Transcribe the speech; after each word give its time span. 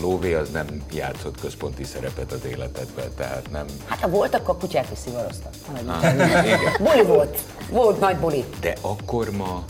lóvé 0.00 0.34
az 0.34 0.50
nem 0.50 0.66
játszott 0.92 1.40
központi 1.40 1.84
szerepet 1.84 2.32
az 2.32 2.44
életedben, 2.50 3.14
tehát 3.16 3.50
nem... 3.50 3.64
Hát 3.86 4.00
ha 4.00 4.08
volt, 4.08 4.34
akkor 4.34 4.54
a 4.54 4.58
kutyát 4.58 4.86
is 4.92 4.98
szivaroztak. 4.98 5.52
Ah, 5.86 6.14
igen. 6.14 6.58
Buli 6.80 7.02
volt. 7.02 7.38
Volt 7.70 8.00
nagy 8.00 8.16
buli. 8.16 8.44
De 8.60 8.74
akkor 8.80 9.30
ma 9.30 9.64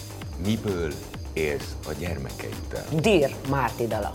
miből 0.44 0.92
élsz 1.32 1.72
a 1.88 1.92
gyermekeiddel? 1.98 2.84
Dír 2.90 3.34
Márti 3.48 3.86
dala. 3.86 4.10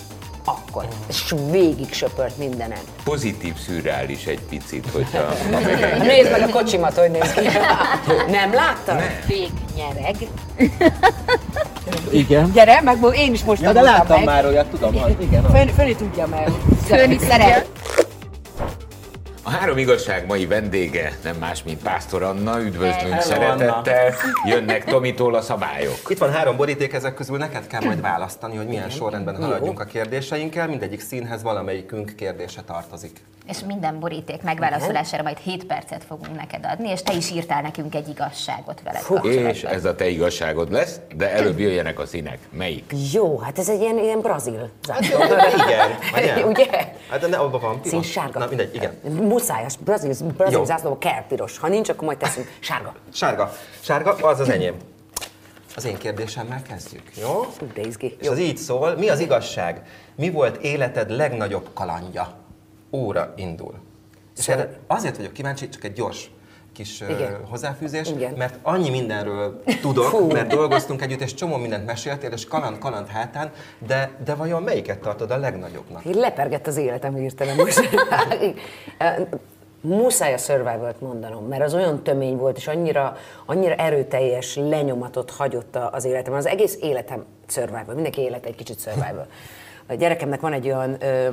Akkor. 0.45 0.87
És 1.07 1.33
végig 1.51 1.93
söpört 1.93 2.37
mindenen. 2.37 2.79
Pozitív 3.03 3.55
szürreális 3.57 4.25
egy 4.25 4.41
picit, 4.49 4.89
hogyha... 4.89 5.25
Ha 5.25 5.59
Nézd 6.03 6.31
meg 6.31 6.41
a 6.41 6.49
kocsimat, 6.49 6.97
hogy 6.97 7.11
néz 7.11 7.33
ki. 7.33 7.47
Nem 8.37 8.53
láttad? 8.53 9.01
Vég 9.27 9.51
nyereg. 9.75 10.15
Igen. 12.11 12.51
Gyere, 12.51 12.81
meg 12.81 12.97
én 13.15 13.33
is 13.33 13.43
most 13.43 13.61
Ja, 13.61 13.73
de 13.73 13.81
láttam 13.81 14.17
meg. 14.17 14.25
már 14.25 14.45
olyat, 14.45 14.67
tudom, 14.67 14.93
hogy 15.01 15.15
igen. 15.21 15.43
Fön, 15.43 15.67
Föni 15.67 15.95
tudja 15.95 16.27
meg. 16.27 16.49
Főni 16.85 17.17
szeret. 17.17 17.69
A 19.45 19.49
három 19.49 19.77
igazság 19.77 20.25
mai 20.25 20.45
vendége 20.45 21.17
nem 21.23 21.35
más, 21.35 21.63
mint 21.63 21.81
Pásztor 21.81 22.23
Anna. 22.23 22.61
Üdvözlünk 22.61 23.13
Hello, 23.13 23.21
szeretettel. 23.21 24.13
Jönnek 24.45 24.83
Tomitól 24.83 25.35
a 25.35 25.41
szabályok. 25.41 25.97
Itt 26.07 26.17
van 26.17 26.31
három 26.31 26.55
boríték, 26.57 26.93
ezek 26.93 27.13
közül 27.13 27.37
neked 27.37 27.67
kell 27.67 27.81
majd 27.83 28.01
választani, 28.01 28.55
hogy 28.55 28.67
milyen 28.67 28.89
sorrendben 28.89 29.35
haladjunk 29.35 29.79
a 29.79 29.83
kérdéseinkkel. 29.83 30.67
Mindegyik 30.67 31.01
színhez 31.01 31.43
valamelyikünk 31.43 32.15
kérdése 32.15 32.61
tartozik. 32.61 33.19
És 33.47 33.59
minden 33.59 33.99
boríték 33.99 34.41
megválaszolására 34.41 35.23
majd 35.23 35.37
7 35.37 35.65
percet 35.65 36.03
fogunk 36.03 36.35
neked 36.35 36.65
adni, 36.65 36.89
és 36.89 37.01
te 37.01 37.13
is 37.13 37.31
írtál 37.31 37.61
nekünk 37.61 37.95
egy 37.95 38.07
igazságot 38.07 38.81
veled 38.81 39.01
kapcsolatban. 39.01 39.49
És 39.49 39.63
ez 39.63 39.85
a 39.85 39.95
te 39.95 40.07
igazságod 40.07 40.71
lesz, 40.71 40.99
de 41.15 41.31
előbb 41.31 41.59
jöjjenek 41.59 41.99
a 41.99 42.05
színek. 42.05 42.39
Melyik? 42.49 42.93
Jó, 43.11 43.37
hát 43.37 43.59
ez 43.59 43.69
egy 43.69 43.81
ilyen, 43.81 43.97
ilyen 43.97 44.19
brazil 44.19 44.69
zászló. 44.85 45.23
Igen, 45.65 45.89
vagy 46.13 46.25
nem? 46.25 46.47
Ugye? 46.47 46.67
Hát 47.09 47.19
de 47.19 47.27
ne, 47.27 47.37
abban 47.37 47.61
van. 47.61 47.79
Szín 47.85 48.01
sárga. 48.01 48.39
Na 48.39 48.45
mindegy, 48.47 48.75
igen. 48.75 48.99
Muszáj, 49.03 49.63
a 49.63 49.67
brazil, 49.79 50.27
brazil 50.37 50.57
Jó. 50.57 50.65
zászlóba 50.65 50.97
kell 50.97 51.25
piros. 51.27 51.57
Ha 51.57 51.67
nincs, 51.67 51.89
akkor 51.89 52.03
majd 52.03 52.17
teszünk 52.17 52.51
sárga. 52.59 52.95
Sárga. 53.13 53.51
Sárga, 53.79 54.11
az 54.11 54.39
az 54.39 54.49
enyém. 54.49 54.75
Az 55.75 55.85
én 55.85 55.97
kérdésemmel 55.97 56.61
kezdjük, 56.61 57.03
jó? 57.21 57.41
Fú, 57.57 57.67
de 57.73 57.81
izgi. 57.81 58.17
És 58.19 58.27
az 58.27 58.39
így 58.39 58.57
szól, 58.57 58.95
mi 58.95 59.09
az 59.09 59.19
igazság? 59.19 59.81
Mi 60.15 60.29
volt 60.29 60.63
életed 60.63 61.09
legnagyobb 61.09 61.69
kalandja? 61.73 62.41
Óra 62.95 63.33
indul. 63.35 63.73
És 64.37 64.43
Szóval- 64.43 64.61
erre 64.61 64.79
azért 64.87 65.17
vagyok 65.17 65.33
kíváncsi, 65.33 65.69
csak 65.69 65.83
egy 65.83 65.93
gyors 65.93 66.31
kis 66.73 67.01
Igen. 67.01 67.37
hozzáfűzés, 67.49 68.09
Igen. 68.09 68.33
mert 68.33 68.59
annyi 68.61 68.89
mindenről 68.89 69.61
tudok, 69.81 70.03
Fú. 70.05 70.31
mert 70.31 70.47
dolgoztunk 70.47 71.01
együtt, 71.01 71.21
és 71.21 71.33
csomó 71.33 71.55
mindent 71.57 71.85
meséltél, 71.85 72.31
és 72.31 72.45
kaland-kaland 72.45 73.07
hátán, 73.07 73.51
de, 73.87 74.11
de 74.25 74.33
vajon 74.33 74.63
melyiket 74.63 74.99
tartod 74.99 75.31
a 75.31 75.37
legnagyobbnak? 75.37 76.05
Így 76.05 76.15
lepergett 76.15 76.67
az 76.67 76.77
életem 76.77 77.15
hirtelen 77.15 77.55
most. 77.55 77.79
Muszáj 79.81 80.33
a 80.33 80.37
survival 80.37 80.95
mondanom, 80.99 81.45
mert 81.45 81.63
az 81.63 81.73
olyan 81.73 82.03
tömény 82.03 82.37
volt, 82.37 82.57
és 82.57 82.67
annyira, 82.67 83.15
annyira 83.45 83.73
erőteljes 83.75 84.55
lenyomatot 84.55 85.31
hagyott 85.31 85.75
az 85.91 86.05
életem. 86.05 86.33
Az 86.33 86.45
egész 86.45 86.77
életem 86.81 87.25
survival, 87.47 87.93
mindenki 87.93 88.21
élet 88.21 88.45
egy 88.45 88.55
kicsit 88.55 88.79
survival. 88.79 89.27
A 89.87 89.93
gyerekemnek 89.93 90.39
van 90.39 90.53
egy 90.53 90.65
olyan 90.65 90.97
ö, 91.03 91.27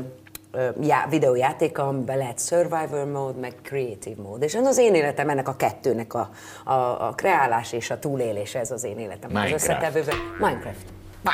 já, 0.81 1.07
videójátéka, 1.09 1.87
amiben 1.87 2.19
lehet 2.19 2.41
survival 2.41 3.05
mode, 3.05 3.41
meg 3.41 3.53
creative 3.63 4.23
mode. 4.23 4.45
És 4.45 4.55
az 4.55 4.79
én 4.79 4.95
életem 4.95 5.29
ennek 5.29 5.49
a 5.49 5.57
kettőnek 5.57 6.15
a, 6.15 6.31
a, 6.65 6.73
a 6.73 7.13
kreálás 7.17 7.73
és 7.73 7.91
a 7.91 7.99
túlélés, 7.99 8.55
ez 8.55 8.71
az 8.71 8.85
én 8.85 8.99
életem. 8.99 9.31
Minecraft. 9.31 9.55
Az 9.55 9.63
összetevőben. 9.63 10.17
Minecraft. 10.39 10.85
Oh, 11.25 11.33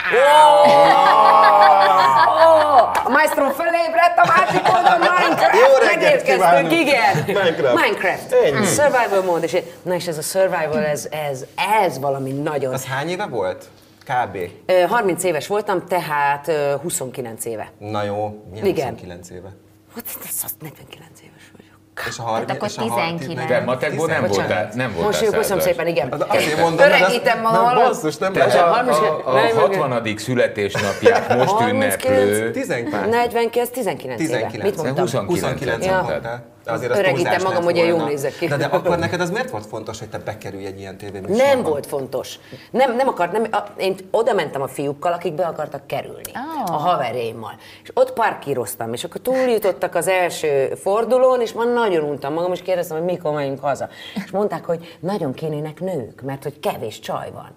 a 3.05 3.09
maestro 3.09 3.51
fölébredt, 3.51 4.19
a 4.19 4.27
másik 4.27 4.69
oldal 4.75 4.99
Minecraft! 4.99 5.55
Jó 5.55 5.87
reggelt 5.87 6.01
Megérkeztünk, 6.01 6.39
kívánunk! 6.39 6.73
igen! 6.73 7.17
Minecraft. 7.27 7.75
Minecraft. 7.75 8.33
Ennyi. 8.33 8.67
Survival 8.67 9.23
mód, 9.23 9.43
és 9.43 9.57
na 9.83 9.95
és 9.95 10.07
ez 10.07 10.19
a 10.19 10.23
survival, 10.23 10.85
ez, 10.85 11.09
ez, 11.31 11.45
ez 11.83 11.99
valami 11.99 12.33
nagyon... 12.33 12.73
Az 12.73 12.85
hány 12.85 13.09
éve 13.09 13.27
volt? 13.27 13.65
Kb. 14.07 14.37
Ö, 14.67 14.81
30 14.89 15.25
éves 15.25 15.47
voltam, 15.47 15.87
tehát 15.87 16.49
ö, 16.49 16.75
29 16.83 17.45
éve. 17.45 17.71
Na 17.79 18.03
jó, 18.03 18.45
milyen 18.51 18.67
Igen. 18.67 18.89
29 18.89 19.31
éve? 19.31 19.49
Hát 19.95 20.05
ez 20.25 20.41
az 20.45 20.55
49 20.61 21.21
éves 21.23 21.51
vagyok. 21.57 22.09
És 22.09 22.19
a 22.19 22.23
30, 22.23 22.51
akkor 22.51 22.69
és 22.69 22.77
a 22.77 22.83
30 22.83 23.21
19. 23.21 23.49
De 23.49 23.61
matekból 23.61 24.07
nem 24.07 24.27
voltál, 24.27 24.71
nem 24.75 24.93
voltál 24.93 25.21
Most 25.21 25.31
köszönöm 25.31 25.63
szépen, 25.63 25.87
igen. 25.87 26.13
Az- 26.13 26.25
Azért 26.29 26.61
mondom, 26.61 26.87
Öregítem 26.87 27.41
magam, 27.41 27.63
nem, 27.63 27.69
hallod? 27.71 27.89
basszus, 27.89 28.17
nem 28.17 28.35
lehet. 28.35 28.55
a, 28.55 28.73
a, 28.75 28.79
a 28.79 29.33
nem, 29.35 29.45
nem, 29.45 29.57
60. 29.57 30.17
születésnapját 30.17 31.37
most 31.37 31.51
39. 31.51 32.05
ünneplő. 32.05 32.51
19. 32.51 33.07
49, 33.11 33.69
19 33.71 34.21
éve. 34.21 34.37
19. 34.37 34.63
Mit 34.65 34.77
mondtam? 34.77 35.05
29. 35.05 35.31
29 35.33 35.85
Ja. 35.85 36.56
De 36.67 36.73
azért 36.73 36.93
az 36.93 36.99
Öregítem 36.99 37.43
magam, 37.43 37.63
hogy 37.63 37.77
jól 37.77 37.91
volna. 37.91 38.05
nézek 38.05 38.37
ki. 38.39 38.47
De, 38.47 38.57
de 38.57 38.65
akkor 38.65 38.99
neked 38.99 39.21
az 39.21 39.31
miért 39.31 39.51
volt 39.51 39.67
fontos, 39.67 39.99
hogy 39.99 40.09
te 40.09 40.19
bekerülj 40.19 40.67
egy 40.67 40.79
ilyen 40.79 40.99
tévéműsorba? 40.99 41.43
Nem 41.43 41.63
volt 41.63 41.87
fontos. 41.87 42.39
Nem, 42.71 42.97
nem 42.97 43.09
akart, 43.09 43.33
nem, 43.33 43.47
a, 43.51 43.59
én 43.77 43.97
oda 44.11 44.33
mentem 44.33 44.63
a 44.63 44.69
fiúkkal, 44.69 45.13
akik 45.13 45.35
be 45.35 45.47
akartak 45.47 45.87
kerülni. 45.87 46.33
Ah. 46.33 46.75
A 46.75 46.77
haverémmal. 46.77 47.55
És 47.83 47.91
ott 47.95 48.13
parkíroztam, 48.13 48.93
és 48.93 49.05
akkor 49.05 49.21
túljutottak 49.21 49.95
az 49.95 50.09
első 50.09 50.75
fordulón, 50.75 51.41
és 51.41 51.53
már 51.53 51.67
nagyon 51.67 52.05
untam 52.05 52.33
magam, 52.33 52.53
és 52.53 52.63
kérdeztem, 52.63 52.97
hogy 52.97 53.07
mikor 53.07 53.33
megyünk 53.33 53.61
haza. 53.61 53.89
És 54.25 54.31
mondták, 54.31 54.65
hogy 54.65 54.97
nagyon 55.01 55.33
kénének 55.35 55.81
nők, 55.81 56.23
mert 56.23 56.43
hogy 56.43 56.61
kevés 56.61 57.01
csaj 57.01 57.31
van. 57.33 57.51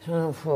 És 0.00 0.06
mondom, 0.06 0.32
fú, 0.32 0.50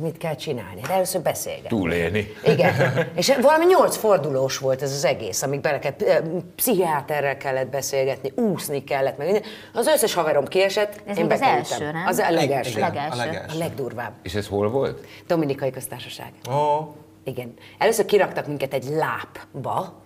mit 0.00 0.18
kell 0.18 0.34
csinálni? 0.34 0.80
De 0.80 0.92
először 0.92 1.20
beszélgetni. 1.20 1.68
Túlélni. 1.68 2.26
Igen. 2.44 2.74
És 3.16 3.36
valami 3.40 3.64
nyolc 3.64 3.96
fordulós 3.96 4.58
volt 4.58 4.82
ez 4.82 4.92
az 4.92 5.04
egész, 5.04 5.42
amíg 5.42 5.60
bele 5.60 5.78
kellett, 5.78 6.02
eh, 6.02 6.18
pszichiáterrel 6.56 7.36
kellett 7.36 7.68
beszélgetni, 7.68 8.32
úszni 8.36 8.84
kellett, 8.84 9.16
meg 9.18 9.26
minden. 9.26 9.50
Az 9.74 9.86
összes 9.86 10.14
haverom 10.14 10.44
kiesett, 10.44 11.00
Ez 11.06 11.18
én 11.18 11.24
még 11.24 11.32
az 11.32 11.40
első, 11.40 11.84
nem? 11.92 12.06
Az 12.06 12.18
a 12.18 12.30
legelső. 12.30 12.70
Igen, 12.78 12.80
Legelső. 12.92 13.18
A 13.18 13.22
A 13.22 13.24
legelső. 13.24 13.58
legdurvább. 13.58 14.12
És 14.22 14.34
ez 14.34 14.46
hol 14.46 14.70
volt? 14.70 15.06
Dominikai 15.26 15.70
köztársaság. 15.70 16.32
Ó, 16.50 16.94
Igen. 17.24 17.54
Először 17.78 18.04
kiraktak 18.04 18.46
minket 18.46 18.74
egy 18.74 18.84
lápba, 18.88 20.02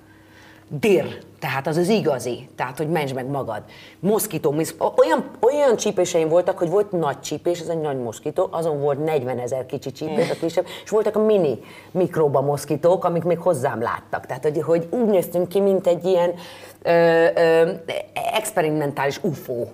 dir, 0.69 1.23
tehát 1.39 1.67
az 1.67 1.77
az 1.77 1.89
igazi, 1.89 2.49
tehát 2.57 2.79
hogy 2.79 2.89
menj 2.89 3.13
meg 3.13 3.27
magad. 3.27 3.63
Moszkító, 4.01 4.55
olyan, 4.97 5.31
olyan 5.41 5.77
csípéseim 5.77 6.29
voltak, 6.29 6.59
hogy 6.59 6.69
volt 6.69 6.93
nagy 6.93 7.21
csípés, 7.21 7.61
ez 7.61 7.69
egy 7.69 7.81
nagy 7.81 7.99
moszkító, 7.99 8.49
azon 8.51 8.81
volt 8.81 9.05
40 9.05 9.39
ezer 9.39 9.67
kicsi 9.67 9.93
csípés, 9.93 10.31
a 10.31 10.35
kisebb, 10.35 10.67
és 10.85 10.91
voltak 10.91 11.17
a 11.17 11.25
mini 11.25 11.61
mikroba 11.91 12.41
moszkitók, 12.41 13.05
amik 13.05 13.23
még 13.23 13.39
hozzám 13.39 13.83
láttak. 13.83 14.27
Tehát, 14.27 14.43
hogy, 14.43 14.63
hogy 14.63 14.87
úgy 14.91 15.07
néztünk 15.07 15.49
ki, 15.49 15.61
mint 15.61 15.87
egy 15.87 16.05
ilyen 16.05 16.35
ö, 16.87 17.27
ö, 17.35 17.71
experimentális 18.33 19.23
UFO 19.23 19.65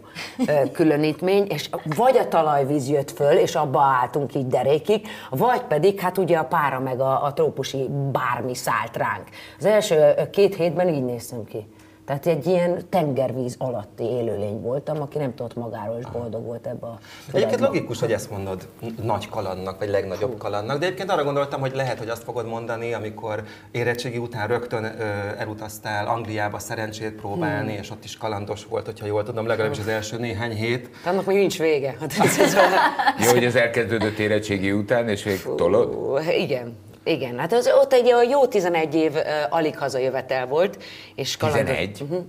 ö, 0.47 0.53
különítmény, 0.73 1.47
és 1.49 1.71
vagy 1.97 2.17
a 2.17 2.29
talajvíz 2.29 2.89
jött 2.89 3.11
föl, 3.11 3.37
és 3.37 3.55
abba 3.55 3.81
álltunk 3.81 4.35
így 4.35 4.47
derékig, 4.47 5.07
vagy 5.31 5.63
pedig 5.63 6.01
hát 6.01 6.19
ugye 6.19 6.39
a 6.39 6.45
pára 6.45 6.81
meg 6.81 7.01
a, 7.01 7.25
a 7.25 7.33
trópusi 7.33 7.89
bármi 8.13 8.55
szállt 8.55 8.97
ránk. 8.97 9.29
Az 9.59 9.65
első 9.65 10.15
két 10.31 10.57
hétben 10.57 10.89
így 10.89 11.05
néztem 11.05 11.45
ki. 11.45 11.67
Tehát 12.11 12.27
egy 12.27 12.47
ilyen 12.47 12.83
tengervíz 12.89 13.55
alatti 13.59 14.03
élőlény 14.05 14.61
voltam, 14.61 15.01
aki 15.01 15.19
nem 15.19 15.35
tudott 15.35 15.55
magáról, 15.55 15.99
és 15.99 16.07
boldog 16.13 16.45
volt 16.45 16.67
ebbe 16.67 16.87
a 16.87 16.99
Egyébként 17.33 17.61
logikus, 17.61 18.01
hogy 18.01 18.13
ezt 18.13 18.31
mondod 18.31 18.69
nagy 19.03 19.29
kalandnak, 19.29 19.79
vagy 19.79 19.89
legnagyobb 19.89 20.39
kalandnak, 20.39 20.79
de 20.79 20.85
egyébként 20.85 21.11
arra 21.11 21.25
gondoltam, 21.25 21.61
hogy 21.61 21.75
lehet, 21.75 21.99
hogy 21.99 22.09
azt 22.09 22.23
fogod 22.23 22.47
mondani, 22.47 22.93
amikor 22.93 23.43
érettségi 23.71 24.19
után 24.19 24.49
rögtön 24.49 24.85
ö, 24.85 25.05
elutaztál 25.39 26.07
Angliába 26.07 26.59
szerencsét 26.59 27.13
próbálni, 27.13 27.73
és 27.73 27.91
ott 27.91 28.05
is 28.05 28.17
kalandos 28.17 28.65
volt, 28.65 28.85
hogyha 28.85 29.07
jól 29.07 29.23
tudom, 29.23 29.47
legalábbis 29.47 29.79
az 29.79 29.89
első 29.89 30.19
néhány 30.19 30.53
hét. 30.55 30.91
De 31.05 31.11
annak 31.11 31.27
még 31.27 31.37
nincs 31.37 31.59
vége. 31.59 31.97
Hát 32.01 32.13
ez, 32.19 32.55
Jó, 33.25 33.31
hogy 33.31 33.45
ez 33.45 33.55
elkezdődött 33.55 34.19
érettségi 34.19 34.73
után, 34.73 35.09
és 35.09 35.25
még 35.25 35.43
tolod? 35.57 36.21
Igen. 36.39 36.77
Igen, 37.05 37.39
hát 37.39 37.53
az, 37.53 37.71
ott 37.81 37.93
egy 37.93 38.15
jó 38.31 38.47
11 38.47 38.95
év 38.95 39.15
uh, 39.15 39.23
alig 39.49 39.79
hazajövetel 39.79 40.47
volt, 40.47 40.83
és 41.15 41.37
kalandor- 41.37 41.65
11? 41.65 42.01
Uh-huh. 42.01 42.25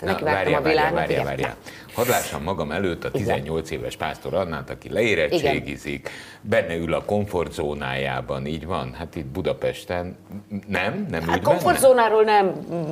Na, 0.00 0.18
várjál, 0.20 0.62
a 0.62 0.68
világot. 0.68 0.92
várjál, 0.94 1.10
igen. 1.10 1.24
várjál. 1.24 1.56
Hadd 1.94 2.08
lássam 2.08 2.42
magam 2.42 2.70
előtt 2.70 3.04
a 3.04 3.10
18 3.10 3.70
éves 3.70 3.96
Pásztor 3.96 4.34
Annát, 4.34 4.70
aki 4.70 4.90
leérettségizik, 4.92 6.10
benne 6.40 6.74
ül 6.76 6.94
a 6.94 7.04
komfortzónájában, 7.04 8.46
így 8.46 8.66
van? 8.66 8.92
Hát 8.92 9.16
itt 9.16 9.26
Budapesten 9.26 10.16
nem? 10.66 11.06
Nem 11.10 11.22
Hát 11.22 11.42
komfortzónáról 11.42 12.22
nem 12.22 12.46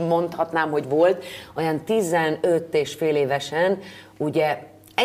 mondhatnám, 0.09 0.71
hogy 0.71 0.89
volt. 0.89 1.25
Olyan 1.55 1.85
15 1.85 2.75
és 2.75 2.95
fél 2.95 3.17
évesen, 3.17 3.79
ugye 4.17 4.59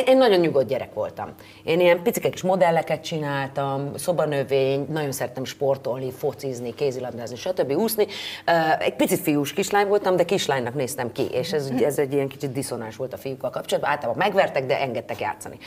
Én, 0.05 0.17
nagyon 0.17 0.39
nyugodt 0.39 0.67
gyerek 0.67 0.93
voltam. 0.93 1.33
Én 1.63 1.79
ilyen 1.79 2.03
picike 2.03 2.29
kis 2.29 2.41
modelleket 2.41 3.03
csináltam, 3.03 3.91
szobanövény, 3.97 4.85
nagyon 4.89 5.11
szerettem 5.11 5.45
sportolni, 5.45 6.11
focizni, 6.11 6.73
kézilabdázni, 6.73 7.35
stb. 7.35 7.71
úszni. 7.71 8.07
Egy 8.79 8.95
picit 8.95 9.19
fiús 9.19 9.53
kislány 9.53 9.87
voltam, 9.87 10.15
de 10.15 10.23
kislánynak 10.23 10.73
néztem 10.73 11.11
ki, 11.11 11.27
és 11.31 11.53
ez, 11.53 11.69
ez 11.79 11.99
egy 11.99 12.13
ilyen 12.13 12.27
kicsit 12.27 12.51
diszonás 12.51 12.95
volt 12.95 13.13
a 13.13 13.17
fiúkkal 13.17 13.49
kapcsolatban. 13.49 13.91
Általában 13.91 14.23
megvertek, 14.25 14.65
de 14.65 14.79
engedtek 14.79 15.19
játszani. 15.19 15.57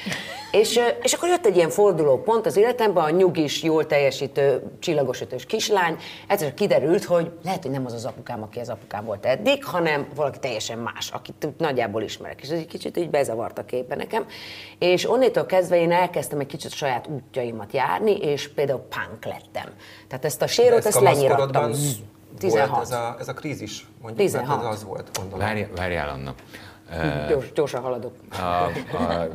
és, 0.50 0.80
és 1.02 1.12
akkor 1.12 1.28
jött 1.28 1.46
egy 1.46 1.56
ilyen 1.56 1.70
forduló 1.70 2.22
pont 2.22 2.46
az 2.46 2.56
életemben, 2.56 3.04
a 3.04 3.10
nyugis, 3.10 3.62
jól 3.62 3.86
teljesítő, 3.86 4.62
csillagosütős 4.78 5.46
kislány. 5.46 5.96
Egyszer 6.26 6.54
kiderült, 6.54 7.04
hogy 7.04 7.30
lehet, 7.44 7.62
hogy 7.62 7.70
nem 7.70 7.86
az 7.86 7.92
az 7.92 8.04
apukám, 8.04 8.42
aki 8.42 8.60
az 8.60 8.68
apukám 8.68 9.04
volt 9.04 9.26
eddig, 9.26 9.64
hanem 9.64 10.06
valaki 10.14 10.38
teljesen 10.38 10.78
más, 10.78 11.10
akit 11.10 11.48
nagyjából 11.58 12.02
ismerek. 12.02 12.40
És 12.42 12.48
ez 12.48 12.58
egy 12.58 12.66
kicsit 12.66 12.96
így 12.96 13.10
bezavart 13.10 13.58
a 13.58 13.64
képbe 13.64 13.94
nekem. 13.94 14.17
És 14.78 15.10
onnétól 15.10 15.46
kezdve 15.46 15.76
én 15.76 15.92
elkezdtem 15.92 16.40
egy 16.40 16.46
kicsit 16.46 16.72
saját 16.72 17.06
útjaimat 17.06 17.72
járni, 17.72 18.16
és 18.16 18.48
például 18.48 18.80
punk 18.80 19.24
lettem. 19.24 19.72
Tehát 20.08 20.24
ezt 20.24 20.42
a 20.42 20.46
sérot, 20.46 20.86
ezt 20.86 21.00
lenyirattam. 21.00 21.72
16. 22.38 22.68
Volt 22.68 22.82
ez, 22.82 22.90
a, 22.90 23.16
ez 23.18 23.28
a 23.28 23.32
krízis, 23.32 23.86
mondjuk, 24.00 24.26
16. 24.26 24.64
ez 24.64 24.70
az 24.70 24.84
volt, 24.84 25.18
gondolom. 25.18 25.38
Várj, 25.38 25.66
várjál, 25.76 26.08
Anna. 26.08 26.34
Gyors, 27.28 27.52
gyorsan 27.52 27.80
haladok. 27.80 28.12
A, 28.30 28.34
a, 28.36 28.70
a, 28.96 29.28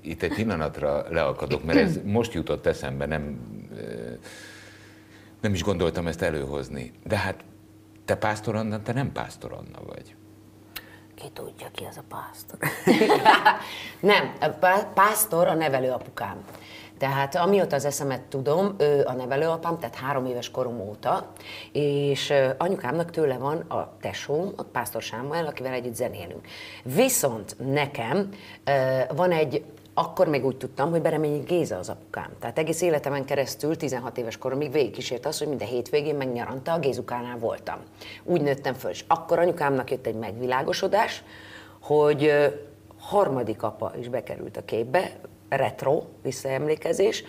itt 0.00 0.22
egy 0.22 0.34
pillanatra 0.34 1.04
leakadok, 1.10 1.64
mert 1.64 1.78
ez 1.78 1.98
most 2.04 2.32
jutott 2.32 2.66
eszembe, 2.66 3.06
nem, 3.06 3.40
nem 5.40 5.52
is 5.52 5.62
gondoltam 5.62 6.06
ezt 6.06 6.22
előhozni. 6.22 6.92
De 7.04 7.16
hát 7.16 7.44
te 8.04 8.16
Pásztor 8.16 8.54
Anna, 8.54 8.82
te 8.82 8.92
nem 8.92 9.12
Pásztor 9.12 9.52
Anna 9.52 9.78
vagy. 9.86 10.14
Ki 11.24 11.30
tudja, 11.30 11.66
ki 11.74 11.84
az 11.84 11.96
a 11.96 12.02
pásztor? 12.08 12.58
nem, 14.10 14.34
a 14.40 14.46
pásztor 14.94 15.46
a 15.46 15.54
nevelőapukám. 15.54 16.44
Tehát 16.98 17.34
amióta 17.34 17.76
az 17.76 17.84
eszemet 17.84 18.20
tudom, 18.20 18.74
ő 18.78 19.04
a 19.04 19.12
nevelőapám, 19.12 19.78
tehát 19.78 19.94
három 19.94 20.26
éves 20.26 20.50
korom 20.50 20.80
óta, 20.80 21.32
és 21.72 22.32
anyukámnak 22.58 23.10
tőle 23.10 23.36
van 23.36 23.58
a 23.58 23.96
tesóm, 24.00 24.52
a 24.56 24.62
Pásztor 24.62 25.02
Sámuel, 25.02 25.46
akivel 25.46 25.72
együtt 25.72 25.94
zenélünk. 25.94 26.46
Viszont 26.82 27.56
nekem 27.58 28.28
van 29.14 29.30
egy 29.30 29.64
akkor 29.94 30.28
még 30.28 30.44
úgy 30.44 30.56
tudtam, 30.56 30.90
hogy 30.90 31.02
Bereményi 31.02 31.38
Géza 31.38 31.78
az 31.78 31.88
apukám. 31.88 32.30
Tehát 32.40 32.58
egész 32.58 32.80
életemen 32.80 33.24
keresztül, 33.24 33.76
16 33.76 34.18
éves 34.18 34.38
koromig 34.38 34.72
végigkísért 34.72 35.26
az, 35.26 35.38
hogy 35.38 35.48
minden 35.48 35.68
hétvégén 35.68 36.14
meg 36.14 36.32
nyaranta 36.32 36.72
a 36.72 36.78
Gézukánál 36.78 37.38
voltam. 37.38 37.78
Úgy 38.24 38.40
nőttem 38.40 38.74
föl, 38.74 38.90
és 38.90 39.04
akkor 39.08 39.38
anyukámnak 39.38 39.90
jött 39.90 40.06
egy 40.06 40.14
megvilágosodás, 40.14 41.22
hogy 41.80 42.32
harmadik 42.98 43.62
apa 43.62 43.92
is 43.98 44.08
bekerült 44.08 44.56
a 44.56 44.64
képbe, 44.64 45.10
retro 45.48 46.02
visszaemlékezés, 46.22 47.24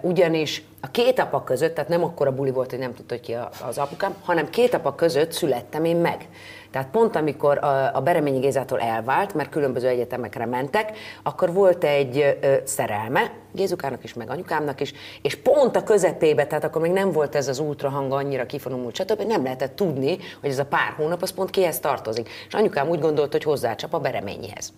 ugyanis 0.00 0.64
a 0.80 0.90
két 0.90 1.18
apa 1.18 1.44
között, 1.44 1.74
tehát 1.74 1.90
nem 1.90 2.04
akkor 2.04 2.26
a 2.26 2.34
buli 2.34 2.50
volt, 2.50 2.70
hogy 2.70 2.78
nem 2.78 2.94
tudta, 2.94 3.14
hogy 3.14 3.24
ki 3.24 3.36
az 3.68 3.78
apukám, 3.78 4.14
hanem 4.22 4.50
két 4.50 4.74
apa 4.74 4.94
között 4.94 5.32
születtem 5.32 5.84
én 5.84 5.96
meg. 5.96 6.28
Tehát 6.74 6.88
pont 6.88 7.16
amikor 7.16 7.64
a, 7.64 7.96
a 7.96 8.00
Bereményi 8.00 8.38
Gézától 8.38 8.80
elvált, 8.80 9.34
mert 9.34 9.48
különböző 9.48 9.88
egyetemekre 9.88 10.46
mentek, 10.46 10.96
akkor 11.22 11.52
volt 11.52 11.84
egy 11.84 12.36
ö, 12.40 12.54
szerelme, 12.64 13.32
Gézukának 13.52 14.04
is, 14.04 14.14
meg 14.14 14.30
anyukámnak 14.30 14.80
is, 14.80 14.92
és 15.22 15.34
pont 15.34 15.76
a 15.76 15.82
közepébe, 15.82 16.46
tehát 16.46 16.64
akkor 16.64 16.82
még 16.82 16.90
nem 16.90 17.12
volt 17.12 17.34
ez 17.34 17.48
az 17.48 17.58
ultrahang 17.58 18.12
annyira 18.12 18.46
kifonomult, 18.46 18.94
stb. 18.94 19.20
nem 19.22 19.42
lehetett 19.42 19.76
tudni, 19.76 20.18
hogy 20.40 20.50
ez 20.50 20.58
a 20.58 20.64
pár 20.64 20.92
hónap 20.96 21.22
az 21.22 21.30
pont 21.30 21.50
kihez 21.50 21.80
tartozik. 21.80 22.28
És 22.48 22.54
anyukám 22.54 22.88
úgy 22.88 23.00
gondolt, 23.00 23.32
hogy 23.32 23.42
hozzácsap 23.42 23.94
a 23.94 23.98
Bereményihez. 23.98 24.72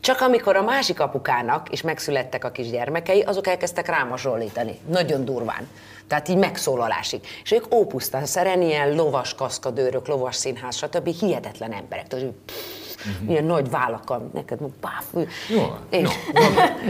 Csak 0.00 0.20
amikor 0.20 0.56
a 0.56 0.62
másik 0.62 1.00
apukának 1.00 1.72
is 1.72 1.82
megszülettek 1.82 2.44
a 2.44 2.50
kisgyermekei, 2.50 3.22
azok 3.22 3.46
elkezdtek 3.46 3.86
rámasonlítani. 3.86 4.78
Nagyon 4.86 5.24
durván. 5.24 5.68
Tehát 6.06 6.28
így 6.28 6.36
megszólalásig. 6.36 7.20
És 7.42 7.52
ők 7.52 7.74
ópusztán 7.74 8.26
szeren, 8.26 8.62
ilyen 8.62 8.94
lovas 8.94 9.34
kaszkadőrök, 9.34 10.06
lovas 10.06 10.36
színház, 10.36 10.76
stb. 10.76 11.08
hihetetlen 11.08 11.72
emberek. 11.72 12.06
Tehát, 12.06 12.24
uh-huh. 12.24 13.30
ilyen 13.30 13.44
nagy 13.44 13.70
vállakkal, 13.70 14.30
neked 14.34 14.58
páf. 14.80 15.04
Jó, 15.48 15.76
és, 15.90 16.08
no. 16.32 16.40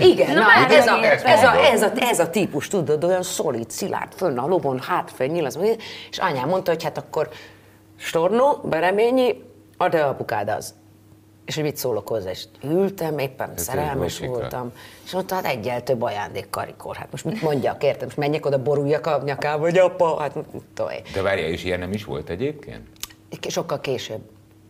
Igen, 0.01 0.35
na, 0.35 0.41
na 0.41 0.49
hát 0.49 0.73
ez, 0.73 0.87
a, 0.87 1.05
ez, 1.05 1.23
a, 1.23 1.29
ez, 1.29 1.43
a, 1.43 1.65
ez, 1.65 1.83
a, 1.83 1.93
ez 1.97 2.19
a 2.19 2.31
típus, 2.31 2.69
tudod, 2.69 3.05
olyan 3.05 3.23
szolid, 3.23 3.71
szilárd, 3.71 4.13
fönn 4.17 4.39
a 4.39 4.47
lovon, 4.47 4.81
hátfel, 4.81 5.27
nyilaz, 5.27 5.59
és 6.11 6.19
anyám 6.19 6.49
mondta, 6.49 6.71
hogy 6.71 6.83
hát 6.83 6.99
akkor 6.99 7.29
Stornó, 7.97 8.61
Bereményi, 8.65 9.43
a 9.77 9.89
te 9.89 10.05
apukád 10.05 10.49
az 10.49 10.75
és 11.47 11.55
hogy 11.55 11.65
mit 11.65 11.77
szólok 11.77 12.09
hozzá, 12.09 12.31
és 12.31 12.45
ültem, 12.65 13.19
éppen 13.19 13.51
Ez 13.55 13.63
szerelmes 13.63 14.19
voltam, 14.19 14.73
és 15.05 15.13
ott 15.13 15.31
hát 15.31 15.47
egyel 15.47 15.83
több 15.83 16.03
ajándék 16.03 16.51
karikor. 16.51 16.97
Hát 16.97 17.11
most 17.11 17.25
mit 17.25 17.43
mondjak, 17.43 17.83
értem, 17.83 18.05
most 18.05 18.17
menjek 18.17 18.47
oda, 18.47 18.63
boruljak 18.63 19.07
a 19.07 19.23
nyakába, 19.25 19.61
vagy 19.63 19.79
apa, 19.79 20.21
hát 20.21 20.37
toj. 20.75 21.03
De 21.13 21.23
várjál, 21.23 21.49
és 21.49 21.65
ilyen 21.65 21.79
nem 21.79 21.93
is 21.93 22.05
volt 22.05 22.29
egyébként? 22.29 22.87
Sokkal 23.49 23.81
később. 23.81 24.21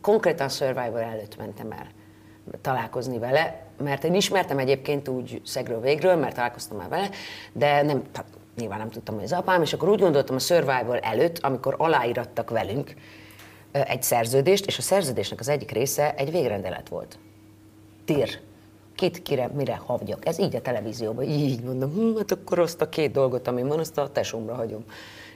Konkrétan 0.01 0.49
Survivor 0.49 1.01
előtt 1.01 1.37
mentem 1.37 1.71
el 1.71 1.87
találkozni 2.61 3.19
vele, 3.19 3.65
mert 3.83 4.03
én 4.03 4.13
ismertem 4.13 4.57
egyébként 4.57 5.07
úgy 5.07 5.41
szegről 5.45 5.79
végről, 5.79 6.15
mert 6.15 6.35
találkoztam 6.35 6.77
már 6.77 6.89
vele, 6.89 7.09
de 7.53 7.81
nem, 7.81 8.03
hát 8.13 8.25
nyilván 8.57 8.77
nem 8.77 8.89
tudtam, 8.89 9.15
hogy 9.15 9.23
az 9.23 9.33
apám, 9.33 9.61
és 9.61 9.73
akkor 9.73 9.89
úgy 9.89 9.99
gondoltam 9.99 10.35
a 10.35 10.39
Survivor 10.39 10.99
előtt, 11.01 11.39
amikor 11.39 11.75
aláírattak 11.77 12.49
velünk, 12.49 12.93
egy 13.71 14.03
szerződést, 14.03 14.65
és 14.65 14.77
a 14.77 14.81
szerződésnek 14.81 15.39
az 15.39 15.47
egyik 15.47 15.71
része 15.71 16.15
egy 16.15 16.31
végrendelet 16.31 16.89
volt. 16.89 17.19
Tír. 18.05 18.39
Kit, 18.95 19.21
kire, 19.21 19.47
mire 19.47 19.75
havgyak. 19.85 20.25
Ez 20.25 20.39
így 20.39 20.55
a 20.55 20.61
televízióban, 20.61 21.23
így 21.23 21.63
mondom, 21.63 21.91
hm, 21.93 22.17
hát 22.17 22.31
akkor 22.31 22.59
azt 22.59 22.81
a 22.81 22.89
két 22.89 23.11
dolgot, 23.11 23.47
ami 23.47 23.61
van, 23.63 23.79
azt 23.79 23.97
a 23.97 24.11
tesómra 24.11 24.55
hagyom. 24.55 24.83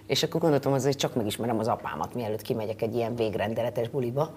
És 0.08 0.24
akkor 0.24 0.42
gondoltam, 0.42 0.74
azért 0.74 0.98
csak 0.98 1.16
megismerem 1.16 1.60
az 1.60 1.68
apámat, 1.68 2.14
mielőtt 2.14 2.42
kimegyek 2.42 2.82
egy 2.82 2.96
ilyen 2.96 3.16
végrendeletes 3.16 3.90
buliba, 3.90 4.36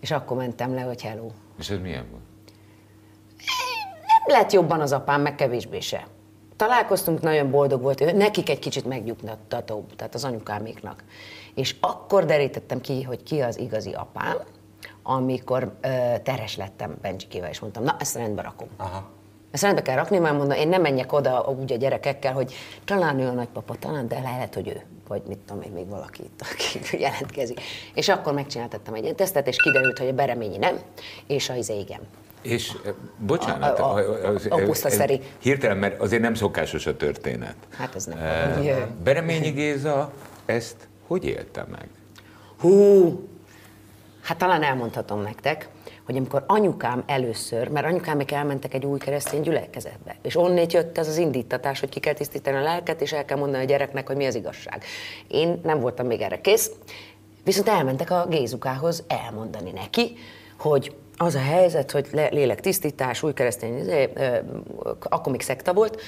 és 0.00 0.10
akkor 0.10 0.36
mentem 0.36 0.74
le, 0.74 0.80
hogy 0.80 1.02
hello. 1.02 1.26
És 1.58 1.70
ez 1.70 1.78
milyen 1.78 2.06
volt? 2.10 2.22
Nem 4.26 4.38
lett 4.38 4.52
jobban 4.52 4.80
az 4.80 4.92
apám, 4.92 5.20
meg 5.20 5.34
kevésbé 5.34 5.80
se. 5.80 6.06
Találkoztunk, 6.56 7.20
nagyon 7.20 7.50
boldog 7.50 7.82
volt, 7.82 8.14
nekik 8.14 8.50
egy 8.50 8.58
kicsit 8.58 8.84
megnyugtatóbb, 8.84 9.96
tehát 9.96 10.14
az 10.14 10.24
anyukáméknak. 10.24 11.04
És 11.54 11.76
akkor 11.80 12.24
derítettem 12.24 12.80
ki, 12.80 13.02
hogy 13.02 13.22
ki 13.22 13.40
az 13.40 13.58
igazi 13.58 13.92
apám, 13.92 14.36
amikor 15.02 15.72
ö, 15.80 15.88
teres 16.22 16.56
lettem 16.56 16.96
Bencsikével, 17.02 17.50
és 17.50 17.60
mondtam, 17.60 17.82
na, 17.82 17.96
ezt 17.98 18.16
rendbe 18.16 18.42
rakom. 18.42 18.68
Aha. 18.76 19.10
Ezt 19.50 19.62
rendbe 19.62 19.82
kell 19.82 19.96
rakni, 19.96 20.18
mert 20.18 20.36
mondom, 20.36 20.58
én 20.58 20.68
nem 20.68 20.80
menjek 20.80 21.12
oda 21.12 21.54
úgy 21.58 21.72
a 21.72 21.76
gyerekekkel, 21.76 22.32
hogy 22.32 22.54
talán 22.84 23.20
ő 23.20 23.26
a 23.26 23.32
nagypapa, 23.32 23.74
talán, 23.74 24.08
de 24.08 24.20
lehet, 24.20 24.54
hogy 24.54 24.68
ő, 24.68 24.82
vagy 25.08 25.22
mit 25.26 25.38
tudom 25.38 25.62
én, 25.62 25.72
még 25.72 25.88
valaki 25.88 26.22
itt, 26.22 26.40
aki 26.42 26.96
jelentkezik. 27.04 27.60
És 27.94 28.08
akkor 28.08 28.32
megcsináltattam 28.32 28.94
egy 28.94 29.14
tesztet, 29.14 29.46
és 29.46 29.56
kiderült, 29.56 29.98
hogy 29.98 30.08
a 30.08 30.12
bereményi 30.12 30.56
nem, 30.56 30.78
és 31.26 31.50
az 31.50 31.68
igen. 31.68 32.00
És 32.46 32.72
bocsánat, 33.18 33.78
a, 33.78 33.94
a, 33.94 33.98
a, 33.98 34.38
a, 34.50 34.70
a 34.88 35.18
hirtelen, 35.38 35.76
mert 35.76 36.00
azért 36.00 36.22
nem 36.22 36.34
szokásos 36.34 36.86
a 36.86 36.96
történet. 36.96 37.56
Hát 37.70 37.94
ez 37.94 38.04
nem. 38.04 38.18
Uh, 38.18 38.86
Bereményi 39.02 39.50
Géza 39.50 40.12
ezt 40.44 40.88
hogy 41.06 41.24
élte 41.24 41.66
meg? 41.70 41.88
Hú, 42.58 43.28
hát 44.22 44.38
talán 44.38 44.62
elmondhatom 44.62 45.22
nektek, 45.22 45.68
hogy 46.04 46.16
amikor 46.16 46.44
anyukám 46.46 47.02
először, 47.06 47.68
mert 47.68 47.86
anyukámék 47.86 48.32
elmentek 48.32 48.74
egy 48.74 48.84
új 48.84 48.98
keresztény 48.98 49.40
gyülekezetbe, 49.40 50.16
és 50.22 50.36
onnét 50.36 50.72
jött 50.72 50.98
ez 50.98 51.08
az 51.08 51.16
indítatás, 51.16 51.80
hogy 51.80 51.88
ki 51.88 52.00
kell 52.00 52.12
tisztítani 52.12 52.56
a 52.56 52.62
lelket, 52.62 53.00
és 53.00 53.12
el 53.12 53.24
kell 53.24 53.38
mondani 53.38 53.62
a 53.62 53.66
gyereknek, 53.66 54.06
hogy 54.06 54.16
mi 54.16 54.26
az 54.26 54.34
igazság. 54.34 54.84
Én 55.28 55.60
nem 55.62 55.80
voltam 55.80 56.06
még 56.06 56.20
erre 56.20 56.40
kész, 56.40 56.70
viszont 57.44 57.68
elmentek 57.68 58.10
a 58.10 58.26
Gézukához 58.28 59.04
elmondani 59.08 59.70
neki, 59.70 60.16
hogy 60.58 60.94
az 61.16 61.34
a 61.34 61.40
helyzet, 61.40 61.90
hogy 61.90 62.08
lélektisztítás, 62.12 63.22
új 63.22 63.32
keresztény, 63.32 63.78
izé, 63.78 64.12
akkor 65.00 65.32
még 65.32 65.42
szekta 65.42 65.72
volt, 65.72 66.00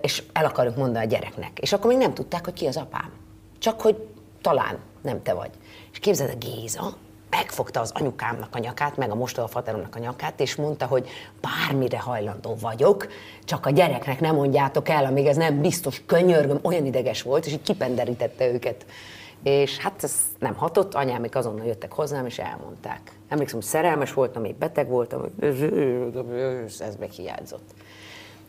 és 0.00 0.22
el 0.32 0.44
akarjuk 0.44 0.76
mondani 0.76 1.04
a 1.04 1.08
gyereknek. 1.08 1.58
És 1.58 1.72
akkor 1.72 1.86
még 1.86 1.98
nem 1.98 2.14
tudták, 2.14 2.44
hogy 2.44 2.54
ki 2.54 2.66
az 2.66 2.76
apám. 2.76 3.12
Csak 3.58 3.80
hogy 3.80 3.96
talán 4.40 4.78
nem 5.02 5.22
te 5.22 5.32
vagy. 5.32 5.50
És 5.92 5.98
képzeld, 5.98 6.30
a 6.30 6.46
Géza 6.46 6.94
megfogta 7.30 7.80
az 7.80 7.90
anyukámnak 7.94 8.54
a 8.54 8.58
nyakát, 8.58 8.96
meg 8.96 9.10
a 9.10 9.14
mostohafateromnak 9.14 9.96
a 9.96 9.98
nyakát, 9.98 10.40
és 10.40 10.54
mondta, 10.54 10.86
hogy 10.86 11.08
bármire 11.40 11.98
hajlandó 11.98 12.56
vagyok, 12.60 13.06
csak 13.44 13.66
a 13.66 13.70
gyereknek 13.70 14.20
nem 14.20 14.34
mondjátok 14.34 14.88
el, 14.88 15.04
amíg 15.04 15.26
ez 15.26 15.36
nem 15.36 15.60
biztos, 15.60 16.02
könyörgöm, 16.06 16.58
olyan 16.62 16.86
ideges 16.86 17.22
volt, 17.22 17.46
és 17.46 17.52
így 17.52 17.62
kipenderítette 17.62 18.46
őket. 18.46 18.86
És 19.42 19.78
hát 19.78 20.02
ez 20.02 20.14
nem 20.38 20.54
hatott, 20.54 20.94
anyámik 20.94 21.36
azonnal 21.36 21.66
jöttek 21.66 21.92
hozzám, 21.92 22.26
és 22.26 22.38
elmondták. 22.38 23.12
Emlékszem, 23.34 23.60
szerelmes 23.60 24.12
voltam, 24.12 24.42
még 24.42 24.54
beteg 24.54 24.88
voltam, 24.88 25.22
ez 26.78 26.96
meg 26.98 27.10
hiányzott. 27.10 27.70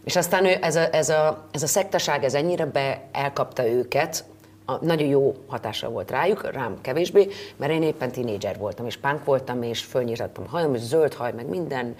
És 0.03 0.15
aztán 0.15 0.45
ő, 0.45 0.57
ez, 0.61 0.75
a, 0.75 0.93
ez, 0.93 1.09
a, 1.09 1.47
ez 1.51 1.63
a 1.63 1.67
szektaság, 1.67 2.23
ez 2.23 2.33
ennyire 2.33 2.65
be 2.65 3.01
elkapta 3.11 3.67
őket, 3.67 4.25
a, 4.65 4.85
nagyon 4.85 5.07
jó 5.07 5.35
hatása 5.47 5.89
volt 5.89 6.11
rájuk, 6.11 6.51
rám 6.51 6.81
kevésbé, 6.81 7.27
mert 7.55 7.71
én 7.71 7.83
éppen 7.83 8.11
tínédzser 8.11 8.57
voltam, 8.57 8.85
és 8.85 8.97
punk 8.97 9.23
voltam, 9.23 9.61
és 9.61 9.83
fölnyírattam 9.83 10.47
hajam, 10.47 10.75
és 10.75 10.81
zöld 10.81 11.13
haj, 11.13 11.31
meg 11.31 11.47
minden, 11.47 11.95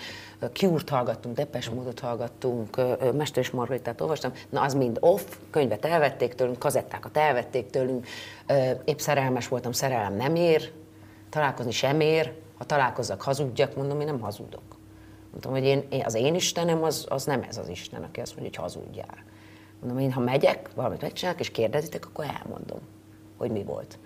Cure-t 0.54 0.90
hallgattunk, 0.90 1.36
Depes 1.36 1.70
módot 1.70 2.00
hallgattunk, 2.00 2.82
Mester 3.14 3.44
és 3.44 3.52
Margaritát 3.52 4.02
olvastam, 4.02 4.32
na 4.50 4.62
az 4.62 4.74
mind 4.74 4.98
off, 5.00 5.22
könyvet 5.50 5.86
elvették 5.86 6.34
tőlünk, 6.34 6.60
kazettákat 6.60 7.18
elvették 7.18 7.70
tőlünk, 7.70 8.08
épp 8.86 8.98
szerelmes 8.98 9.48
voltam, 9.48 9.72
szerelem 9.72 10.16
nem 10.16 10.36
ér, 10.36 10.72
találkozni 11.30 11.72
sem 11.72 12.00
ér, 12.00 12.34
ha 12.72 13.16
hazudjak, 13.18 13.76
mondom, 13.76 14.00
én 14.00 14.06
nem 14.06 14.20
hazudok. 14.20 14.78
Mondtam, 15.32 15.52
hogy 15.52 15.64
én, 15.64 16.04
az 16.04 16.14
én 16.14 16.36
Istenem 16.36 16.84
az, 16.84 17.06
az 17.10 17.24
nem 17.24 17.42
ez 17.50 17.58
az 17.58 17.70
Isten, 17.70 18.04
aki 18.04 18.20
azt 18.20 18.36
mondja, 18.36 18.62
hogy 18.62 18.72
hazudjál. 18.72 19.24
Mondom, 19.80 20.00
én 20.00 20.12
ha 20.12 20.20
megyek, 20.20 20.70
valamit 20.76 21.02
megcsinálok, 21.02 21.40
és 21.40 21.52
kérdezitek, 21.52 22.06
akkor 22.06 22.26
elmondom, 22.42 22.80
hogy 23.38 23.52
mi 23.52 23.64
volt. 23.64 24.00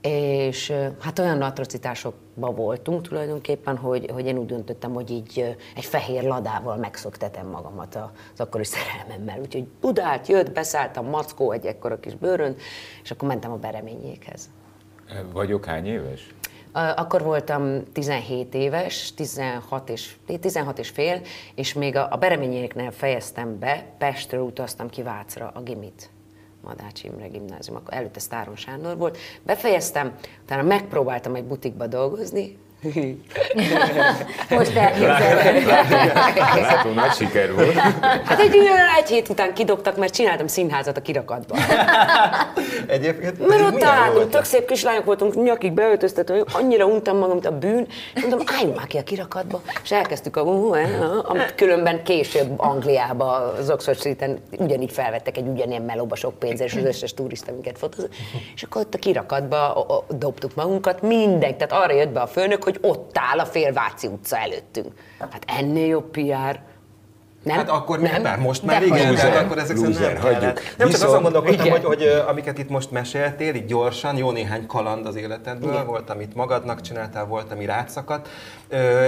És 0.00 0.72
hát 1.00 1.18
olyan 1.18 1.42
atrocitásokban 1.42 2.54
voltunk 2.54 3.02
tulajdonképpen, 3.02 3.76
hogy, 3.76 4.10
hogy 4.12 4.26
én 4.26 4.38
úgy 4.38 4.46
döntöttem, 4.46 4.92
hogy 4.92 5.10
így 5.10 5.56
egy 5.76 5.84
fehér 5.84 6.22
ladával 6.22 6.76
megszoktetem 6.76 7.46
magamat 7.46 7.94
az 7.94 8.40
akkori 8.40 8.64
szerelmemmel. 8.64 9.40
Úgyhogy 9.40 9.66
Budát 9.80 10.28
jött, 10.28 10.52
beszálltam 10.52 11.06
Mackó 11.06 11.52
egy 11.52 11.66
ekkora 11.66 12.00
kis 12.00 12.14
bőrön, 12.14 12.56
és 13.02 13.10
akkor 13.10 13.28
mentem 13.28 13.52
a 13.52 13.56
bereményékhez. 13.56 14.50
Vagyok 15.32 15.64
hány 15.64 15.86
éves? 15.86 16.34
Akkor 16.72 17.22
voltam 17.22 17.82
17 17.92 18.54
éves, 18.54 19.14
16 19.14 19.88
és, 19.88 20.16
16 20.40 20.78
és 20.78 20.88
fél, 20.88 21.20
és 21.54 21.72
még 21.72 21.96
a, 21.96 22.08
a 22.10 22.16
Bereményéknél 22.16 22.90
fejeztem 22.90 23.58
be, 23.58 23.86
Pestről 23.98 24.40
utaztam 24.40 24.88
ki 24.88 25.02
Vácra 25.02 25.50
a 25.54 25.60
gimit. 25.60 26.10
Madács 26.62 27.04
Imre 27.04 27.26
gimnázium, 27.26 27.76
akkor 27.76 27.94
előtte 27.94 28.20
Sztáron 28.20 28.56
Sándor 28.56 28.96
volt. 28.96 29.18
Befejeztem, 29.42 30.14
utána 30.42 30.62
megpróbáltam 30.62 31.34
egy 31.34 31.44
butikba 31.44 31.86
dolgozni, 31.86 32.58
Most 34.50 34.76
elképzelem. 34.76 35.66
Látom, 36.60 36.94
nagy 36.94 37.12
siker 37.12 37.54
volt. 37.54 37.72
Hát 38.24 38.40
egy, 38.40 38.54
egy 38.98 39.08
hét 39.08 39.28
után 39.28 39.54
kidobtak, 39.54 39.96
mert 39.96 40.14
csináltam 40.14 40.46
színházat 40.46 40.96
a 40.96 41.00
kirakatban. 41.00 41.58
Egyébként 42.86 43.48
Mert 43.48 43.60
ott 43.60 43.78
találtunk, 43.78 44.30
tök 44.30 44.44
szép 44.44 44.66
kislányok 44.66 45.04
voltunk, 45.04 45.42
nyakig 45.42 45.72
beöltöztetve, 45.72 46.44
annyira 46.52 46.84
untam 46.84 47.16
magam, 47.16 47.32
mint 47.32 47.46
a 47.46 47.58
bűn, 47.58 47.86
és 48.14 48.20
mondom, 48.20 48.40
álljunk 48.46 48.76
már 48.76 48.86
ki 48.86 48.98
a 48.98 49.02
kirakatba, 49.02 49.62
és 49.82 49.90
elkezdtük 49.90 50.36
a 50.36 50.42
amit 51.22 51.54
különben 51.54 52.02
később 52.02 52.52
Angliába, 52.56 53.52
az 53.58 53.70
Oxford 53.70 53.98
Street-en 53.98 54.38
ugyanígy 54.58 54.92
felvettek 54.92 55.36
egy 55.36 55.46
ugyanilyen 55.46 55.82
melóba 55.82 56.16
sok 56.16 56.38
pénzért, 56.38 56.70
és 56.72 56.78
az 56.78 56.84
összes 56.84 57.14
turista 57.14 57.52
minket 57.52 57.78
fotózott, 57.78 58.14
és 58.54 58.62
akkor 58.62 58.80
ott 58.80 58.94
a 58.94 58.98
kirakatba 58.98 59.86
dobtuk 60.08 60.54
magunkat, 60.54 61.02
mindenki, 61.02 61.56
tehát 61.56 61.84
arra 61.84 61.94
jött 61.94 62.08
be 62.08 62.20
a 62.20 62.26
főnök, 62.26 62.62
hogy 62.62 62.71
ott 62.80 63.18
áll 63.18 63.38
a 63.38 63.46
Félváci 63.46 64.06
utca 64.06 64.36
előttünk. 64.36 64.92
Hát 65.18 65.44
ennél 65.46 65.86
jobb 65.86 66.10
PR. 66.10 66.60
Nem? 67.42 67.56
Hát 67.56 67.68
akkor 67.68 68.00
nem, 68.00 68.22
nem 68.22 68.40
most 68.40 68.62
már 68.62 68.82
igen, 68.82 69.10
loser, 69.10 69.30
tehát 69.30 69.44
akkor 69.44 69.58
ezek 69.58 69.76
loser, 69.76 70.12
nem 70.12 70.22
hagyjuk. 70.22 70.60
Nem 70.76 70.88
csak 70.88 71.02
azon 71.02 71.22
gondolkodtam, 71.22 71.70
hogy, 71.70 71.84
hogy, 71.84 72.02
amiket 72.28 72.58
itt 72.58 72.68
most 72.68 72.90
meséltél, 72.90 73.54
így 73.54 73.64
gyorsan, 73.64 74.16
jó 74.16 74.30
néhány 74.30 74.66
kaland 74.66 75.06
az 75.06 75.16
életedből, 75.16 75.72
igen. 75.72 75.86
volt, 75.86 76.10
amit 76.10 76.34
magadnak 76.34 76.80
csináltál, 76.80 77.24
volt, 77.24 77.52
ami 77.52 77.64
rátszakadt, 77.64 78.28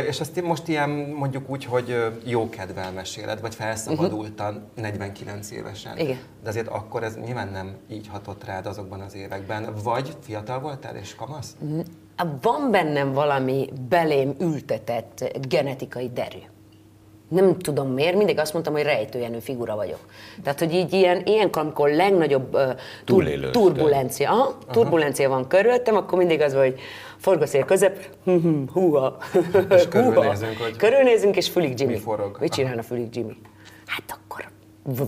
és 0.08 0.20
ezt 0.20 0.42
most 0.42 0.68
ilyen 0.68 0.90
mondjuk 0.90 1.50
úgy, 1.50 1.64
hogy 1.64 1.96
jó 2.24 2.48
kedvel 2.48 2.92
meséled, 2.92 3.40
vagy 3.40 3.54
felszabadultan 3.54 4.54
uh-huh. 4.54 4.82
49 4.82 5.50
évesen. 5.50 5.98
Igen. 5.98 6.18
De 6.42 6.48
azért 6.48 6.68
akkor 6.68 7.02
ez 7.02 7.16
nyilván 7.24 7.48
nem 7.48 7.76
így 7.90 8.08
hatott 8.12 8.44
rád 8.44 8.66
azokban 8.66 9.00
az 9.00 9.14
években. 9.14 9.74
Vagy 9.82 10.16
fiatal 10.26 10.60
voltál 10.60 10.96
és 10.96 11.14
kamasz? 11.14 11.56
Van 12.40 12.70
bennem 12.70 13.12
valami 13.12 13.68
belém 13.88 14.34
ültetett 14.40 15.38
genetikai 15.48 16.10
derű 16.14 16.38
nem 17.34 17.58
tudom 17.58 17.88
miért, 17.88 18.16
mindig 18.16 18.38
azt 18.38 18.52
mondtam, 18.52 18.74
hogy 18.74 18.82
rejtőjenő 18.82 19.38
figura 19.38 19.76
vagyok. 19.76 19.98
Tehát, 20.42 20.58
hogy 20.58 20.74
így 20.74 20.92
ilyen, 20.92 21.22
ilyenkor, 21.24 21.62
amikor 21.62 21.90
legnagyobb 21.90 22.54
uh, 22.54 22.62
tur- 23.04 23.50
turbulencia, 23.50 24.30
aha, 24.30 24.58
turbulencia 24.70 25.28
van 25.28 25.48
körülöttem, 25.48 25.96
akkor 25.96 26.18
mindig 26.18 26.40
az, 26.40 26.54
hogy 26.54 26.80
forgószél 27.16 27.64
közep, 27.64 28.08
húha. 28.72 29.16
És 29.70 29.88
körülnézünk, 29.88 30.58
hogy 30.58 30.76
körülnézünk, 30.76 31.36
és 31.36 31.48
fülig 31.48 31.80
Jimmy. 31.80 31.92
Mi 31.92 31.98
forog? 31.98 32.36
Mit 32.40 32.52
csinálna 32.52 32.82
fülig 32.82 33.16
Jimmy? 33.16 33.36
Hát 33.86 34.18
akkor 34.22 34.48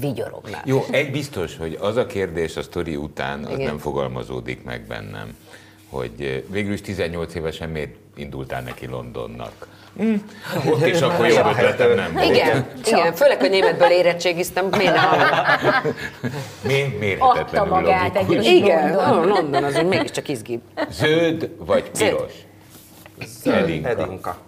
vigyorognál. 0.00 0.62
Jó, 0.64 0.84
egy 0.90 1.10
biztos, 1.10 1.56
hogy 1.56 1.78
az 1.80 1.96
a 1.96 2.06
kérdés 2.06 2.56
a 2.56 2.62
sztori 2.62 2.96
után, 2.96 3.44
az 3.44 3.52
Igen. 3.52 3.66
nem 3.66 3.78
fogalmazódik 3.78 4.64
meg 4.64 4.84
bennem, 4.88 5.36
hogy 5.90 6.44
végül 6.48 6.72
is 6.72 6.80
18 6.80 7.34
évesen 7.34 7.68
miért 7.68 7.94
indultál 8.16 8.62
neki 8.62 8.86
Londonnak? 8.86 9.66
Hm. 9.96 10.14
Ott 10.70 10.86
is 10.86 11.00
akkor 11.00 11.26
jobb 11.26 11.46
ötletem 11.46 11.94
nem 11.94 12.12
volt. 12.12 12.26
Igen, 12.26 12.66
igen, 12.86 13.14
főleg, 13.14 13.40
hogy 13.40 13.50
németből 13.50 13.90
érettségiztem, 13.90 14.66
miért 14.66 14.94
nem? 14.94 15.10
Miért 16.60 16.98
mérhetetlenül 16.98 17.38
Adta 17.38 17.64
magát 17.64 18.16
egy 18.16 18.44
Igen, 18.44 18.94
London, 18.94 19.28
London 19.28 19.64
azért 19.64 19.88
mégiscsak 19.88 20.28
izgibb. 20.28 20.60
Zöld 20.90 21.50
vagy 21.58 21.90
piros? 21.90 22.32
Zöld. 23.42 23.56
Edinka. 23.56 23.88
Edinka. 23.88 24.38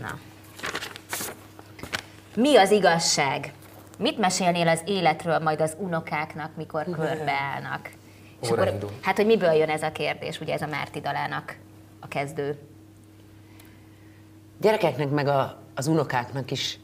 Na. 0.00 0.18
Mi 2.34 2.56
az 2.56 2.70
igazság? 2.70 3.52
Mit 3.98 4.18
mesélnél 4.18 4.68
az 4.68 4.80
életről 4.84 5.38
majd 5.38 5.60
az 5.60 5.76
unokáknak, 5.78 6.50
mikor 6.56 6.84
körbeállnak? 6.84 7.90
És 8.42 8.50
akkor, 8.50 8.78
hát, 9.00 9.16
hogy 9.16 9.26
miből 9.26 9.52
jön 9.52 9.68
ez 9.68 9.82
a 9.82 9.92
kérdés, 9.92 10.40
ugye 10.40 10.52
ez 10.52 10.62
a 10.62 10.66
Márti 10.66 11.00
dalának 11.00 11.56
a 12.00 12.08
kezdő 12.08 12.58
gyerekeknek 14.62 15.10
meg 15.10 15.26
a, 15.26 15.58
az 15.74 15.86
unokáknak 15.86 16.50
is 16.50 16.78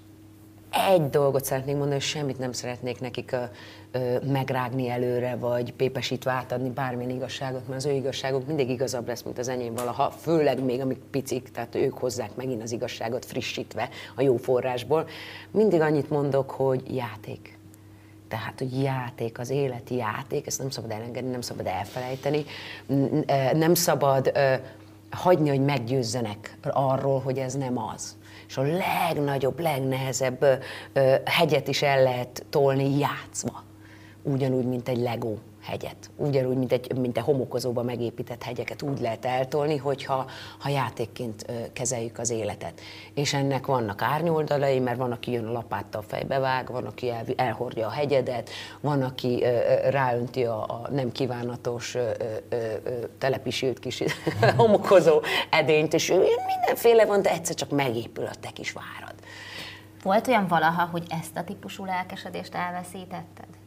egy 0.71 1.11
dolgot 1.11 1.45
szeretnék 1.45 1.75
mondani, 1.75 1.95
hogy 1.95 2.09
semmit 2.09 2.39
nem 2.39 2.53
szeretnék 2.53 3.01
nekik 3.01 3.33
a, 3.33 3.51
ö, 3.91 4.17
megrágni 4.33 4.89
előre, 4.89 5.37
vagy 5.37 5.73
pépesítve 5.73 6.31
átadni 6.31 6.71
bármilyen 6.71 7.11
igazságot, 7.11 7.69
mert 7.69 7.79
az 7.79 7.87
ő 7.87 7.93
igazságok 7.93 8.47
mindig 8.47 8.71
igazabb 8.71 9.07
lesz, 9.07 9.23
mint 9.23 9.39
az 9.39 9.49
enyém 9.49 9.75
valaha, 9.75 10.11
főleg 10.11 10.65
még 10.65 10.81
amik 10.81 10.99
picik, 11.11 11.51
tehát 11.51 11.75
ők 11.75 11.99
hozzák 11.99 12.35
megint 12.35 12.63
az 12.63 12.73
igazságot 12.73 13.25
frissítve 13.25 13.89
a 14.15 14.23
jó 14.23 14.37
forrásból. 14.37 15.09
Mindig 15.51 15.81
annyit 15.81 16.11
mondok, 16.11 16.51
hogy 16.51 16.95
játék. 16.95 17.58
Tehát, 18.29 18.59
hogy 18.59 18.83
játék, 18.83 19.39
az 19.39 19.51
életi 19.51 19.97
játék, 19.97 20.47
ezt 20.47 20.59
nem 20.59 20.71
szabad 20.71 20.91
elengedni, 20.91 21.31
nem 21.31 21.41
szabad 21.41 21.67
elfelejteni, 21.67 22.45
nem 23.53 23.75
szabad 23.75 24.33
hagyni, 25.11 25.49
hogy 25.49 25.65
meggyőzzenek 25.65 26.59
arról, 26.63 27.21
hogy 27.21 27.39
ez 27.39 27.55
nem 27.55 27.79
az. 27.79 28.17
És 28.49 28.57
a 28.57 28.63
legnagyobb, 28.63 29.61
legnehezebb 29.61 30.63
hegyet 31.25 31.69
is 31.69 31.83
el 31.83 32.03
lehet 32.03 32.45
tolni 32.51 32.99
játszva. 32.99 33.63
Ugyanúgy, 34.23 34.65
mint 34.65 34.89
egy 34.89 34.99
Lego 34.99 35.35
hegyet. 35.69 36.11
Ugyanúgy, 36.17 36.57
mint 36.57 36.73
egy, 36.73 36.99
mint 36.99 37.17
egy 37.19 37.25
homokozóba 37.25 37.83
megépített 37.83 38.43
hegyeket 38.43 38.83
úgy 38.83 39.01
lehet 39.01 39.25
eltolni, 39.25 39.77
hogyha 39.77 40.27
ha 40.59 40.69
játékként 40.69 41.47
kezeljük 41.73 42.19
az 42.19 42.31
életet. 42.31 42.81
És 43.15 43.35
ennek 43.35 43.67
vannak 43.67 44.03
árnyoldalai, 44.03 44.79
mert 44.79 44.99
van, 44.99 45.13
aki 45.13 45.31
jön 45.31 45.47
a 45.47 45.53
lapáttal 45.53 46.03
fejbe 46.03 46.39
vág, 46.39 46.71
van, 46.71 46.87
aki 46.87 47.11
el, 47.11 47.25
elhordja 47.37 47.87
a 47.87 47.91
hegyedet, 47.91 48.51
van, 48.81 49.03
aki 49.03 49.45
ráönti 49.91 50.45
a, 50.45 50.63
a 50.63 50.89
nem 50.91 51.13
kívánatos 51.13 51.97
telepisült 53.19 53.79
kis 53.79 54.03
homokozó 54.57 55.21
edényt, 55.51 55.95
és 55.95 56.09
mindenféle 56.47 57.07
van, 57.07 57.23
de 57.23 57.31
egyszer 57.31 57.55
csak 57.55 57.71
megépül 57.71 58.25
a 58.25 58.35
te 58.41 58.51
kis 58.51 58.73
várad. 58.73 59.15
Volt 60.03 60.27
olyan 60.27 60.47
valaha, 60.47 60.85
hogy 60.85 61.07
ezt 61.09 61.37
a 61.37 61.45
típusú 61.45 61.85
lelkesedést 61.85 62.55
elveszítetted? 62.55 63.58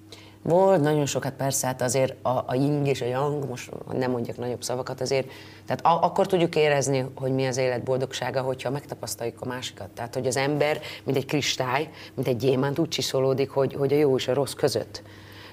Volt 0.44 0.82
nagyon 0.82 1.06
sokat, 1.06 1.34
persze, 1.34 1.68
hát 1.68 1.82
azért 1.82 2.26
a, 2.26 2.44
a 2.46 2.56
ying 2.56 2.88
és 2.88 3.02
a 3.02 3.06
yang, 3.06 3.50
most 3.50 3.72
nem 3.92 4.12
mondjak 4.12 4.38
nagyobb 4.38 4.64
szavakat, 4.64 5.02
azért, 5.02 5.28
tehát 5.66 5.86
a, 5.86 6.06
akkor 6.06 6.28
tudjuk 6.28 6.56
érezni, 6.56 7.06
hogy 7.16 7.32
mi 7.32 7.46
az 7.46 7.58
élet 7.58 7.84
boldogsága, 7.84 8.42
hogyha 8.42 8.70
megtapasztaljuk 8.70 9.42
a 9.42 9.46
másikat. 9.46 9.90
Tehát, 9.90 10.14
hogy 10.14 10.28
az 10.28 10.38
ember, 10.38 10.80
mint 11.04 11.18
egy 11.18 11.26
kristály, 11.26 11.90
mint 12.14 12.28
egy 12.28 12.38
gyémánt 12.38 12.80
úgy 12.80 12.88
csiszolódik, 12.88 13.50
hogy, 13.50 13.74
hogy 13.74 13.94
a 13.94 13.98
jó 13.98 14.16
és 14.16 14.28
a 14.28 14.34
rossz 14.34 14.54
között. 14.54 15.04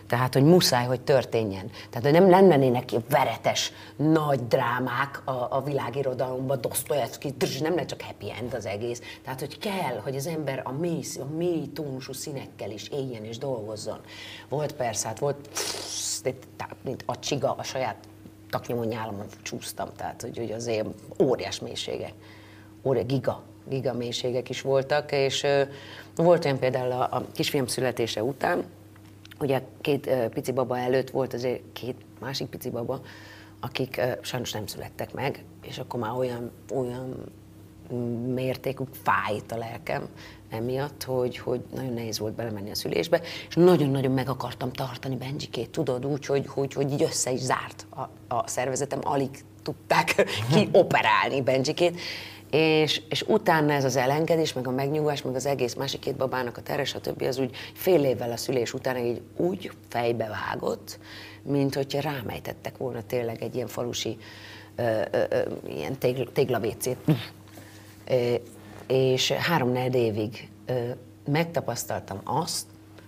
Tehát, 0.09 0.35
hogy 0.35 0.45
muszáj, 0.45 0.87
hogy 0.87 1.00
történjen. 1.00 1.71
Tehát, 1.91 2.03
hogy 2.03 2.29
nem 2.29 2.49
lennének 2.49 2.91
veretes, 3.09 3.73
nagy 3.97 4.47
drámák 4.47 5.23
a, 5.25 5.47
a 5.50 5.62
világirodalomban, 5.62 6.61
Dostoyevsky, 6.61 7.35
nem 7.61 7.73
lehet 7.73 7.88
csak 7.88 8.00
happy 8.00 8.33
end 8.41 8.55
az 8.55 8.67
egész. 8.67 9.03
Tehát, 9.25 9.41
hogy 9.41 9.59
kell, 9.59 10.00
hogy 10.03 10.17
az 10.17 10.27
ember 10.27 10.61
a 10.65 10.73
mély, 10.73 11.03
a 11.21 11.35
mély 11.37 11.67
tónusú 11.73 12.12
színekkel 12.12 12.71
is 12.71 12.88
éljen 12.88 13.25
és 13.25 13.38
dolgozzon. 13.38 13.99
Volt 14.49 14.73
persze, 14.73 15.09
hát 15.09 15.19
volt, 15.19 15.49
mint 16.85 17.03
a 17.07 17.19
csiga 17.19 17.55
a 17.59 17.62
saját 17.62 17.97
taknyomon 18.50 18.87
nyálamon 18.87 19.27
csúsztam, 19.43 19.88
tehát 19.97 20.23
hogy, 20.23 20.38
hogy 20.38 20.53
azért 20.53 20.87
óriás 21.23 21.59
mélységek, 21.59 22.12
óriás, 22.83 23.07
giga, 23.07 23.43
giga 23.69 23.93
mélységek 23.93 24.49
is 24.49 24.61
voltak, 24.61 25.12
és 25.12 25.43
uh, 25.43 25.69
volt 26.17 26.45
olyan 26.45 26.59
például 26.59 26.93
a, 26.93 27.09
a 27.11 27.25
kisfiam 27.35 27.67
születése 27.67 28.23
után, 28.23 28.65
ugye 29.40 29.62
két 29.80 30.11
pici 30.28 30.52
baba 30.52 30.78
előtt 30.78 31.11
volt 31.11 31.35
azért 31.35 31.61
két 31.73 31.97
másik 32.21 32.47
pici 32.47 32.71
baba, 32.71 33.00
akik 33.61 34.00
sajnos 34.21 34.52
nem 34.52 34.66
születtek 34.66 35.14
meg, 35.14 35.45
és 35.62 35.78
akkor 35.78 36.00
már 36.00 36.12
olyan, 36.16 36.50
olyan 36.75 37.25
mértékű 38.35 38.85
fájt 39.02 39.52
a 39.52 39.57
lelkem 39.57 40.09
emiatt, 40.49 41.02
hogy, 41.02 41.38
hogy 41.38 41.61
nagyon 41.75 41.92
nehéz 41.92 42.18
volt 42.18 42.35
belemenni 42.35 42.71
a 42.71 42.75
szülésbe, 42.75 43.21
és 43.49 43.54
nagyon-nagyon 43.54 44.12
meg 44.12 44.28
akartam 44.28 44.73
tartani 44.73 45.16
Benjikét, 45.16 45.71
tudod, 45.71 46.07
úgy, 46.07 46.26
hogy, 46.26 46.47
hogy, 46.47 46.73
hogy 46.73 46.92
így 46.92 47.02
össze 47.02 47.30
is 47.30 47.40
zárt 47.40 47.87
a, 47.90 48.35
a 48.35 48.49
szervezetem, 48.49 48.99
alig 49.02 49.45
tudták 49.62 50.14
kioperálni 50.52 51.42
Benjikét, 51.42 52.00
és, 52.50 53.02
és 53.09 53.23
utána 53.23 53.73
ez 53.73 53.85
az 53.85 53.97
elengedés, 53.97 54.52
meg 54.52 54.67
a 54.67 54.71
megnyugvás, 54.71 55.23
meg 55.23 55.35
az 55.35 55.47
egész 55.47 55.75
másik 55.75 56.00
két 56.00 56.17
babának 56.17 56.57
a 56.57 56.62
teres, 56.62 56.95
a 56.95 57.00
többi, 57.00 57.26
az 57.26 57.38
úgy 57.38 57.57
fél 57.75 58.05
évvel 58.05 58.33
a 58.33 58.37
szülés 58.37 58.75
után 58.75 58.97
így 58.97 59.21
úgy 59.37 59.73
fejbe 59.88 60.28
vágott, 60.28 60.99
mint 61.43 61.75
hogyha 61.75 62.00
rámejtettek 62.00 62.76
volna 62.76 63.02
tényleg 63.07 63.43
egy 63.43 63.55
ilyen 63.55 63.67
falusi 63.67 64.17
ö, 64.76 65.00
ö, 65.11 65.23
ö, 65.31 65.40
ilyen 65.67 65.99
tégl, 65.99 66.23
téglavécét. 66.33 66.97
és 68.87 69.33
három 69.33 69.75
évig 69.75 70.49
ö, 70.67 70.88
megtapasztaltam 71.25 72.21
azt, 72.25 72.67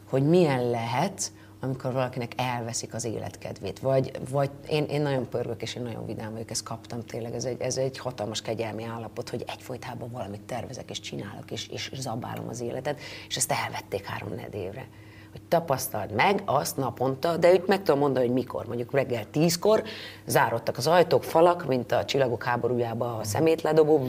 hogy 0.08 0.22
milyen 0.22 0.70
lehet 0.70 1.32
amikor 1.60 1.92
valakinek 1.92 2.32
elveszik 2.36 2.94
az 2.94 3.04
életkedvét. 3.04 3.78
Vagy, 3.78 4.10
vagy 4.30 4.50
én, 4.68 4.84
én 4.84 5.02
nagyon 5.02 5.28
pörgök, 5.28 5.62
és 5.62 5.74
én 5.74 5.82
nagyon 5.82 6.06
vidám 6.06 6.32
vagyok, 6.32 6.50
ezt 6.50 6.62
kaptam 6.62 7.04
tényleg, 7.04 7.34
ez 7.34 7.44
egy, 7.44 7.60
ez 7.60 7.76
egy 7.76 7.98
hatalmas 7.98 8.42
kegyelmi 8.42 8.84
állapot, 8.84 9.28
hogy 9.28 9.44
egyfolytában 9.46 10.10
valamit 10.10 10.40
tervezek, 10.40 10.90
és 10.90 11.00
csinálok, 11.00 11.50
és, 11.50 11.68
és 11.68 11.90
zabálom 11.94 12.48
az 12.48 12.60
életet, 12.60 13.00
és 13.28 13.36
ezt 13.36 13.52
elvették 13.52 14.04
három 14.04 14.32
évre. 14.52 14.88
Hogy 15.32 15.42
tapasztald 15.48 16.12
meg 16.12 16.42
azt 16.44 16.76
naponta, 16.76 17.36
de 17.36 17.52
úgy 17.52 17.64
meg 17.66 17.82
tudom 17.82 18.00
mondani, 18.00 18.26
hogy 18.26 18.34
mikor. 18.34 18.66
Mondjuk 18.66 18.92
reggel 18.92 19.30
tízkor 19.30 19.82
zárodtak 20.26 20.76
az 20.76 20.86
ajtók, 20.86 21.24
falak, 21.24 21.66
mint 21.66 21.92
a 21.92 22.04
csillagok 22.04 22.42
háborújába 22.42 23.16
a 23.16 23.24
szemétledobó, 23.24 24.06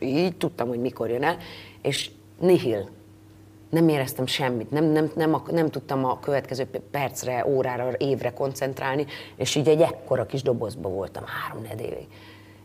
így 0.00 0.36
tudtam, 0.36 0.68
hogy 0.68 0.80
mikor 0.80 1.10
jön 1.10 1.22
el, 1.22 1.36
és 1.82 2.10
nihil, 2.40 2.88
nem 3.70 3.88
éreztem 3.88 4.26
semmit, 4.26 4.70
nem, 4.70 4.84
nem, 4.84 5.10
nem, 5.14 5.42
nem 5.50 5.70
tudtam 5.70 6.04
a 6.04 6.20
következő 6.20 6.68
percre, 6.90 7.46
órára, 7.46 7.90
évre 7.98 8.32
koncentrálni, 8.32 9.06
és 9.36 9.54
így 9.54 9.68
egy 9.68 9.80
ekkora 9.80 10.26
kis 10.26 10.42
dobozba 10.42 10.88
voltam 10.88 11.24
három 11.26 11.64
évig. 11.64 12.06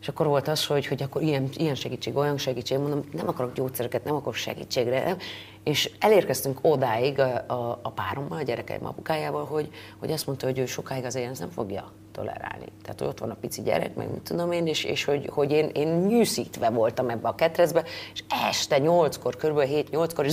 És 0.06 0.12
akkor 0.12 0.28
volt 0.28 0.48
az, 0.48 0.66
hogy, 0.66 0.86
hogy 0.86 1.04
akkor 1.04 1.22
ilyen, 1.22 1.50
ilyen 1.56 1.76
segítség, 1.76 2.16
olyan 2.16 2.38
segítség, 2.38 2.78
mondom, 2.78 3.04
nem 3.12 3.28
akarok 3.28 3.54
gyógyszereket, 3.54 4.04
nem 4.04 4.16
akarok 4.16 4.34
segítségre. 4.34 5.04
Nem? 5.04 5.18
És 5.64 5.92
elérkeztünk 6.00 6.60
odáig 6.62 7.20
a, 7.20 7.44
a, 7.48 7.80
a 7.82 7.90
párommal, 7.90 8.38
a 8.38 8.42
gyerekeim 8.42 8.86
apukájával, 8.86 9.46
hogy, 9.46 9.70
hogy 9.98 10.12
azt 10.12 10.26
mondta, 10.26 10.46
hogy 10.46 10.60
ő 10.60 10.66
sokáig 10.66 11.06
azért 11.06 11.32
ezt 11.32 11.40
nem 11.40 11.50
fogja 11.50 11.92
tolerálni. 12.12 12.66
Tehát 12.82 13.02
ott 13.02 13.20
van 13.20 13.30
a 13.30 13.38
pici 13.42 13.62
gyerek, 13.62 13.96
meg 13.96 14.12
mit 14.12 14.22
tudom 14.22 14.52
én, 14.52 14.68
és, 14.68 14.84
és 14.84 15.04
hogy, 15.04 15.30
hogy 15.32 15.52
én, 15.52 15.70
én 15.74 15.88
nyűszítve 15.88 16.70
voltam 16.70 17.10
ebbe 17.10 17.28
a 17.28 17.36
ketrezbe, 17.36 17.84
és 18.14 18.24
este 18.50 18.78
nyolckor, 18.78 19.36
kb. 19.36 19.60
7-8-kor, 19.60 20.26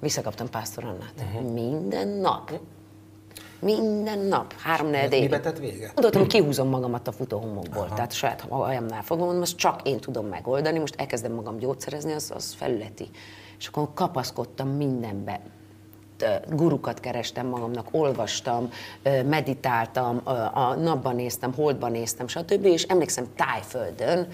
Visszakaptam 0.00 0.48
Pásztor 0.50 0.84
Annát. 0.84 1.12
Uh-huh. 1.18 1.52
Minden 1.52 2.08
nap. 2.08 2.60
Minden 3.60 4.18
nap, 4.18 4.54
három 4.60 4.86
négy 4.86 5.02
évig. 5.02 5.20
Mibe 5.20 5.40
tett 5.40 5.58
véget? 5.58 5.94
Mondottam, 5.94 6.20
hogy 6.20 6.30
kihúzom 6.30 6.68
magamat 6.68 7.08
a 7.08 7.12
futóhomokból. 7.12 7.84
Aha. 7.84 7.94
Tehát 7.94 8.12
saját 8.12 8.40
hajamnál 8.40 9.02
fogom, 9.02 9.22
mondom, 9.22 9.40
most 9.40 9.56
csak 9.56 9.80
én 9.84 9.98
tudom 9.98 10.26
megoldani, 10.26 10.78
most 10.78 10.94
elkezdem 11.00 11.32
magam 11.32 11.58
gyógyszerezni, 11.58 12.12
az, 12.12 12.32
az 12.34 12.54
felületi. 12.54 13.10
És 13.58 13.66
akkor 13.66 13.88
kapaszkodtam 13.94 14.68
mindenbe 14.68 15.40
gurukat 16.50 17.00
kerestem 17.00 17.46
magamnak, 17.46 17.88
olvastam, 17.90 18.70
meditáltam, 19.24 20.20
a 20.54 20.74
napban 20.74 21.14
néztem, 21.14 21.54
holdban 21.54 21.90
néztem, 21.90 22.28
stb. 22.28 22.64
És 22.64 22.82
emlékszem 22.82 23.26
Tájföldön, 23.36 24.28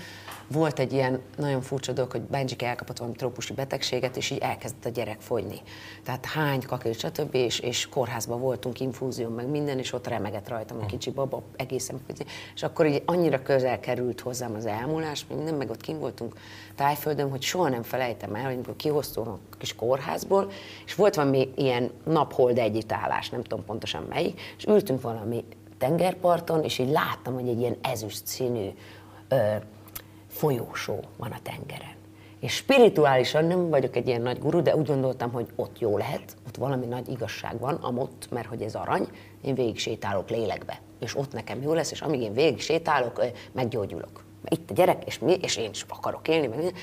volt 0.49 0.79
egy 0.79 0.93
ilyen 0.93 1.21
nagyon 1.37 1.61
furcsa 1.61 1.93
dolog, 1.93 2.11
hogy 2.11 2.21
Benjik 2.21 2.63
elkapott 2.63 2.99
valami 2.99 3.17
trópusi 3.17 3.53
betegséget, 3.53 4.17
és 4.17 4.31
így 4.31 4.39
elkezdett 4.39 4.85
a 4.85 4.89
gyerek 4.89 5.21
fogyni. 5.21 5.61
Tehát 6.05 6.25
hány, 6.25 6.63
kakil, 6.63 6.93
stb. 6.93 7.35
És, 7.35 7.59
és 7.59 7.89
kórházban 7.89 8.41
voltunk, 8.41 8.81
infúzió, 8.81 9.29
meg 9.29 9.49
minden, 9.49 9.79
és 9.79 9.93
ott 9.93 10.07
remegett 10.07 10.49
rajtam 10.49 10.79
a 10.81 10.87
kicsi 10.87 11.11
baba, 11.11 11.43
egészen 11.57 12.01
pici. 12.07 12.25
És 12.55 12.63
akkor 12.63 12.87
így 12.87 13.03
annyira 13.07 13.43
közel 13.43 13.81
került 13.81 14.21
hozzám 14.21 14.55
az 14.55 14.67
elmúlás, 14.67 15.27
meg 15.29 15.37
minden, 15.37 15.55
meg 15.55 15.71
ott 15.71 15.81
kim 15.81 15.99
voltunk 15.99 16.35
tájföldön, 16.75 17.31
hogy 17.31 17.43
soha 17.43 17.69
nem 17.69 17.83
felejtem 17.83 18.35
el, 18.35 18.45
hogy 18.45 18.55
amikor 18.55 18.77
kihoztunk 18.77 19.27
a 19.29 19.57
kis 19.59 19.75
kórházból, 19.75 20.51
és 20.87 20.95
volt 20.95 21.15
valami 21.15 21.53
ilyen 21.55 21.91
naphold 22.05 22.59
együttállás, 22.59 23.31
nem 23.31 23.43
tudom 23.43 23.65
pontosan 23.65 24.07
melyik, 24.09 24.41
és 24.57 24.65
ültünk 24.65 25.01
valami 25.01 25.45
tengerparton, 25.79 26.65
és 26.65 26.79
így 26.79 26.91
láttam, 26.91 27.35
hogy 27.35 27.49
egy 27.49 27.59
ilyen 27.59 27.77
ezüst 27.83 28.27
színű 28.27 28.69
ö, 29.29 29.55
folyósó 30.35 31.01
van 31.17 31.31
a 31.31 31.39
tengeren. 31.43 31.95
És 32.41 32.55
spirituálisan 32.55 33.45
nem 33.45 33.69
vagyok 33.69 33.97
egy 33.97 34.07
ilyen 34.07 34.23
nagy 34.23 34.39
guru, 34.39 34.63
de 34.63 34.77
úgy 34.77 34.87
gondoltam, 34.87 35.33
hogy 35.33 35.47
ott 35.57 35.79
jó 35.79 35.97
lehet, 35.97 36.37
ott 36.47 36.57
valami 36.57 36.87
nagy 36.87 37.09
igazság 37.09 37.59
van, 37.59 37.75
amott, 37.75 38.27
mert 38.31 38.47
hogy 38.47 38.63
ez 38.63 38.75
arany, 38.75 39.09
én 39.43 39.55
végig 39.55 39.79
sétálok 39.79 40.31
lélekbe, 40.31 40.81
és 41.01 41.17
ott 41.17 41.33
nekem 41.33 41.63
jó 41.63 41.73
lesz, 41.73 41.91
és 41.91 42.01
amíg 42.01 42.21
én 42.21 42.33
végig 42.33 42.61
sétálok, 42.61 43.25
meggyógyulok. 43.53 44.25
Itt 44.49 44.71
a 44.71 44.75
gyerek, 44.75 45.05
és, 45.05 45.19
mi, 45.19 45.33
és 45.33 45.57
én 45.57 45.71
is 45.71 45.85
akarok 45.89 46.29
élni, 46.29 46.47
meg 46.47 46.75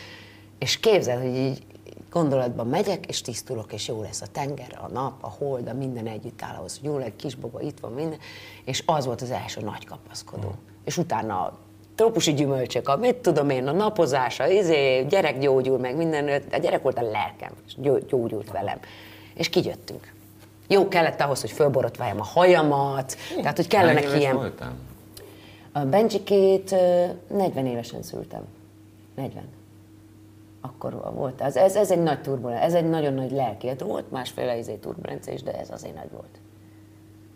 és 0.58 0.80
képzeld, 0.80 1.22
hogy 1.22 1.36
így 1.36 1.66
gondolatban 2.10 2.68
megyek, 2.68 3.06
és 3.06 3.22
tisztulok, 3.22 3.74
és 3.74 3.88
jó 3.88 4.02
lesz 4.02 4.22
a 4.22 4.28
tenger, 4.32 4.80
a 4.82 4.88
nap, 4.88 5.24
a 5.24 5.30
hold, 5.30 5.68
a 5.68 5.74
minden 5.74 6.08
együtt 6.08 6.42
áll 6.42 6.56
ahhoz, 6.56 6.80
hogy 6.80 6.90
jó 6.90 6.98
lesz, 6.98 7.12
kisbaba, 7.16 7.62
itt 7.62 7.80
van 7.80 7.92
minden, 7.92 8.20
és 8.66 8.84
az 8.86 9.06
volt 9.06 9.22
az 9.22 9.32
első 9.32 9.62
nagy 9.62 9.86
kapaszkodó. 9.86 10.48
Mm. 10.48 10.66
És 10.84 10.98
utána 10.98 11.58
trópusi 12.02 12.34
gyümölcsök, 12.34 12.90
a 12.90 12.98
mit 12.98 13.16
tudom 13.16 13.50
én, 13.50 13.68
a 13.68 13.72
napozása, 13.72 14.48
izé, 14.48 15.06
gyerek 15.10 15.40
gyógyul 15.40 15.78
meg, 15.78 15.96
minden, 15.96 16.42
a 16.52 16.58
gyerek 16.58 16.82
volt 16.82 16.98
a 16.98 17.02
lelkem, 17.02 17.52
és 17.68 17.76
gyógyult 18.08 18.52
velem. 18.52 18.80
És 19.34 19.50
kigyöttünk. 19.50 20.14
Jó 20.68 20.88
kellett 20.88 21.22
ahhoz, 21.22 21.42
hogy 21.42 21.52
fölborotváljam 21.52 22.20
a 22.20 22.24
hajamat, 22.24 23.18
tehát 23.36 23.56
hogy 23.56 23.68
kellenek 23.68 24.04
Hány 24.04 24.20
ilyen... 24.20 24.36
voltam? 24.36 24.74
A 25.72 25.80
Bencsikét 25.80 26.76
40 27.28 27.66
évesen 27.66 28.04
szültem. 28.04 28.44
40. 29.16 29.44
Akkor 30.62 31.12
volt. 31.14 31.42
Ez, 31.42 31.56
ez, 31.56 31.76
ez 31.76 31.92
egy 31.92 32.04
nagy 32.04 32.22
turbulencia, 32.22 32.66
ez 32.66 32.74
egy 32.74 32.90
nagyon 32.90 33.14
nagy 33.14 33.32
lelki. 33.32 33.72
Volt 33.80 34.12
másféle 34.12 34.58
izé 34.58 34.74
turbulencia 34.76 35.34
is, 35.34 35.44
de 35.44 35.60
ez 35.60 35.70
azért 35.70 35.96
nagy 35.96 36.12
volt 36.12 36.40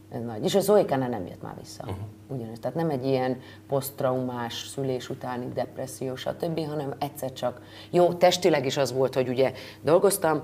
ez 0.09 0.21
nagy. 0.21 0.43
És 0.43 0.55
a 0.55 0.59
Zoikánál 0.59 1.09
nem 1.09 1.25
jött 1.25 1.41
már 1.41 1.55
vissza. 1.59 1.83
Uh-huh. 1.83 1.97
Ugyanez. 2.27 2.59
Tehát 2.59 2.77
nem 2.77 2.89
egy 2.89 3.05
ilyen 3.05 3.39
posztraumás, 3.67 4.67
szülés 4.67 5.09
utáni 5.09 5.47
depresszió, 5.53 6.15
stb., 6.15 6.59
hanem 6.59 6.93
egyszer 6.97 7.33
csak, 7.33 7.61
jó, 7.89 8.13
testileg 8.13 8.65
is 8.65 8.77
az 8.77 8.93
volt, 8.93 9.13
hogy 9.13 9.27
ugye 9.27 9.51
dolgoztam, 9.81 10.43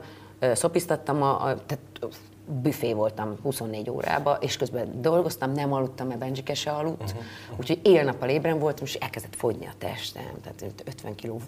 szopisztattam, 0.54 1.21
a, 1.21 1.43
a, 1.43 1.65
tehát 1.65 2.13
büfé 2.45 2.93
voltam 2.93 3.36
24 3.41 3.89
órába, 3.89 4.38
és 4.39 4.58
közben 4.58 5.01
dolgoztam, 5.01 5.51
nem 5.51 5.73
aludtam, 5.73 6.08
mert 6.08 6.19
Benjike 6.19 6.54
se 6.54 6.71
aludt, 6.71 7.01
uh-huh. 7.01 7.21
úgyhogy 7.60 7.80
éjjel-nappal 7.84 8.30
ébren 8.30 8.60
voltam, 8.60 8.86
és 8.86 8.93
elkezdett 8.93 9.36
fogyni 9.36 9.65
a 9.65 9.71
testem, 9.77 10.32
tehát 10.43 10.73
50 10.86 11.15
kiló 11.15 11.41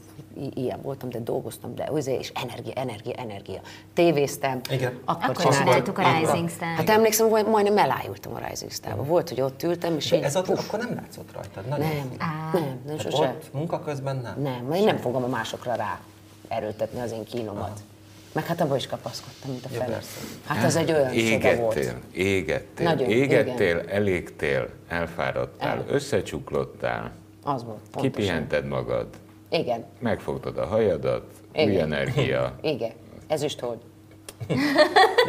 ilyen 0.53 0.82
voltam, 0.82 1.10
de 1.10 1.19
dolgoztam, 1.19 1.75
de 1.75 1.84
azért, 1.91 2.19
és 2.19 2.32
energia, 2.43 2.73
energia, 2.73 3.13
energia. 3.13 3.62
Tévéztem. 3.93 4.60
Igen. 4.69 4.99
Akkor, 5.06 5.29
akkor 5.29 5.56
csináltuk 5.56 5.97
a 5.97 6.19
Rising 6.19 6.49
Star. 6.49 6.67
Hát 6.67 6.89
emlékszem, 6.89 7.29
hogy 7.29 7.45
majdnem 7.45 7.77
elájultam 7.77 8.34
a 8.34 8.47
Rising 8.47 8.71
Star-ba. 8.71 9.03
Volt, 9.03 9.29
hogy 9.29 9.41
ott 9.41 9.63
ültem, 9.63 9.95
és 9.95 10.10
de 10.10 10.15
így, 10.15 10.23
ez 10.23 10.36
ott, 10.36 10.47
akkor 10.47 10.79
nem 10.79 10.95
látszott 10.95 11.34
rajtad? 11.34 11.65
Nagyon 11.65 11.86
nem, 11.86 12.51
nem, 12.53 12.79
nem, 12.86 12.97
sose. 12.97 13.17
Ott 13.17 13.53
munka 13.53 13.79
közben 13.79 14.15
nem? 14.15 14.41
Nem, 14.41 14.71
én 14.71 14.84
nem 14.84 14.97
fogom 14.97 15.23
a 15.23 15.27
másokra 15.27 15.75
rá 15.75 15.99
erőltetni 16.47 17.01
az 17.01 17.12
én 17.12 17.23
kínomat. 17.23 17.62
Aha. 17.62 17.91
Meg 18.33 18.45
hát 18.45 18.61
abban 18.61 18.77
is 18.77 18.87
kapaszkodtam, 18.87 19.51
mint 19.51 19.65
a 19.65 19.69
ja, 19.71 19.79
fele. 19.79 19.99
Hát 20.45 20.63
az 20.63 20.75
egy 20.75 20.91
olyan 20.91 21.11
égettél, 21.11 21.57
volt. 21.57 21.95
Égettél, 22.11 22.85
Nagyon, 22.85 23.09
égettél, 23.09 23.77
igen. 23.77 23.89
elégtél, 23.89 24.69
elfáradtál, 24.87 25.77
El. 25.77 25.85
összecsuklottál. 25.87 27.11
Az 27.43 27.63
volt, 27.63 27.79
pontosan. 27.91 28.11
Kipihented 28.11 28.65
magad. 28.65 29.07
Igen. 29.49 29.85
Megfogtad 29.99 30.57
a 30.57 30.65
hajadat, 30.65 31.25
igen. 31.53 31.69
új 31.69 31.79
energia. 31.79 32.53
Igen, 32.61 32.91
ez 33.27 33.43
is 33.43 33.55
hold. 33.59 33.77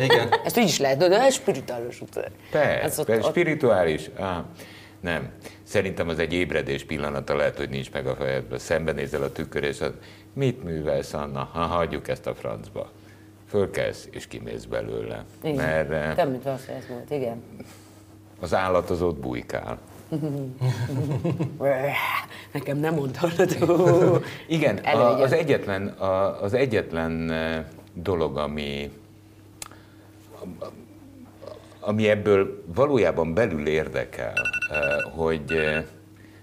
Igen. 0.05 0.29
Ezt 0.45 0.59
úgy 0.59 0.65
is 0.65 0.79
lehet, 0.79 0.99
de 0.99 1.21
ez 1.21 1.35
spirituális 1.35 2.01
után. 2.01 2.31
Persze, 2.51 3.01
ott, 3.01 3.09
ott... 3.09 3.25
spirituális. 3.25 4.11
Ah, 4.19 4.37
nem. 5.05 5.31
Szerintem 5.63 6.09
az 6.09 6.19
egy 6.19 6.33
ébredés 6.33 6.85
pillanata 6.85 7.37
lehet, 7.37 7.57
hogy 7.57 7.69
nincs 7.69 7.93
meg 7.93 8.07
a 8.07 8.15
fejedben. 8.15 8.59
Szembenézel 8.59 9.23
a 9.23 9.33
tükör, 9.33 9.63
és 9.63 9.81
az, 9.81 9.93
mit 10.33 10.65
művelsz, 10.65 11.15
Anna? 11.15 11.49
Ha 11.53 11.61
hagyjuk 11.61 12.09
ezt 12.09 12.27
a 12.27 12.35
francba. 12.35 12.91
Fölkelsz, 13.49 14.09
és 14.11 14.27
kimész 14.27 14.65
belőle. 14.65 15.25
Igen. 15.43 15.55
Mert, 15.55 16.17
Te, 16.17 16.25
mint 16.25 16.47
az, 16.47 16.69
ez 16.69 16.87
volt, 16.89 17.11
igen. 17.11 17.43
Az 18.41 18.55
állat 18.55 18.91
az 18.91 19.03
ott 19.03 19.19
bujkál. 19.19 19.79
Nekem 22.53 22.79
nem 22.79 22.95
mondtad. 22.95 23.33
Igen, 24.49 24.77
a, 24.77 25.21
az 25.21 25.33
egyetlen, 25.33 25.87
a, 25.87 26.43
az 26.43 26.55
egyetlen 26.55 27.31
eh, 27.31 27.65
dolog, 27.93 28.37
ami 28.37 28.91
ami 31.87 32.09
ebből 32.09 32.63
valójában 32.75 33.35
belül 33.35 33.67
érdekel, 33.67 34.35
hogy 35.15 35.45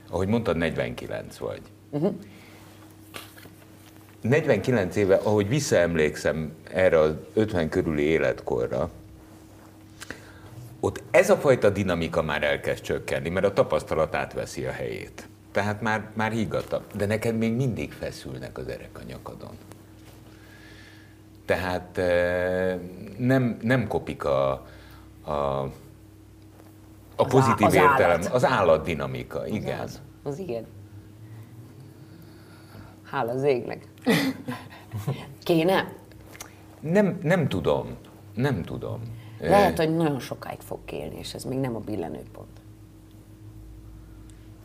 ahogy 0.09 0.27
mondtad, 0.27 0.57
49 0.57 1.37
vagy. 1.37 1.61
Uh-huh. 1.89 2.15
49 4.21 4.95
éve, 4.95 5.15
ahogy 5.15 5.47
visszaemlékszem 5.47 6.53
erre 6.73 6.99
az 6.99 7.13
50 7.33 7.69
körüli 7.69 8.03
életkorra, 8.03 8.89
ott 10.79 11.03
ez 11.11 11.29
a 11.29 11.35
fajta 11.35 11.69
dinamika 11.69 12.21
már 12.21 12.43
elkezd 12.43 12.83
csökkenni, 12.83 13.29
mert 13.29 13.45
a 13.45 13.53
tapasztalat 13.53 14.15
átveszi 14.15 14.65
a 14.65 14.71
helyét. 14.71 15.27
Tehát 15.51 15.81
már, 15.81 16.09
már 16.13 16.31
higgadtabb. 16.31 16.83
De 16.95 17.05
neked 17.05 17.37
még 17.37 17.53
mindig 17.53 17.91
feszülnek 17.91 18.57
az 18.57 18.67
erek 18.67 18.99
a 18.99 19.03
nyakadon. 19.07 19.57
Tehát 21.45 21.97
eh, 21.97 22.77
nem, 23.17 23.57
nem 23.61 23.87
kopik 23.87 24.23
a, 24.23 24.67
a, 25.31 25.61
a 27.15 27.25
pozitív 27.25 27.67
az 27.67 27.73
értelem, 27.73 28.19
állat. 28.19 28.25
az 28.25 28.45
állatdinamika, 28.45 29.47
igen. 29.47 29.79
Az, 29.79 30.01
az 30.23 30.39
igen. 30.39 30.65
Hála 33.03 33.31
az 33.31 33.43
égnek. 33.43 33.87
Kéne? 35.43 35.93
Nem, 36.79 37.19
nem 37.23 37.47
tudom. 37.47 37.97
Nem 38.35 38.63
tudom. 38.63 39.01
Lehet, 39.39 39.77
hogy 39.77 39.95
nagyon 39.95 40.19
sokáig 40.19 40.59
fog 40.59 40.79
kélni, 40.85 41.17
és 41.17 41.33
ez 41.33 41.43
még 41.43 41.59
nem 41.59 41.75
a 41.75 41.79
billenőpont. 41.79 42.61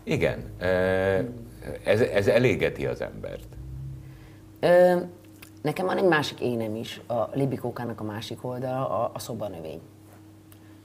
Igen. 0.02 0.44
Ez, 1.84 2.00
ez 2.00 2.26
elégeti 2.26 2.86
az 2.86 3.00
embert. 3.00 3.46
Ö, 4.60 5.00
nekem 5.62 5.86
van 5.86 5.96
egy 5.96 6.04
másik 6.08 6.40
énem 6.40 6.74
is, 6.74 7.00
a 7.06 7.28
libikókának 7.32 8.00
a 8.00 8.04
másik 8.04 8.44
oldala, 8.44 8.88
a, 9.04 9.10
a 9.14 9.18
szobanövény. 9.18 9.80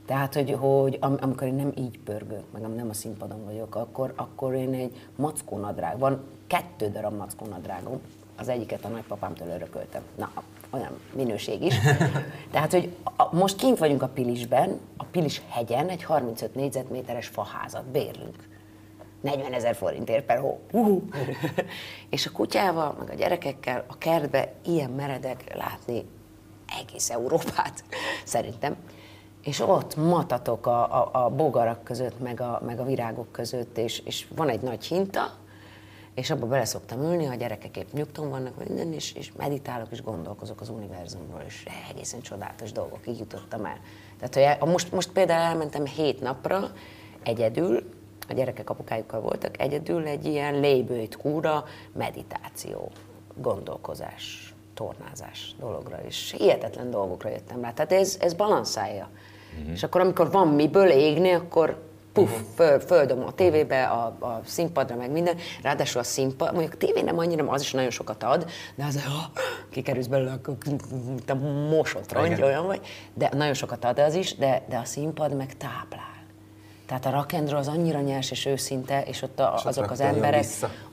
Tehát, 0.06 0.34
hogy, 0.34 0.56
hogy 0.58 0.98
am, 1.00 1.16
amikor 1.20 1.46
én 1.46 1.54
nem 1.54 1.72
így 1.76 1.98
pörgök, 1.98 2.44
meg 2.52 2.62
nem 2.62 2.88
a 2.88 2.92
színpadon 2.92 3.44
vagyok, 3.44 3.74
akkor, 3.74 4.12
akkor 4.16 4.54
én 4.54 4.74
egy 4.74 5.08
mackó 5.16 5.58
nadrág, 5.58 5.98
van 5.98 6.24
kettő 6.46 6.90
darab 6.90 7.16
mackó 7.16 7.46
nadrágom, 7.46 8.00
az 8.36 8.48
egyiket 8.48 8.84
a 8.84 8.88
nagypapámtól 8.88 9.48
örököltem. 9.48 10.02
Na, 10.16 10.32
olyan 10.70 11.00
minőség 11.14 11.62
is. 11.62 11.74
Tehát, 12.52 12.72
hogy 12.72 12.96
a, 13.16 13.34
most 13.36 13.56
kint 13.56 13.78
vagyunk 13.78 14.02
a 14.02 14.08
Pilisben, 14.08 14.80
a 14.96 15.04
Pilis 15.04 15.42
hegyen 15.48 15.88
egy 15.88 16.02
35 16.02 16.54
négyzetméteres 16.54 17.26
faházat 17.26 17.84
bérlünk. 17.84 18.50
40 19.20 19.52
ezer 19.52 19.74
forintért 19.74 20.24
per 20.24 20.38
hó. 20.38 20.60
Uh-huh. 20.72 21.02
és 22.10 22.26
a 22.26 22.30
kutyával, 22.30 22.96
meg 22.98 23.10
a 23.10 23.14
gyerekekkel 23.14 23.84
a 23.86 23.98
kertbe 23.98 24.52
ilyen 24.64 24.90
meredek 24.90 25.54
látni 25.56 26.04
egész 26.80 27.10
Európát, 27.10 27.84
szerintem. 28.24 28.76
És 29.42 29.60
ott 29.60 29.96
matatok 29.96 30.66
a, 30.66 31.02
a, 31.02 31.24
a 31.24 31.28
bogarak 31.28 31.84
között, 31.84 32.20
meg 32.20 32.40
a, 32.40 32.60
meg 32.64 32.80
a 32.80 32.84
virágok 32.84 33.32
között, 33.32 33.78
és, 33.78 33.98
és 33.98 34.26
van 34.36 34.48
egy 34.48 34.60
nagy 34.60 34.84
hinta, 34.84 35.32
és 36.14 36.30
abba 36.30 36.46
bele 36.46 36.64
szoktam 36.64 37.02
ülni, 37.02 37.26
a 37.26 37.34
gyerekek 37.34 37.76
épp 37.76 37.92
nyugton 37.92 38.30
vannak, 38.30 38.64
minden, 38.64 38.92
és, 38.92 39.12
és 39.12 39.32
meditálok, 39.32 39.86
és 39.90 40.02
gondolkozok 40.02 40.60
az 40.60 40.68
univerzumról, 40.68 41.42
és 41.46 41.64
egészen 41.90 42.20
csodálatos 42.20 42.72
dolgokig 42.72 43.18
jutottam 43.18 43.64
el. 43.64 43.78
Tehát, 44.18 44.58
hogy 44.58 44.68
most, 44.68 44.92
most 44.92 45.10
például 45.10 45.50
elmentem 45.50 45.86
hét 45.86 46.20
napra 46.20 46.70
egyedül, 47.22 47.82
a 48.28 48.32
gyerekek 48.32 48.70
apukájukkal 48.70 49.20
voltak, 49.20 49.60
egyedül 49.60 50.06
egy 50.06 50.24
ilyen 50.24 50.60
lébőjt 50.60 51.16
kúra, 51.16 51.64
meditáció, 51.92 52.90
gondolkozás, 53.34 54.54
tornázás 54.74 55.54
dologra, 55.58 55.98
és 56.06 56.34
hihetetlen 56.38 56.90
dolgokra 56.90 57.28
jöttem 57.28 57.60
rá. 57.60 57.72
Tehát 57.72 57.92
ez, 57.92 58.16
ez 58.20 58.34
balanszálja. 58.34 59.08
Mm-hmm. 59.60 59.72
És 59.72 59.82
akkor, 59.82 60.00
amikor 60.00 60.30
van 60.30 60.48
miből 60.48 60.88
égni, 60.88 61.30
akkor 61.30 61.90
puff, 62.12 62.30
uh-huh. 62.30 62.46
föl, 62.54 62.80
földom 62.80 63.24
a 63.24 63.32
tévébe, 63.32 63.84
a, 63.84 64.04
a 64.20 64.40
színpadra, 64.44 64.96
meg 64.96 65.10
minden. 65.10 65.36
Ráadásul 65.62 66.00
a 66.00 66.04
színpad, 66.04 66.52
mondjuk 66.52 66.72
a 66.72 66.76
tévé 66.76 67.00
nem 67.00 67.18
annyira, 67.18 67.48
az 67.48 67.60
is 67.60 67.72
nagyon 67.72 67.90
sokat 67.90 68.22
ad, 68.22 68.50
de 68.74 68.84
az, 68.84 69.04
ha 69.04 69.30
kikerülsz 69.70 70.06
belőle, 70.06 70.32
akkor 70.32 70.56
a 71.26 71.34
mosott 71.70 72.12
rongy, 72.12 72.42
olyan 72.42 72.66
vagy. 72.66 72.80
De 73.14 73.30
nagyon 73.34 73.54
sokat 73.54 73.84
ad 73.84 73.98
az 73.98 74.14
is, 74.14 74.36
de, 74.36 74.62
de 74.68 74.76
a 74.76 74.84
színpad 74.84 75.36
meg 75.36 75.56
táplál. 75.56 76.10
Tehát 76.86 77.06
a 77.06 77.10
rakendról 77.10 77.58
az 77.58 77.68
annyira 77.68 78.00
nyers 78.00 78.30
és 78.30 78.46
őszinte, 78.46 79.02
és 79.02 79.22
ott 79.22 79.40
a, 79.40 79.54
és 79.56 79.64
azok 79.64 79.90
az 79.90 80.00
emberek 80.00 80.44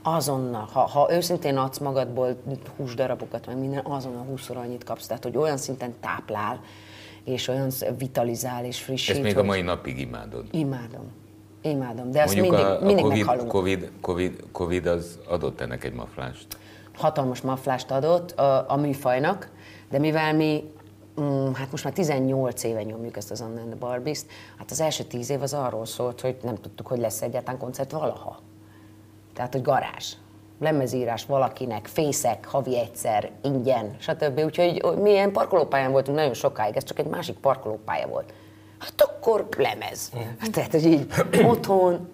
azonnal, 0.02 0.68
ha, 0.72 0.80
ha 0.80 1.08
őszintén 1.12 1.56
adsz 1.56 1.78
magadból 1.78 2.36
húsdarabokat, 2.76 3.46
meg 3.46 3.58
minden, 3.58 3.84
azonnal 3.84 4.24
húszszor 4.24 4.56
annyit 4.56 4.84
kapsz. 4.84 5.06
Tehát, 5.06 5.22
hogy 5.22 5.36
olyan 5.36 5.56
szinten 5.56 5.94
táplál, 6.00 6.60
és 7.24 7.48
olyan 7.48 7.70
vitalizál 7.98 8.64
és 8.64 8.82
frissít. 8.82 9.14
Ezt 9.14 9.22
még 9.22 9.38
a 9.38 9.42
mai 9.42 9.60
napig 9.60 9.98
imádod? 9.98 10.44
Imádom. 10.50 11.12
Imádom, 11.62 12.10
de 12.10 12.22
azt 12.22 12.34
mindig, 12.34 12.52
a, 12.52 12.80
a 12.80 12.84
mindig 12.84 13.04
COVID, 13.04 13.18
meghalunk. 13.18 13.48
COVID, 13.48 13.90
COVID, 14.00 14.44
COVID 14.52 14.86
az 14.86 15.18
adott 15.28 15.60
ennek 15.60 15.84
egy 15.84 15.92
maflást? 15.92 16.46
Hatalmas 16.94 17.40
maflást 17.40 17.90
adott 17.90 18.30
a, 18.30 18.70
a 18.70 18.76
műfajnak, 18.76 19.50
de 19.90 19.98
mivel 19.98 20.34
mi 20.34 20.64
mm, 21.20 21.52
hát 21.52 21.70
most 21.70 21.84
már 21.84 21.92
18 21.92 22.62
éve 22.62 22.82
nyomjuk 22.82 23.16
ezt 23.16 23.30
az 23.30 23.40
Anna 23.40 23.60
and 23.60 23.68
the 23.68 23.78
Barbie-t, 23.78 24.26
hát 24.58 24.70
az 24.70 24.80
első 24.80 25.04
10 25.04 25.30
év 25.30 25.42
az 25.42 25.54
arról 25.54 25.86
szólt, 25.86 26.20
hogy 26.20 26.36
nem 26.42 26.54
tudtuk, 26.54 26.86
hogy 26.86 26.98
lesz 26.98 27.22
egyáltalán 27.22 27.60
koncert 27.60 27.90
valaha. 27.90 28.38
Tehát, 29.34 29.52
hogy 29.52 29.62
garázs 29.62 30.14
lemezírás 30.60 31.24
valakinek, 31.24 31.86
fészek, 31.86 32.46
havi 32.46 32.78
egyszer, 32.78 33.30
ingyen, 33.42 33.96
stb. 33.98 34.38
Úgyhogy 34.38 34.84
mi 35.02 35.10
ilyen 35.10 35.32
parkolópályán 35.32 35.90
voltunk 35.90 36.16
nagyon 36.16 36.34
sokáig, 36.34 36.76
ez 36.76 36.84
csak 36.84 36.98
egy 36.98 37.06
másik 37.06 37.36
parkolópálya 37.36 38.06
volt. 38.06 38.32
Hát 38.78 39.02
akkor 39.02 39.48
lemez. 39.56 40.12
Hát, 40.38 40.50
tehát, 40.50 40.70
hogy 40.70 40.84
így 40.84 41.06
otthon, 41.42 42.08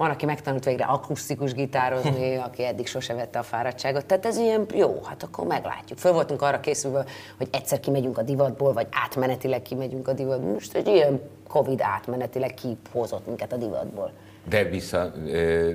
van, 0.00 0.10
aki 0.10 0.24
megtanult 0.24 0.64
végre 0.64 0.84
akusztikus 0.84 1.52
gitározni, 1.52 2.36
aki 2.36 2.64
eddig 2.64 2.86
sose 2.86 3.14
vette 3.14 3.38
a 3.38 3.42
fáradtságot. 3.42 4.06
Tehát 4.06 4.26
ez 4.26 4.36
ilyen 4.36 4.66
jó, 4.74 5.00
hát 5.04 5.22
akkor 5.22 5.46
meglátjuk. 5.46 5.98
Föl 5.98 6.12
voltunk 6.12 6.42
arra 6.42 6.60
készülve, 6.60 7.04
hogy 7.36 7.48
egyszer 7.50 7.80
kimegyünk 7.80 8.18
a 8.18 8.22
divatból, 8.22 8.72
vagy 8.72 8.86
átmenetileg 8.90 9.62
kimegyünk 9.62 10.08
a 10.08 10.12
divatból. 10.12 10.52
Most 10.52 10.74
egy 10.74 10.86
ilyen 10.86 11.20
Covid 11.48 11.80
átmenetileg 11.82 12.54
kihozott 12.54 13.26
minket 13.26 13.52
a 13.52 13.56
divatból. 13.56 14.12
De 14.48 14.64
vissza, 14.64 15.12
ö, 15.26 15.70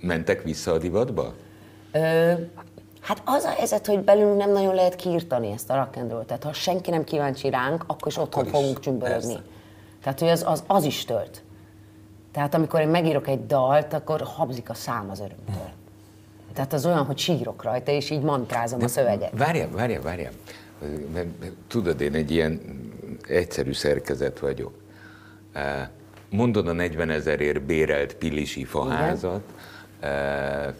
mentek 0.00 0.42
vissza 0.42 0.72
a 0.72 0.78
divatba? 0.78 1.34
Hát 3.06 3.22
az 3.24 3.44
a 3.44 3.48
helyzet, 3.48 3.86
hogy 3.86 4.00
belül 4.00 4.34
nem 4.34 4.52
nagyon 4.52 4.74
lehet 4.74 4.96
kiirtani 4.96 5.50
ezt 5.50 5.70
a 5.70 5.74
rock'n'roll. 5.74 6.24
Tehát 6.24 6.42
ha 6.42 6.52
senki 6.52 6.90
nem 6.90 7.04
kíváncsi 7.04 7.50
ránk, 7.50 7.84
akkor 7.86 8.08
is 8.08 8.16
otthon 8.16 8.46
akkor 8.46 8.60
fogunk 8.60 8.80
csümbörözni. 8.80 9.36
Tehát, 10.02 10.18
hogy 10.18 10.28
az, 10.28 10.44
az, 10.46 10.62
az 10.66 10.84
is 10.84 11.04
tölt. 11.04 11.42
Tehát 12.32 12.54
amikor 12.54 12.80
én 12.80 12.88
megírok 12.88 13.28
egy 13.28 13.46
dalt, 13.46 13.92
akkor 13.92 14.20
habzik 14.20 14.70
a 14.70 14.74
szám 14.74 15.10
az 15.10 15.18
örömtől. 15.18 15.70
Tehát 16.52 16.72
az 16.72 16.86
olyan, 16.86 17.04
hogy 17.04 17.18
sírok 17.18 17.62
rajta, 17.62 17.90
és 17.90 18.10
így 18.10 18.22
mantrázom 18.22 18.78
De 18.78 18.84
a 18.84 18.88
szöveget. 18.88 19.30
Várjál, 19.38 19.68
várjál, 19.70 20.00
várjál. 20.00 20.32
Tudod, 21.68 22.00
én 22.00 22.14
egy 22.14 22.30
ilyen 22.30 22.60
egyszerű 23.28 23.72
szerkezet 23.72 24.38
vagyok. 24.38 24.72
Mondod 26.30 26.68
a 26.68 26.72
40 26.72 27.10
ezerért 27.10 27.62
bérelt 27.62 28.14
pilisi 28.14 28.64
faházat, 28.64 29.42
Igen 29.98 30.74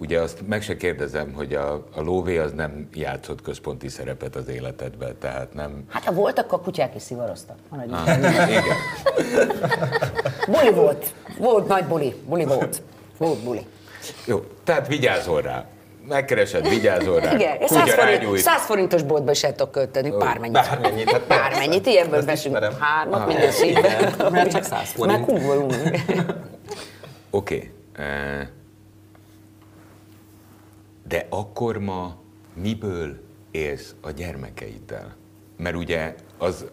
Ugye 0.00 0.20
azt 0.20 0.38
meg 0.46 0.62
se 0.62 0.76
kérdezem, 0.76 1.32
hogy 1.32 1.54
a, 1.54 1.72
a 1.94 2.00
lóvé 2.00 2.38
az 2.38 2.52
nem 2.52 2.88
játszott 2.94 3.42
központi 3.42 3.88
szerepet 3.88 4.36
az 4.36 4.48
életedben, 4.48 5.18
tehát 5.18 5.54
nem... 5.54 5.84
Hát 5.88 6.04
ha 6.04 6.12
voltak, 6.12 6.44
akkor 6.44 6.60
kutyák 6.62 6.94
is 6.94 7.02
szivaroztak. 7.02 7.56
Ah, 7.68 7.84
igen. 7.84 8.74
buli 10.46 10.72
volt. 10.72 11.14
Volt 11.38 11.68
nagy 11.68 11.84
buli. 11.84 12.14
Buli 12.28 12.44
volt. 12.44 12.82
Volt 13.18 13.38
buli. 13.38 13.66
Jó, 14.26 14.44
tehát 14.64 14.86
vigyázol 14.86 15.40
rá. 15.40 15.64
Megkeresed, 16.08 16.68
vigyázol 16.68 17.20
rá. 17.20 17.34
Igen, 17.34 17.66
100, 17.66 17.94
forint, 17.94 18.38
100 18.38 18.64
forintos 18.64 19.02
boltba 19.02 19.30
is 19.30 19.40
tudok 19.40 19.70
költeni, 19.70 20.10
bármennyit. 20.10 20.52
Bármennyit, 20.52 21.10
hát 21.10 21.26
bármennyit, 21.26 21.86
ilyenből 21.86 22.24
veszünk 22.24 22.58
hármat, 22.78 23.26
minden 23.26 23.50
színben. 23.50 24.14
Mert 24.30 24.50
csak 24.50 24.62
100 24.62 24.90
forint. 24.90 25.26
Már 25.26 25.26
Oké. 27.30 27.56
Okay. 27.56 27.70
Uh, 27.98 28.46
de 31.10 31.26
akkor 31.28 31.78
ma 31.78 32.16
miből 32.54 33.20
élsz 33.50 33.94
a 34.00 34.10
gyermekeiddel? 34.10 35.16
Mert 35.56 35.76
ugye 35.76 36.14
az, 36.38 36.64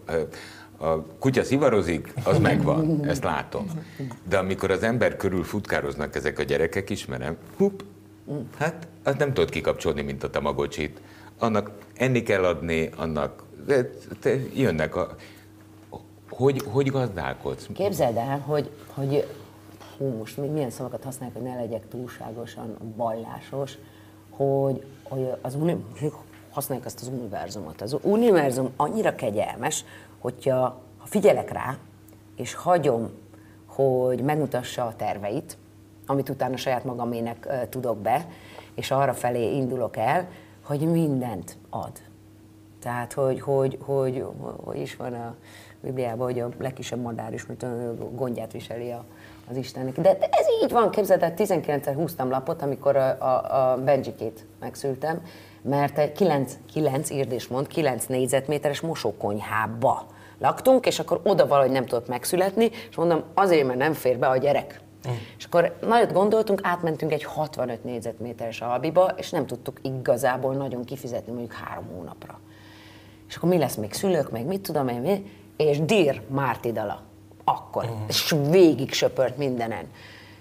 a 0.78 1.02
kutya 1.02 1.44
szivarozik, 1.44 2.14
az 2.24 2.40
megvan, 2.40 3.06
ezt 3.06 3.24
látom. 3.24 3.66
De 4.30 4.38
amikor 4.38 4.72
az 4.72 4.84
ember 4.84 5.16
körül 5.16 5.44
futkároznak 5.44 6.16
ezek 6.16 6.40
a 6.40 6.44
gyerekek, 6.44 6.90
ismerem, 6.90 7.38
hup, 7.58 7.84
hát 8.58 8.88
az 9.04 9.16
nem 9.16 9.34
tudod 9.34 9.50
kikapcsolni, 9.50 10.02
mint 10.02 10.24
a 10.24 10.30
tamagocsit. 10.30 11.02
Annak 11.40 11.72
enni 11.94 12.24
kell 12.24 12.44
adni, 12.44 12.90
annak 12.96 13.44
de, 13.66 13.90
de 14.22 14.40
jönnek 14.56 14.96
a... 14.96 15.16
Hogy, 16.30 16.62
hogy 16.66 16.92
gazdálkodsz? 16.92 17.68
Képzeld 17.74 18.18
el, 18.18 18.40
hogy, 18.40 18.70
hogy 18.88 19.28
hú, 19.98 20.06
most 20.06 20.38
milyen 20.38 20.70
szavakat 20.70 21.04
használják, 21.04 21.38
hogy 21.38 21.48
ne 21.48 21.56
legyek 21.56 21.88
túlságosan 21.88 22.94
ballásos, 22.96 23.78
hogy, 24.38 24.86
hogy 25.04 25.34
az 25.42 25.56
uni- 25.56 25.86
használjuk 26.50 26.86
ezt 26.88 27.02
az 27.02 27.08
univerzumot. 27.08 27.82
Az 27.82 27.98
univerzum 28.02 28.70
annyira 28.76 29.16
kegyelmes, 29.16 29.86
hogyha 30.20 30.60
ha 30.98 31.06
figyelek 31.06 31.52
rá, 31.52 31.78
és 32.36 32.54
hagyom, 32.54 33.10
hogy 33.66 34.22
megmutassa 34.22 34.86
a 34.86 34.96
terveit, 34.96 35.58
amit 36.06 36.30
utána 36.30 36.58
saját 36.58 36.84
magamének 36.84 37.68
tudok 37.70 37.98
be, 37.98 38.28
és 38.76 38.92
arra 38.92 39.14
felé 39.14 39.56
indulok 39.56 39.98
el, 39.98 40.28
hogy 40.64 40.80
mindent 40.80 41.58
ad. 41.70 41.92
Tehát, 42.80 43.14
hogy, 43.14 43.42
hogy, 43.42 43.78
hogy, 43.82 44.26
hogy 44.64 44.78
is 44.78 44.96
van 44.96 45.14
a 45.14 45.36
Bibliában, 45.82 46.26
hogy 46.26 46.40
a 46.40 46.50
legkisebb 46.58 47.02
madár 47.02 47.34
is, 47.34 47.46
mint 47.46 47.64
a 47.64 47.96
gondját 48.12 48.52
viseli 48.52 48.92
a, 48.92 49.06
az 49.50 49.58
Istennek. 49.58 50.00
De 50.00 50.10
ez 50.10 50.46
így 50.64 50.72
van, 50.72 50.90
képzeld, 50.90 51.34
19-szer 51.38 51.94
húztam 51.96 52.30
lapot, 52.30 52.62
amikor 52.62 52.96
a, 52.96 53.18
a, 53.20 53.72
a 53.72 53.78
Benjikét 53.84 54.46
megszültem, 54.60 55.22
mert 55.62 55.98
egy 55.98 56.12
9, 56.12 56.58
9 56.74 57.10
írdés 57.10 57.48
mond, 57.48 57.68
9 57.68 58.06
négyzetméteres 58.06 58.82
mosókonyhába 58.82 60.06
laktunk, 60.40 60.86
és 60.86 61.00
akkor 61.00 61.22
oda 61.24 61.48
valahogy 61.48 61.72
nem 61.72 61.86
tudott 61.86 62.08
megszületni, 62.08 62.70
és 62.90 62.96
mondom, 62.96 63.24
azért, 63.34 63.68
mert 63.68 63.80
nem 63.80 63.94
fér 63.94 64.18
be 64.18 64.28
a 64.28 64.38
gyerek. 64.38 64.82
Mm. 65.10 65.14
És 65.38 65.46
akkor 65.46 65.78
nagyot 65.82 66.14
gondoltunk, 66.14 66.60
átmentünk 66.64 67.12
egy 67.12 67.24
65 67.24 67.84
négyzetméteres 67.84 68.62
albiba, 68.62 69.12
és 69.16 69.30
nem 69.30 69.46
tudtuk 69.46 69.80
igazából 69.82 70.54
nagyon 70.54 70.84
kifizetni 70.84 71.32
mondjuk 71.32 71.54
három 71.54 71.86
hónapra. 71.96 72.40
És 73.28 73.36
akkor 73.36 73.50
mi 73.50 73.58
lesz 73.58 73.76
még 73.76 73.94
szülők, 73.94 74.32
meg 74.32 74.46
mit 74.46 74.62
tudom 74.62 74.88
én, 74.88 75.02
mi? 75.02 75.26
és 75.58 75.80
Dir 75.80 76.22
Márti 76.28 76.72
dala. 76.72 77.02
Akkor. 77.50 77.86
Mm. 77.86 78.08
És 78.08 78.36
végig 78.50 78.94
söpört 78.94 79.38
mindenen. 79.38 79.86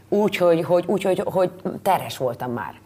Úgyhogy 0.09 0.64
hogy, 0.64 0.85
úgy, 0.87 1.03
hogy, 1.03 1.23
hogy 1.25 1.51
terhes 1.83 2.16
voltam 2.16 2.53
már 2.53 2.81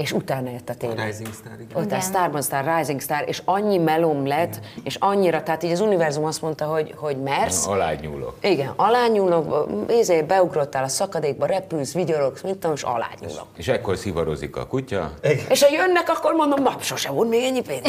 és 0.00 0.12
utána 0.12 0.50
jött 0.50 0.68
a 0.68 0.74
tél. 0.74 0.90
A 0.90 1.04
Rising 1.04 1.32
Star, 1.34 1.52
igen. 1.60 1.82
Ott 1.82 1.92
a 1.92 2.00
Starban 2.00 2.42
Star, 2.42 2.76
Rising 2.76 3.00
Star, 3.00 3.24
és 3.26 3.42
annyi 3.44 3.78
melom 3.78 4.26
lett, 4.26 4.56
igen. 4.56 4.82
és 4.82 4.94
annyira, 4.94 5.42
tehát 5.42 5.62
így 5.62 5.70
az 5.70 5.80
univerzum 5.80 6.24
azt 6.24 6.42
mondta, 6.42 6.64
hogy, 6.64 6.94
hogy 6.96 7.16
mersz. 7.16 7.66
Alányúlok. 7.66 8.36
Igen, 8.40 8.72
alányúlok, 8.76 9.68
ézé, 9.88 10.22
beugrottál 10.22 10.84
a 10.84 10.88
szakadékba, 10.88 11.46
repülsz, 11.46 11.92
vigyorogsz, 11.92 12.42
mit 12.42 12.52
tudom, 12.52 12.72
és 12.72 12.82
alányúlok. 12.82 13.46
És, 13.52 13.58
és 13.58 13.68
ekkor 13.68 13.96
szivarozik 13.96 14.56
a 14.56 14.66
kutya. 14.66 15.12
Igen. 15.22 15.44
És 15.48 15.62
ha 15.62 15.68
jönnek, 15.72 16.08
akkor 16.08 16.32
mondom, 16.32 16.62
nap 16.62 16.82
sose 16.82 17.10
volt 17.10 17.28
még 17.28 17.44
ennyi 17.44 17.60
pénz. 17.60 17.82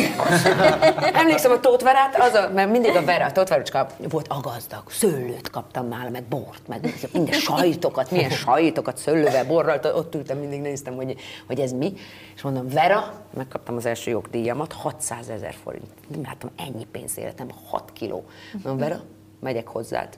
Emlékszem 1.22 1.52
a 1.52 1.60
tótverát, 1.60 2.20
az 2.20 2.34
a, 2.34 2.50
mert 2.54 2.72
mindig 2.72 2.96
a 2.96 3.04
vera, 3.06 3.26
a 3.26 3.32
tótverocska 3.32 3.88
volt 4.10 4.26
agazdag, 4.28 4.84
szőlőt 4.90 5.50
kaptam 5.50 5.88
nála, 5.88 6.10
meg 6.10 6.24
bort, 6.24 6.68
meg 6.68 6.94
minden 7.14 7.40
sajtokat, 7.40 8.12
milyen 8.12 8.30
sajtokat, 8.30 8.98
szőlővel, 8.98 9.46
borral, 9.46 9.80
ott 9.84 10.16
ültem, 10.16 10.38
mindig 10.38 10.62
néztem, 10.62 10.96
hogy, 10.96 11.16
hogy 11.48 11.60
ez 11.60 11.72
mi. 11.72 11.94
És 12.36 12.42
mondom, 12.42 12.68
Vera, 12.68 13.26
megkaptam 13.34 13.76
az 13.76 13.86
első 13.86 14.12
jogdíjamat, 14.12 14.74
600 14.74 15.30
ezer 15.30 15.54
forint. 15.54 15.92
Nem 16.08 16.22
láttam 16.24 16.50
ennyi 16.56 16.86
pénzt 16.92 17.18
életem, 17.18 17.48
6 17.70 17.94
kiló. 17.94 18.26
Mondom, 18.52 18.78
Vera, 18.78 19.02
megyek 19.40 19.68
hozzád. 19.68 20.18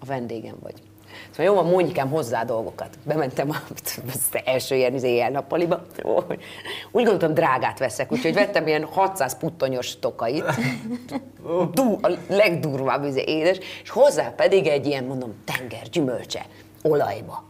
A 0.00 0.04
vendégem 0.04 0.56
vagy. 0.60 0.82
Szóval 1.30 1.46
jó, 1.46 1.54
van, 1.54 1.70
mondjikám 1.72 2.10
hozzá 2.10 2.44
dolgokat. 2.44 2.98
Bementem 3.04 3.50
az 4.12 4.40
első 4.44 4.74
ilyen 4.74 4.94
izé, 4.94 5.08
éjjel-nappaliba. 5.08 5.86
Úgy 6.92 7.04
gondoltam, 7.04 7.34
drágát 7.34 7.78
veszek, 7.78 8.12
úgyhogy 8.12 8.34
vettem 8.34 8.66
ilyen 8.66 8.84
600 8.84 9.38
puttonyos 9.38 9.98
tokait, 9.98 10.44
du, 11.72 11.98
a 12.02 12.10
legdurvább 12.28 13.04
izé, 13.04 13.24
édes, 13.26 13.58
és 13.82 13.90
hozzá 13.90 14.28
pedig 14.28 14.66
egy 14.66 14.86
ilyen, 14.86 15.04
mondom, 15.04 15.34
tenger 15.44 15.88
gyümölcse, 15.88 16.46
olajba. 16.82 17.44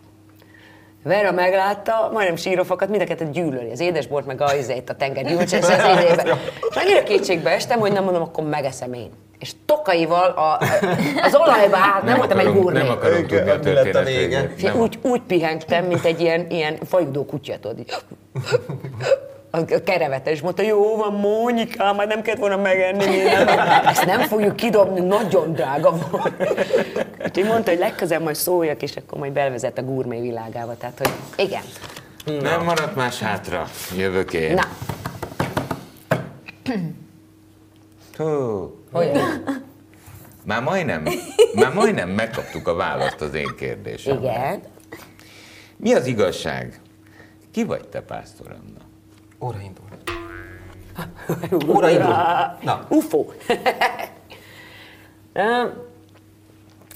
Vera 1.07 1.33
meglátta, 1.33 2.11
majdnem 2.13 2.37
sírva 2.37 2.65
fakadt, 2.65 2.91
mind 2.91 3.03
a 3.03 3.05
kettőt 3.05 3.31
gyűlöli, 3.31 3.71
az 3.71 3.81
édesbort, 3.81 4.27
meg 4.27 4.41
a 4.41 4.55
izét, 4.55 4.91
a 4.91 4.95
tenger 4.95 5.25
gyümölcsét, 5.25 5.65
az 5.65 5.71
izébe. 5.71 6.39
És 6.71 6.77
annyira 6.77 7.03
kétségbe 7.03 7.51
estem, 7.51 7.79
hogy 7.79 7.93
nem 7.93 8.05
mondom, 8.05 8.23
akkor 8.23 8.45
megeszem 8.45 8.93
én. 8.93 9.11
És 9.39 9.53
tokaival 9.67 10.31
a, 10.31 10.59
az 11.23 11.35
olajba 11.35 11.77
át, 11.77 12.03
nem, 12.03 12.05
nem 12.05 12.17
voltam 12.17 12.39
egy 12.39 12.53
gurmé. 12.53 12.79
Nem 12.79 12.91
akarom 12.91 13.27
tudni 13.27 13.51
a 13.51 13.61
történet 13.61 14.05
végét. 14.05 14.75
Úgy, 14.75 14.99
úgy 15.03 15.21
pihentem, 15.21 15.85
mint 15.85 16.05
egy 16.05 16.21
ilyen, 16.21 16.47
ilyen 16.51 16.79
fajudó 16.85 17.25
kutya, 17.25 17.59
tudod 17.59 17.79
a 19.57 19.83
kerevete, 19.85 20.31
és 20.31 20.41
mondta, 20.41 20.63
jó 20.63 20.97
van, 20.97 21.13
Mónikám, 21.13 21.97
már 21.97 22.07
nem 22.07 22.23
kellett 22.23 22.41
volna 22.41 22.57
megenni 22.57 23.19
Ezt 23.91 24.05
nem 24.05 24.21
fogjuk 24.21 24.57
kidobni, 24.57 25.01
nagyon 25.01 25.53
drága 25.53 25.97
volt. 26.11 26.33
Úgyhogy 27.25 27.45
mondta, 27.45 27.71
hogy 27.71 27.79
legközelebb 27.79 28.23
majd 28.23 28.37
szóljak, 28.37 28.83
és 28.83 28.97
akkor 28.97 29.19
majd 29.19 29.33
belvezet 29.33 29.79
a 29.79 29.83
gurmé 29.83 30.21
világába. 30.21 30.77
Tehát, 30.77 30.99
hogy 30.99 31.11
igen. 31.47 31.63
Na. 32.25 32.41
Nem 32.41 32.65
maradt 32.65 32.95
más 32.95 33.21
hátra, 33.21 33.67
jövök 33.97 34.33
én. 34.33 34.55
Na. 34.55 34.63
Hú. 38.17 38.75
Már 40.45 40.63
majdnem, 40.63 41.09
már 41.55 41.73
majdnem 41.73 42.09
megkaptuk 42.09 42.69
a 42.69 42.75
választ 42.75 43.21
az 43.21 43.35
én 43.35 43.55
kérdésemre. 43.57 44.19
Igen. 44.19 44.63
Mi 45.77 45.93
az 45.93 46.07
igazság? 46.07 46.81
Ki 47.53 47.65
vagy 47.65 47.89
te, 47.89 48.01
Pásztor 48.01 48.47
Anna? 48.51 48.76
Óra 49.39 49.61
indul. 49.61 49.85
Óra 51.77 51.89
indul. 51.89 52.15
Na. 52.63 52.87
UFO. 52.89 53.25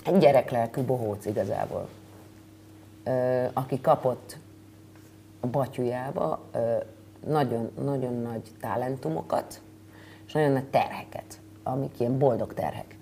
Egy 0.05 0.18
gyereklelkű 0.20 0.83
bohóc 0.83 1.26
igazából, 1.26 1.88
aki 3.53 3.81
kapott 3.81 4.37
a 5.40 5.46
batyujába 5.46 6.42
nagyon, 7.26 7.70
nagyon 7.83 8.14
nagy 8.14 8.42
talentumokat, 8.61 9.61
és 10.26 10.33
nagyon 10.33 10.53
nagy 10.53 10.64
terheket, 10.64 11.40
amik 11.62 12.00
ilyen 12.00 12.18
boldog 12.18 12.55
terhek. 12.55 12.98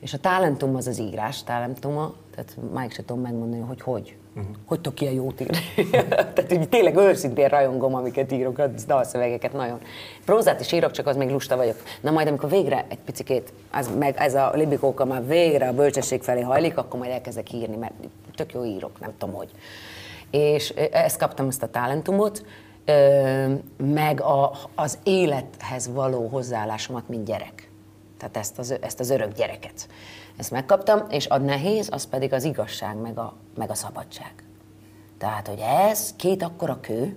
És 0.00 0.14
a 0.14 0.18
talentum 0.18 0.76
az 0.76 0.86
az 0.86 0.98
írás 0.98 1.42
talentuma, 1.42 2.14
tehát 2.34 2.56
máig 2.72 2.92
se 2.92 3.04
tudom 3.04 3.22
megmondani, 3.22 3.62
hogy 3.62 3.80
hogy 3.80 4.16
Uh-huh. 4.36 4.54
Hogy 4.66 4.80
tudok 4.80 5.00
ilyen 5.00 5.12
jót 5.12 5.40
írni? 5.40 5.58
Tehát 6.08 6.44
hogy 6.48 6.68
tényleg 6.68 6.96
őszintén 6.96 7.48
rajongom, 7.48 7.94
amiket 7.94 8.32
írok, 8.32 8.58
a 8.58 8.66
dalszövegeket 8.86 9.52
nagyon. 9.52 9.80
Prózát 10.24 10.60
is 10.60 10.72
írok, 10.72 10.90
csak 10.90 11.06
az 11.06 11.16
még 11.16 11.30
lusta 11.30 11.56
vagyok. 11.56 11.76
Na 12.00 12.10
majd, 12.10 12.28
amikor 12.28 12.50
végre 12.50 12.84
egy 12.88 12.98
picikét, 12.98 13.52
az, 13.72 13.90
meg 13.98 14.14
ez 14.18 14.34
a 14.34 14.50
libikóka 14.54 15.04
már 15.04 15.26
végre 15.26 15.68
a 15.68 15.72
bölcsesség 15.72 16.22
felé 16.22 16.40
hajlik, 16.40 16.78
akkor 16.78 17.00
majd 17.00 17.12
elkezdek 17.12 17.52
írni, 17.52 17.76
mert 17.76 17.94
tök 18.34 18.52
jó 18.52 18.64
írok, 18.64 19.00
nem 19.00 19.12
tudom 19.18 19.34
hogy. 19.34 19.50
És 20.30 20.68
ezt 20.92 21.18
kaptam, 21.18 21.48
ezt 21.48 21.62
a 21.62 21.70
talentumot, 21.70 22.44
meg 23.76 24.20
a, 24.20 24.52
az 24.74 24.98
élethez 25.02 25.92
való 25.92 26.26
hozzáállásomat, 26.26 27.08
mint 27.08 27.24
gyerek. 27.24 27.69
Tehát 28.20 28.36
ezt 28.36 28.58
az, 28.58 28.74
ezt 28.80 29.00
az 29.00 29.10
örök 29.10 29.32
gyereket. 29.32 29.88
Ezt 30.36 30.50
megkaptam, 30.50 31.04
és 31.10 31.28
a 31.28 31.38
nehéz, 31.38 31.88
az 31.92 32.06
pedig 32.06 32.32
az 32.32 32.44
igazság, 32.44 32.96
meg 32.96 33.18
a, 33.18 33.34
meg 33.56 33.70
a 33.70 33.74
szabadság. 33.74 34.32
Tehát, 35.18 35.48
hogy 35.48 35.62
ez 35.88 36.14
két 36.16 36.42
akkora 36.42 36.78
kő, 36.80 37.16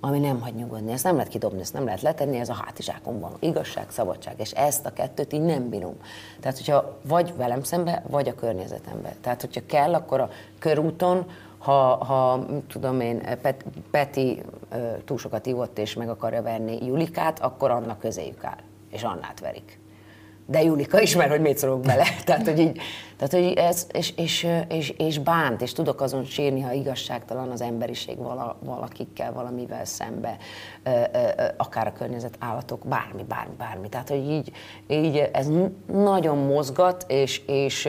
ami 0.00 0.18
nem 0.18 0.40
hagy 0.40 0.54
nyugodni. 0.54 0.92
Ezt 0.92 1.04
nem 1.04 1.14
lehet 1.14 1.30
kidobni, 1.30 1.60
ezt 1.60 1.72
nem 1.72 1.84
lehet 1.84 2.00
letenni, 2.00 2.38
ez 2.38 2.48
a 2.48 2.54
hátizsákon 2.64 3.20
van. 3.20 3.32
Igazság, 3.38 3.90
szabadság. 3.90 4.34
És 4.40 4.50
ezt 4.50 4.86
a 4.86 4.92
kettőt 4.92 5.32
így 5.32 5.42
nem 5.42 5.68
bírom. 5.68 5.96
Tehát, 6.40 6.56
hogyha 6.56 6.98
vagy 7.02 7.36
velem 7.36 7.62
szembe, 7.62 8.02
vagy 8.06 8.28
a 8.28 8.34
környezetembe. 8.34 9.14
Tehát, 9.20 9.40
hogyha 9.40 9.60
kell, 9.66 9.94
akkor 9.94 10.20
a 10.20 10.30
körúton, 10.58 11.26
ha, 11.58 12.04
ha 12.04 12.46
tudom 12.68 13.00
én, 13.00 13.38
Pet, 13.42 13.64
Peti 13.90 14.42
túl 15.04 15.18
sokat 15.18 15.46
ivott 15.46 15.78
és 15.78 15.94
meg 15.94 16.08
akarja 16.08 16.42
verni 16.42 16.86
Julikát, 16.86 17.40
akkor 17.40 17.70
annak 17.70 17.98
közéjük 17.98 18.44
áll, 18.44 18.60
és 18.90 19.02
annát 19.02 19.40
verik 19.40 19.82
de 20.46 20.62
Julika 20.62 21.00
ismer, 21.00 21.28
hogy 21.28 21.40
mit 21.40 21.58
szólok 21.58 21.80
bele. 21.80 22.04
tehát, 22.26 22.46
hogy 22.46 22.58
így, 22.58 22.80
tehát, 23.16 23.32
hogy 23.32 23.52
ez, 23.52 23.86
és, 23.92 24.12
és, 24.16 24.46
és, 24.68 24.90
és, 24.90 25.18
bánt, 25.18 25.62
és 25.62 25.72
tudok 25.72 26.00
azon 26.00 26.24
sírni, 26.24 26.60
ha 26.60 26.72
igazságtalan 26.72 27.50
az 27.50 27.60
emberiség 27.60 28.18
vala, 28.18 28.58
valakikkel, 28.64 29.32
valamivel 29.32 29.84
szembe, 29.84 30.36
akár 31.56 31.86
a 31.86 31.92
környezet, 31.92 32.36
állatok, 32.38 32.86
bármi, 32.86 33.22
bármi, 33.28 33.54
bármi. 33.58 33.88
Tehát, 33.88 34.08
hogy 34.08 34.30
így, 34.30 34.52
így 34.88 35.16
ez 35.32 35.48
nagyon 35.86 36.38
mozgat, 36.38 37.04
és, 37.08 37.42
és 37.46 37.88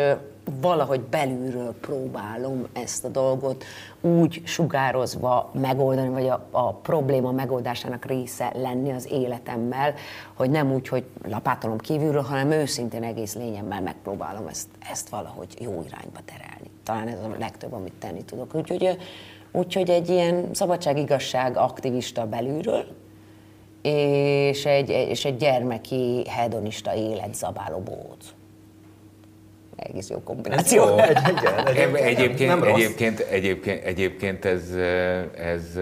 valahogy 0.62 1.02
belülről 1.02 1.74
próbálom 1.82 2.68
ezt 2.74 3.06
a 3.06 3.08
dolgot 3.08 3.64
úgy 4.02 4.42
sugározva 4.44 5.50
megoldani, 5.54 6.10
vagy 6.10 6.28
a, 6.28 6.48
a 6.52 6.74
probléma 6.74 7.32
megoldásának 7.32 8.06
része 8.06 8.52
lenni 8.56 8.92
az 8.92 9.12
életemmel, 9.12 9.94
hogy 10.34 10.50
nem 10.50 10.74
úgy, 10.74 10.88
hogy 10.88 11.04
lapátolom 11.28 11.78
kívülről, 11.78 12.22
hanem 12.22 12.52
őszintén 12.52 13.04
egész 13.04 13.36
lényemmel 13.36 13.82
megpróbálom 13.82 14.48
ezt, 14.48 14.68
ezt 14.92 15.10
valahogy 15.10 15.58
jó 15.60 15.84
irányba 15.88 16.20
terelni. 16.26 16.70
Talán 16.84 17.08
ez 17.08 17.20
a 17.20 17.36
legtöbb, 17.40 17.74
amit 17.74 17.94
tenni 18.00 18.24
tudok. 18.24 18.56
Úgyhogy, 18.56 18.98
úgyhogy 19.52 19.90
egy 19.90 20.10
ilyen 20.10 20.50
szabadságigazság 20.52 21.58
aktivista 21.58 22.26
belülről, 22.28 22.86
és 23.82 24.66
egy, 24.66 24.90
és 24.90 25.26
egy 25.26 25.38
gyermeki 25.38 26.24
hedonista 26.28 26.96
életzabáló 26.96 27.80
bóc 27.80 28.35
egész 29.76 30.10
jó 30.10 30.22
kombináció. 30.24 30.84
Jó, 30.84 30.98
egy, 30.98 31.18
igen, 31.38 31.66
egyébként, 31.66 32.06
egyébként, 32.06 32.50
nem 32.50 32.64
egyébként, 32.64 33.20
egyébként, 33.20 33.84
egyébként 33.84 34.46
ez, 34.46 34.72
ez 35.38 35.80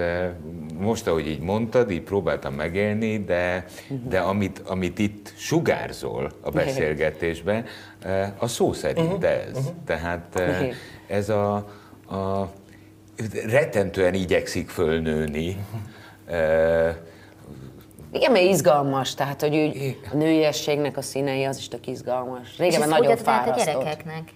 most, 0.80 1.08
ahogy 1.08 1.28
így 1.28 1.40
mondtad, 1.40 1.92
így 1.92 2.02
próbáltam 2.02 2.54
megélni, 2.54 3.24
de, 3.24 3.66
de 4.10 4.20
amit, 4.20 4.62
amit 4.66 5.00
itt 5.00 5.34
sugárzol 5.38 6.32
a 6.42 6.50
beszélgetésben, 6.62 7.66
A 8.38 8.48
szó 8.48 8.74
szerint 8.74 9.14
uh-huh. 9.14 9.32
ez. 9.32 9.58
Uh-huh. 9.58 9.74
Tehát 9.86 10.42
ez 11.08 11.30
a, 11.30 11.56
a 12.10 12.52
rettentően 13.46 14.14
igyekszik 14.14 14.70
fölnőni. 14.70 15.58
Uh-huh. 16.28 16.96
Igen, 18.14 18.32
mert 18.32 18.46
izgalmas, 18.46 19.14
tehát 19.14 19.42
hogy 19.42 19.56
úgy 19.56 20.00
a 20.12 20.16
nőiességnek 20.16 20.98
a 20.98 21.02
színei 21.02 21.44
az 21.44 21.58
is 21.58 21.68
tök 21.68 21.88
izgalmas. 21.88 22.58
Régen 22.58 22.90
nagyon 22.90 23.18
fárasztott. 23.18 23.68
a 23.68 23.72
gyerekeknek? 23.72 24.32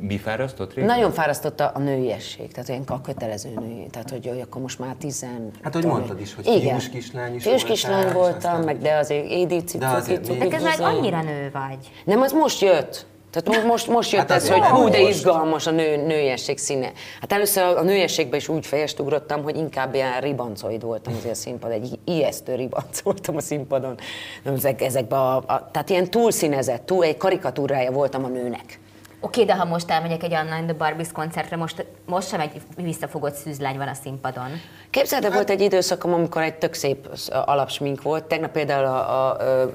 Mi 0.00 0.18
fárasztott 0.18 0.74
régen? 0.74 0.88
Nagyon 0.88 1.12
fárasztott 1.12 1.60
a, 1.60 1.70
a 1.74 1.78
nőiesség, 1.78 2.52
tehát 2.52 2.68
olyan 2.68 2.82
a 2.86 3.00
kötelező 3.00 3.48
női, 3.54 3.86
tehát 3.90 4.10
hogy, 4.10 4.26
hogy 4.26 4.40
akkor 4.40 4.62
most 4.62 4.78
már 4.78 4.94
tizen... 4.98 5.50
Hát 5.62 5.74
hogy 5.74 5.84
mondtad 5.84 6.20
is, 6.20 6.34
hogy 6.34 6.46
Igen. 6.46 6.60
fiús 6.60 6.88
kislány 6.88 7.34
is 7.34 7.42
Fiús 7.42 7.64
kislány 7.64 8.12
voltam, 8.12 8.62
meg 8.62 8.78
de 8.78 8.94
azért 8.94 9.26
Édi 9.30 9.62
De 9.78 9.86
azért 9.86 10.38
De 10.38 10.48
közben 10.48 10.78
annyira 10.80 11.22
nő 11.22 11.50
vagy. 11.52 11.90
Nem, 12.04 12.20
az 12.20 12.32
most 12.32 12.60
jött. 12.60 13.06
Tehát 13.42 13.64
most, 13.64 13.88
most 13.88 14.12
jött 14.12 14.20
hát 14.20 14.30
ez, 14.30 14.50
hogy 14.50 14.62
hú, 14.62 14.88
de 14.88 15.00
izgalmas 15.00 15.66
a 15.66 15.70
nő, 15.70 15.96
nőiesség 15.96 16.58
színe. 16.58 16.92
Hát 17.20 17.32
először 17.32 17.62
a 17.62 17.82
nőiességben 17.82 18.38
is 18.38 18.48
úgy 18.48 18.66
fejest 18.66 19.00
ugrottam, 19.00 19.42
hogy 19.42 19.56
inkább 19.56 19.94
ilyen 19.94 20.20
ribancoid 20.20 20.82
voltam 20.82 21.14
azért 21.16 21.34
a 21.34 21.36
színpad, 21.36 21.70
egy 21.70 21.98
ijesztő 22.04 22.54
ribanc 22.54 23.00
voltam 23.04 23.36
a 23.36 23.40
színpadon. 23.40 23.98
Ezek, 24.44 24.82
ezekben 24.82 25.18
a, 25.18 25.36
a, 25.36 25.68
tehát 25.72 25.90
ilyen 25.90 26.10
túlszínezett, 26.10 26.86
túl 26.86 27.04
egy 27.04 27.16
karikatúrája 27.16 27.90
voltam 27.90 28.24
a 28.24 28.28
nőnek. 28.28 28.78
Oké, 29.20 29.44
de 29.44 29.54
ha 29.54 29.64
most 29.64 29.90
elmegyek 29.90 30.22
egy 30.22 30.32
Anna 30.32 30.64
the 30.64 30.72
Barbies 30.72 31.12
koncertre, 31.12 31.56
most, 31.56 31.86
most 32.06 32.28
sem 32.28 32.40
egy 32.40 32.60
visszafogott 32.76 33.34
szűzlány 33.34 33.76
van 33.76 33.88
a 33.88 33.94
színpadon. 33.94 34.50
Képzeld, 34.90 35.22
hát... 35.22 35.32
volt 35.32 35.50
egy 35.50 35.60
időszakom, 35.60 36.12
amikor 36.12 36.42
egy 36.42 36.54
tök 36.54 36.72
szép 36.72 37.08
alapsmink 37.30 38.02
volt. 38.02 38.24
Tegnap 38.24 38.52
például 38.52 38.84
a, 38.84 39.10
a, 39.10 39.40
a, 39.40 39.62
a 39.62 39.70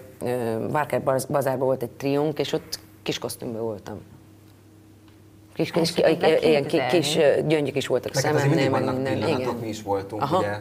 Várker 0.70 1.04
bazárban 1.30 1.68
volt 1.68 1.84
egy 1.84 1.90
triunk, 1.90 2.40
és 2.40 2.54
ott 2.54 2.80
kis 3.04 3.20
kosztümben 3.20 3.62
voltam. 3.62 4.02
Kis, 5.54 5.72
kis, 5.72 5.94
kis, 5.94 6.04
ilyen 6.42 6.66
kis 6.90 7.18
gyöngyök 7.48 7.76
is 7.76 7.88
voltak 7.88 8.16
szememnél, 8.16 8.70
meg 8.70 8.84
minden. 8.84 9.18
Igen. 9.18 9.56
mi 9.62 9.68
is 9.68 9.82
voltunk 9.82 10.22
Aha. 10.22 10.38
ugye 10.38 10.58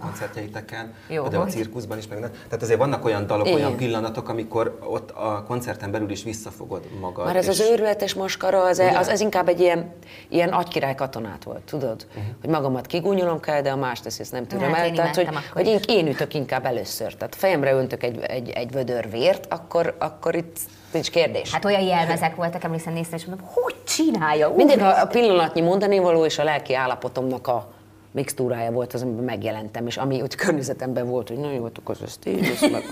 koncertjeiteken, 0.00 0.94
Jó, 1.08 1.28
de 1.28 1.38
a 1.38 1.46
cirkuszban 1.46 1.98
is, 1.98 2.08
meg 2.08 2.18
nem. 2.18 2.30
Tehát 2.30 2.62
azért 2.62 2.78
vannak 2.78 3.04
olyan 3.04 3.26
dalok, 3.26 3.46
Igen. 3.46 3.58
olyan 3.58 3.76
pillanatok, 3.76 4.28
amikor 4.28 4.78
ott 4.84 5.10
a 5.10 5.44
koncerten 5.46 5.90
belül 5.90 6.10
is 6.10 6.22
visszafogod 6.22 6.82
magad. 7.00 7.24
Már 7.24 7.36
ez 7.36 7.48
az 7.48 7.60
őrületes 7.60 8.14
maskara, 8.14 8.62
az, 8.62 8.78
az, 8.78 9.08
az 9.08 9.20
inkább 9.20 9.48
egy 9.48 9.60
ilyen, 9.60 9.92
ilyen 10.28 10.48
agykirály 10.48 10.94
katonát 10.94 11.44
volt, 11.44 11.62
tudod? 11.62 12.06
Uh-huh. 12.08 12.24
Hogy 12.40 12.50
magamat 12.50 12.86
kigúnyolom 12.86 13.40
kell, 13.40 13.62
de 13.62 13.70
a 13.70 13.76
más 13.76 14.00
teszi, 14.00 14.20
ezt 14.20 14.32
nem 14.32 14.46
tudom 14.46 14.74
el. 14.74 14.90
Tehát, 14.90 15.14
hogy, 15.14 15.28
hogy 15.52 15.66
én, 15.66 15.80
én 15.88 16.06
ütök 16.06 16.34
inkább 16.34 16.64
először. 16.64 17.14
Tehát 17.14 17.34
fejemre 17.34 17.72
öntök 17.72 18.02
egy, 18.02 18.20
egy, 18.20 18.50
egy 18.50 18.72
vödör 18.72 19.10
vért, 19.10 19.52
akkor, 19.52 19.94
akkor 19.98 20.34
itt 20.34 20.58
Nincs 20.92 21.10
kérdés. 21.10 21.52
Hát 21.52 21.64
olyan 21.64 21.80
jelmezek 21.80 22.34
voltak, 22.34 22.64
emlékszem, 22.64 22.92
néztem, 22.92 23.18
és 23.18 23.24
mondom, 23.24 23.46
hogy 23.52 23.74
csinálja? 23.84 24.52
Mindig 24.56 24.80
a, 24.80 25.00
a 25.00 25.06
pillanatnyi 25.06 25.60
mondani 25.60 25.98
való 25.98 26.24
és 26.24 26.38
a 26.38 26.44
lelki 26.44 26.74
állapotomnak 26.74 27.46
a 27.46 27.72
mixtúrája 28.10 28.70
volt 28.70 28.92
az, 28.92 29.02
amiben 29.02 29.24
megjelentem, 29.24 29.86
és 29.86 29.96
ami 29.96 30.22
úgy 30.22 30.34
környezetemben 30.34 31.08
volt, 31.08 31.28
hogy 31.28 31.38
nagyon 31.38 31.60
voltak 31.60 31.88
az 31.88 32.02
ezt 32.02 32.26
így, 32.26 32.44
ezt 32.44 32.70
meg, 32.70 32.84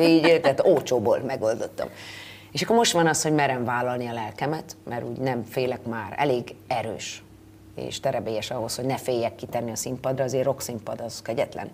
így, 0.00 0.40
tehát 0.40 0.66
ócsóból 0.66 1.18
megoldottam. 1.26 1.88
És 2.52 2.62
akkor 2.62 2.76
most 2.76 2.92
van 2.92 3.06
az, 3.06 3.22
hogy 3.22 3.32
merem 3.32 3.64
vállalni 3.64 4.06
a 4.06 4.12
lelkemet, 4.12 4.76
mert 4.88 5.04
úgy 5.04 5.16
nem 5.16 5.44
félek 5.44 5.84
már, 5.84 6.14
elég 6.16 6.54
erős 6.66 7.22
és 7.74 8.00
terebélyes 8.00 8.50
ahhoz, 8.50 8.76
hogy 8.76 8.84
ne 8.84 8.96
féljek 8.96 9.34
kitenni 9.34 9.70
a 9.70 9.76
színpadra, 9.76 10.24
azért 10.24 10.44
rock 10.44 10.60
színpad 10.60 11.00
az 11.00 11.22
kegyetlen 11.22 11.70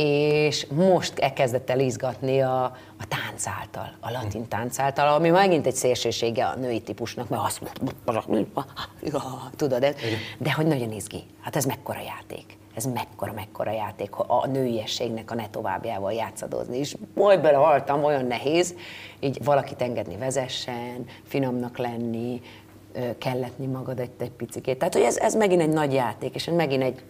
és 0.00 0.66
most 0.66 1.18
elkezdett 1.18 1.70
el 1.70 1.80
izgatni 1.80 2.40
a, 2.40 2.62
a 2.98 3.04
tánc 3.08 3.46
által, 3.46 3.90
a 4.00 4.10
latin 4.10 4.48
tánc 4.48 4.78
által, 4.78 5.08
ami 5.14 5.28
megint 5.28 5.66
egy 5.66 5.74
szélsősége 5.74 6.46
a 6.46 6.56
női 6.56 6.80
típusnak, 6.80 7.28
mert 7.28 7.42
azt 7.42 7.60
tudod, 9.56 9.80
de, 9.80 9.94
de 10.38 10.52
hogy 10.52 10.66
nagyon 10.66 10.92
izgi. 10.92 11.24
Hát 11.40 11.56
ez 11.56 11.64
mekkora 11.64 12.00
játék. 12.00 12.56
Ez 12.74 12.86
mekkora, 12.86 13.32
mekkora 13.32 13.70
játék, 13.70 14.16
a 14.16 14.46
nőiességnek 14.46 15.30
a 15.30 15.34
ne 15.34 15.48
továbbjával 15.48 16.12
játszadozni. 16.12 16.78
És 16.78 16.96
majd 17.14 17.40
belehaltam, 17.40 18.04
olyan 18.04 18.24
nehéz, 18.24 18.74
így 19.20 19.44
valakit 19.44 19.82
engedni 19.82 20.16
vezessen, 20.16 21.04
finomnak 21.24 21.78
lenni, 21.78 22.40
kelletni 23.18 23.66
magad 23.66 23.98
egy, 23.98 24.10
egy 24.18 24.30
picikét. 24.30 24.78
Tehát, 24.78 24.94
hogy 24.94 25.02
ez, 25.02 25.16
ez 25.16 25.34
megint 25.34 25.60
egy 25.60 25.72
nagy 25.72 25.92
játék, 25.92 26.34
és 26.34 26.44
megint 26.44 26.82
egy 26.82 27.02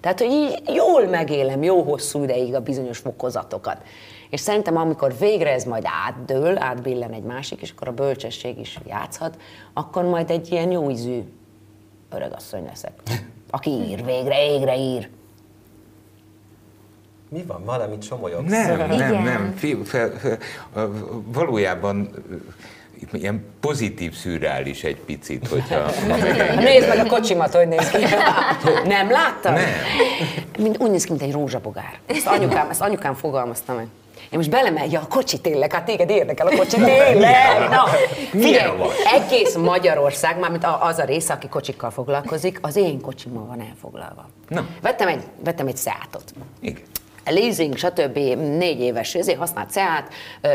tehát, 0.00 0.18
hogy 0.20 0.30
így 0.30 0.62
jól 0.74 1.06
megélem 1.06 1.62
jó 1.62 1.82
hosszú 1.82 2.22
ideig 2.22 2.54
a 2.54 2.60
bizonyos 2.60 2.98
fokozatokat. 2.98 3.76
És 4.30 4.40
szerintem, 4.40 4.76
amikor 4.76 5.18
végre 5.18 5.50
ez 5.52 5.64
majd 5.64 5.84
átdől, 6.06 6.58
átbillen 6.58 7.12
egy 7.12 7.22
másik, 7.22 7.60
és 7.60 7.70
akkor 7.70 7.88
a 7.88 7.92
bölcsesség 7.92 8.58
is 8.58 8.78
játszhat, 8.86 9.36
akkor 9.72 10.04
majd 10.04 10.30
egy 10.30 10.52
ilyen 10.52 10.70
jó 10.70 10.90
ízű 10.90 11.22
öregasszony 12.10 12.64
leszek. 12.64 12.92
Aki 13.50 13.70
ír, 13.70 14.04
végre, 14.04 14.46
égre 14.46 14.76
ír. 14.76 15.08
Mi 17.28 17.42
van? 17.46 17.64
Valamit 17.64 18.02
csomolyogsz? 18.02 18.50
Nem, 18.50 18.76
nem, 18.88 19.22
nem. 19.22 19.52
Fél, 19.56 19.84
fel, 19.84 20.10
fel, 20.10 20.38
valójában 21.24 22.10
ilyen 23.12 23.44
pozitív 23.60 24.14
szürreális 24.14 24.84
egy 24.84 24.96
picit, 24.96 25.48
hogyha... 25.48 25.90
Nézd 26.64 26.88
meg 26.88 26.98
a 26.98 27.06
kocsimat, 27.06 27.54
hogy 27.54 27.68
néz 27.68 27.90
ki. 27.90 28.04
Nem 28.94 29.10
láttad? 29.10 29.52
Nem. 29.52 29.64
Mind, 30.58 30.76
úgy 30.78 30.90
néz 30.90 31.04
ki, 31.04 31.10
mint 31.10 31.22
egy 31.22 31.32
rózsabogár. 31.32 31.98
Ezt 32.06 32.26
anyukám, 32.26 32.70
ezt 32.70 32.80
anyukám 32.80 33.14
fogalmazta 33.14 33.74
meg. 33.74 33.86
Én 34.30 34.38
most 34.38 34.50
belemegy, 34.50 34.94
a 34.94 35.06
kocsi 35.08 35.40
tényleg, 35.40 35.72
hát 35.72 35.84
téged 35.84 36.10
érdekel 36.10 36.46
a 36.46 36.56
kocsi 36.56 36.76
tényleg. 36.76 37.68
Na, 37.70 37.84
figyelj, 38.30 38.70
egész 39.14 39.54
Magyarország, 39.54 40.38
mármint 40.38 40.66
az 40.80 40.98
a 40.98 41.04
része, 41.04 41.32
aki 41.32 41.48
kocsikkal 41.48 41.90
foglalkozik, 41.90 42.58
az 42.62 42.76
én 42.76 43.00
kocsimmal 43.00 43.46
van 43.46 43.60
elfoglalva. 43.60 44.28
Na. 44.48 44.66
Vettem 44.82 45.08
egy, 45.08 45.22
vettem 45.44 45.66
egy 45.66 45.76
Seatot. 45.76 46.32
Igen 46.60 46.91
leasing, 47.30 47.76
stb. 47.76 48.16
négy 48.36 48.80
éves, 48.80 49.14
ezért 49.14 49.38
használt 49.38 49.72
Seat, 49.72 50.08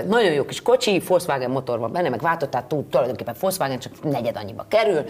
nagyon 0.07 0.31
jó 0.31 0.45
kis 0.45 0.61
kocsi, 0.61 1.01
Volkswagen 1.07 1.51
motor 1.51 1.79
van 1.79 1.91
benne, 1.91 2.09
meg 2.09 2.21
váltott, 2.21 2.51
tehát 2.51 2.75
tulajdonképpen 2.89 3.35
Volkswagen 3.39 3.79
csak 3.79 4.03
negyed 4.03 4.37
annyiba 4.37 4.65
kerül, 4.69 5.03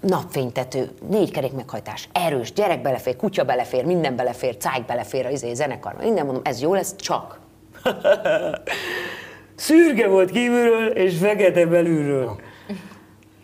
napfénytető, 0.00 0.90
négy 1.08 1.30
kerék 1.30 1.52
meghajtás, 1.52 2.08
erős, 2.12 2.52
gyerek 2.52 2.82
belefér, 2.82 3.16
kutya 3.16 3.44
belefér, 3.44 3.84
minden 3.84 4.16
belefér, 4.16 4.56
cájk 4.56 4.86
belefér, 4.86 5.26
az 5.26 5.32
izé, 5.32 5.54
zenekar, 5.54 5.94
minden 6.02 6.24
mondom, 6.24 6.42
ez 6.44 6.60
jó 6.60 6.74
lesz, 6.74 6.96
csak. 6.96 7.38
Szürke 9.54 10.08
volt 10.08 10.30
kívülről, 10.30 10.86
és 10.86 11.18
fekete 11.18 11.66
belülről. 11.66 12.40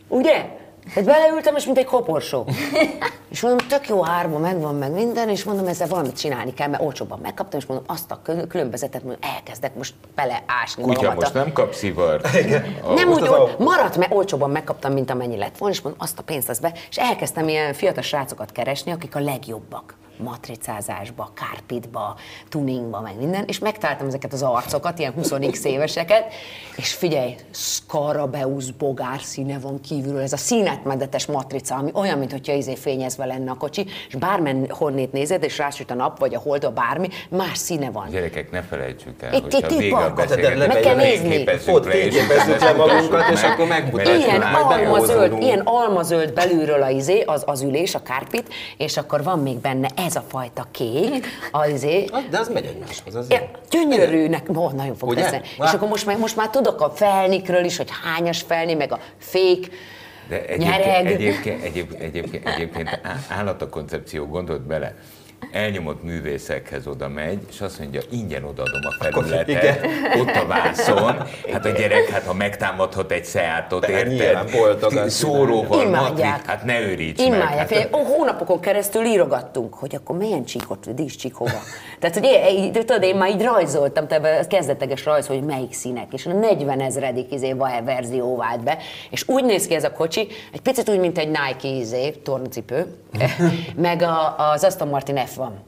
Ugye? 0.08 0.64
Hát 0.94 1.04
beleültem, 1.04 1.56
és 1.56 1.64
mint 1.64 1.78
egy 1.78 1.84
koporsó. 1.84 2.46
és 3.30 3.40
mondom, 3.40 3.68
tök 3.68 3.88
jó 3.88 4.06
árba 4.06 4.38
megvan 4.38 4.74
meg 4.74 4.92
minden, 4.92 5.28
és 5.28 5.44
mondom, 5.44 5.66
ezzel 5.66 5.88
valamit 5.88 6.18
csinálni 6.18 6.54
kell, 6.54 6.68
mert 6.68 6.82
olcsóban 6.82 7.18
megkaptam, 7.22 7.60
és 7.60 7.66
mondom, 7.66 7.86
azt 7.88 8.10
a 8.10 8.20
különbözetet, 8.48 9.02
mondom, 9.02 9.30
elkezdek 9.36 9.74
most 9.74 9.94
beleásni 10.14 10.82
Kutya, 10.82 10.96
magamat. 10.96 11.16
most 11.16 11.34
nem 11.34 11.52
kap 11.52 11.74
szivart. 11.74 12.28
nem 12.94 13.08
úgy, 13.08 13.26
hogy 13.26 13.54
maradt, 13.58 13.96
mert 13.96 14.12
olcsóban 14.12 14.50
megkaptam, 14.50 14.92
mint 14.92 15.10
amennyi 15.10 15.36
lett 15.36 15.58
volna, 15.58 15.74
és 15.74 15.80
mondom, 15.80 16.02
azt 16.02 16.18
a 16.18 16.22
pénzt 16.22 16.48
az 16.48 16.58
be, 16.58 16.72
és 16.90 16.96
elkezdtem 16.96 17.48
ilyen 17.48 17.72
fiatal 17.72 18.02
srácokat 18.02 18.52
keresni, 18.52 18.92
akik 18.92 19.14
a 19.14 19.20
legjobbak 19.20 19.94
matricázásba, 20.18 21.32
kárpitba, 21.34 22.16
tuningba, 22.48 23.00
meg 23.00 23.16
minden, 23.18 23.44
és 23.46 23.58
megtaláltam 23.58 24.06
ezeket 24.06 24.32
az 24.32 24.42
arcokat, 24.42 24.98
ilyen 24.98 25.12
20 25.12 25.64
éveseket, 25.64 26.32
és 26.76 26.92
figyelj, 26.92 27.34
Scarabeus 27.50 28.70
bogár 28.70 29.20
színe 29.20 29.58
van 29.58 29.80
kívülről, 29.80 30.22
ez 30.22 30.32
a 30.32 30.36
színetmedetes 30.36 31.26
matrica, 31.26 31.74
ami 31.74 31.90
olyan, 31.94 32.18
mintha 32.18 32.52
izé 32.52 32.74
fényezve 32.74 33.24
lenne 33.24 33.50
a 33.50 33.54
kocsi, 33.54 33.86
és 34.08 34.14
bármen 34.14 34.66
honnét 34.70 35.12
nézed, 35.12 35.42
és 35.42 35.58
rásüt 35.58 35.90
a 35.90 35.94
nap, 35.94 36.18
vagy 36.18 36.34
a 36.34 36.38
hold, 36.38 36.72
bármi, 36.72 37.08
más 37.28 37.58
színe 37.58 37.90
van. 37.90 38.08
Gyerekek, 38.10 38.50
ne 38.50 38.62
felejtsük 38.62 39.22
el, 39.22 39.32
itt, 39.32 39.52
itt, 39.52 39.70
itt 39.70 39.90
van. 39.90 40.12
Meg 40.56 40.80
kell 40.80 40.96
nézni. 40.96 41.44
Ott 41.66 41.86
fényképezzük 41.86 42.60
le 42.60 42.72
magunkat, 42.72 43.30
és 43.32 43.42
akkor 43.42 43.66
megmutatjuk. 43.66 44.24
Ilyen 44.24 44.40
almazöld, 44.40 45.42
ilyen 45.42 45.60
almazöld 45.64 46.32
belülről 46.32 46.82
a 46.82 46.88
izé, 46.88 47.20
az, 47.20 47.42
az 47.46 47.62
ülés, 47.62 47.94
a 47.94 48.02
kárpit, 48.02 48.54
és 48.76 48.96
akkor 48.96 49.22
van 49.22 49.38
még 49.38 49.58
benne 49.58 49.88
ez 50.06 50.16
a 50.16 50.24
fajta 50.28 50.66
kék, 50.70 51.26
azért... 51.50 52.28
De 52.30 52.38
az 52.38 52.48
megy 52.48 52.64
egymáshoz, 52.64 53.14
az 53.14 53.30
ja, 53.30 53.50
Gyönyörűnek, 53.70 54.46
oh, 54.54 54.72
nagyon 54.72 54.96
fog 54.96 55.14
beszélni. 55.14 55.46
És 55.64 55.72
akkor 55.72 55.88
most 55.88 56.06
már, 56.06 56.16
most 56.18 56.36
már 56.36 56.50
tudok 56.50 56.80
a 56.80 56.90
felnikről 56.90 57.64
is, 57.64 57.76
hogy 57.76 57.88
hányas 58.04 58.42
felni, 58.42 58.74
meg 58.74 58.92
a 58.92 59.00
fék, 59.18 59.70
de 60.28 60.46
egyébként, 60.46 61.06
egyébként, 61.06 61.62
egyébként, 61.62 62.02
egyébként, 62.02 62.46
egyébként 62.46 63.00
állatakoncepció, 63.28 64.26
gondolt 64.26 64.66
bele, 64.66 64.94
elnyomott 65.52 66.02
művészekhez 66.02 66.86
oda 66.86 67.08
megy, 67.08 67.38
és 67.50 67.60
azt 67.60 67.78
mondja, 67.78 68.00
ingyen 68.10 68.44
odaadom 68.44 68.80
a 68.82 69.04
felületet, 69.04 69.86
ott 70.18 70.34
a 70.34 70.46
vászon. 70.46 71.22
Hát 71.52 71.64
a 71.64 71.68
gyerek, 71.68 72.08
hát 72.08 72.22
ha 72.22 72.34
megtámadhat 72.34 73.12
egy 73.12 73.24
szeátot, 73.24 73.88
érted? 73.88 74.48
Szóróval, 75.08 75.86
Imádják. 75.86 76.46
hát 76.46 76.64
ne 76.64 76.80
őríts 76.80 77.20
Imádják. 77.20 77.70
meg. 77.70 77.78
Hát, 77.78 77.94
Hónapokon 78.06 78.60
keresztül 78.60 79.04
írogattunk, 79.04 79.74
hogy 79.74 79.94
akkor 79.94 80.16
milyen 80.16 80.44
csíkot, 80.44 80.94
díszcsík 80.94 81.34
hova. 81.34 81.60
Tehát, 81.98 82.16
hogy 82.18 82.24
én, 82.24 82.72
tudod, 82.72 83.02
én 83.02 83.16
már 83.16 83.30
így 83.30 83.42
rajzoltam, 83.42 84.06
te 84.06 84.46
kezdeteges 84.48 85.04
rajz, 85.04 85.26
hogy 85.26 85.42
melyik 85.42 85.72
színek, 85.72 86.12
és 86.12 86.26
a 86.26 86.32
40 86.32 86.80
ezredik 86.80 87.32
izé 87.32 87.54
verzió 87.84 88.36
vált 88.36 88.62
be, 88.62 88.78
és 89.10 89.28
úgy 89.28 89.44
néz 89.44 89.66
ki 89.66 89.74
ez 89.74 89.84
a 89.84 89.92
kocsi, 89.92 90.28
egy 90.52 90.60
picit 90.60 90.88
úgy, 90.88 90.98
mint 90.98 91.18
egy 91.18 91.28
Nike 91.28 91.68
izé, 91.68 92.10
tornacipő, 92.10 92.86
meg 93.76 94.02
a, 94.02 94.34
az 94.52 94.64
Aston 94.64 94.88
Martin 94.88 95.16
F 95.26 95.34
van. 95.36 95.58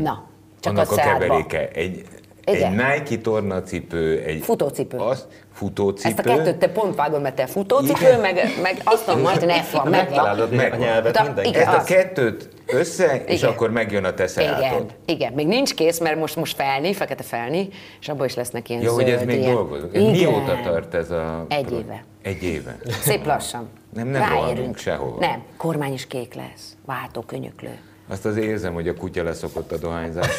Na, 0.00 0.26
csak 0.60 0.72
Hmm. 0.72 0.80
Annak 0.80 0.90
a 0.90 0.94
a 0.94 0.96
keveréke. 0.96 1.68
Egy, 1.68 2.02
egy 2.44 2.54
Igen. 2.56 2.72
Nike 2.72 3.18
tornacipő, 3.20 4.22
egy 4.22 4.42
Futócipő. 4.42 4.96
Az, 4.98 5.26
futócipő. 5.52 6.08
Ezt 6.08 6.18
a 6.18 6.22
kettőt 6.22 6.56
te 6.56 6.68
pont 6.68 6.94
vágod, 6.94 7.22
mert 7.22 7.34
te 7.34 7.46
futócipő, 7.46 8.20
meg, 8.20 8.40
meg 8.62 8.80
Aston 8.84 9.20
Martin 9.20 9.48
F 9.48 9.72
van, 9.72 9.88
megvan. 9.88 9.90
Megtalálod 10.06 10.52
a 10.52 10.56
Megvan. 10.56 10.78
nyelvet 10.78 11.12
Ta- 11.12 11.22
mindenki. 11.24 11.48
igen. 11.48 11.60
Ezt 11.62 11.72
a 11.76 11.78
az. 11.78 11.84
kettőt 11.84 12.48
össze, 12.66 13.24
és 13.26 13.38
Igen. 13.40 13.50
akkor 13.50 13.70
megjön 13.70 14.04
a 14.04 14.14
te 14.14 14.26
Igen, 14.36 14.86
igen, 15.04 15.32
még 15.32 15.46
nincs 15.46 15.74
kész, 15.74 16.00
mert 16.00 16.18
most, 16.18 16.36
most 16.36 16.54
felni, 16.56 16.92
fekete 16.92 17.22
felni, 17.22 17.68
és 18.00 18.08
abból 18.08 18.26
is 18.26 18.34
lesznek 18.34 18.68
ilyen 18.68 18.82
Ja, 18.82 18.92
hogy 18.92 19.10
ez 19.10 19.16
zöld, 19.16 19.26
még 19.26 19.38
ilyen. 19.38 19.54
dolgozunk. 19.54 19.94
Igen. 19.94 20.10
mióta 20.10 20.58
tart 20.64 20.94
ez 20.94 21.10
a... 21.10 21.44
Egy 21.48 21.64
pro- 21.64 21.78
éve. 21.80 22.04
Egy 22.22 22.42
éve. 22.42 22.76
Szép 23.00 23.26
lassan. 23.26 23.68
Nem, 23.94 24.06
nem 24.08 24.20
Ráérünk. 24.22 24.48
rohanunk 24.48 24.76
sehova. 24.76 25.18
Nem, 25.20 25.42
kormány 25.56 25.92
is 25.92 26.06
kék 26.06 26.34
lesz, 26.34 26.76
váltó 26.86 27.20
könyöklő. 27.20 27.78
Azt 28.10 28.24
az 28.24 28.36
érzem, 28.36 28.74
hogy 28.74 28.88
a 28.88 28.94
kutya 28.94 29.22
leszokott 29.22 29.72
a 29.72 29.76
dohányzás. 29.76 30.38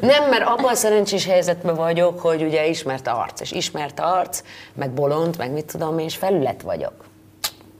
Nem, 0.00 0.28
mert 0.30 0.42
abban 0.42 0.64
a 0.70 0.74
szerencsés 0.74 1.24
helyzetben 1.26 1.74
vagyok, 1.74 2.20
hogy 2.20 2.42
ugye 2.42 2.66
ismert 2.66 3.08
arc, 3.08 3.40
és 3.40 3.52
ismert 3.52 4.00
arc, 4.00 4.42
meg 4.74 4.90
bolond, 4.90 5.36
meg 5.38 5.50
mit 5.52 5.64
tudom 5.64 5.98
én, 5.98 6.04
és 6.04 6.16
felület 6.16 6.62
vagyok. 6.62 6.92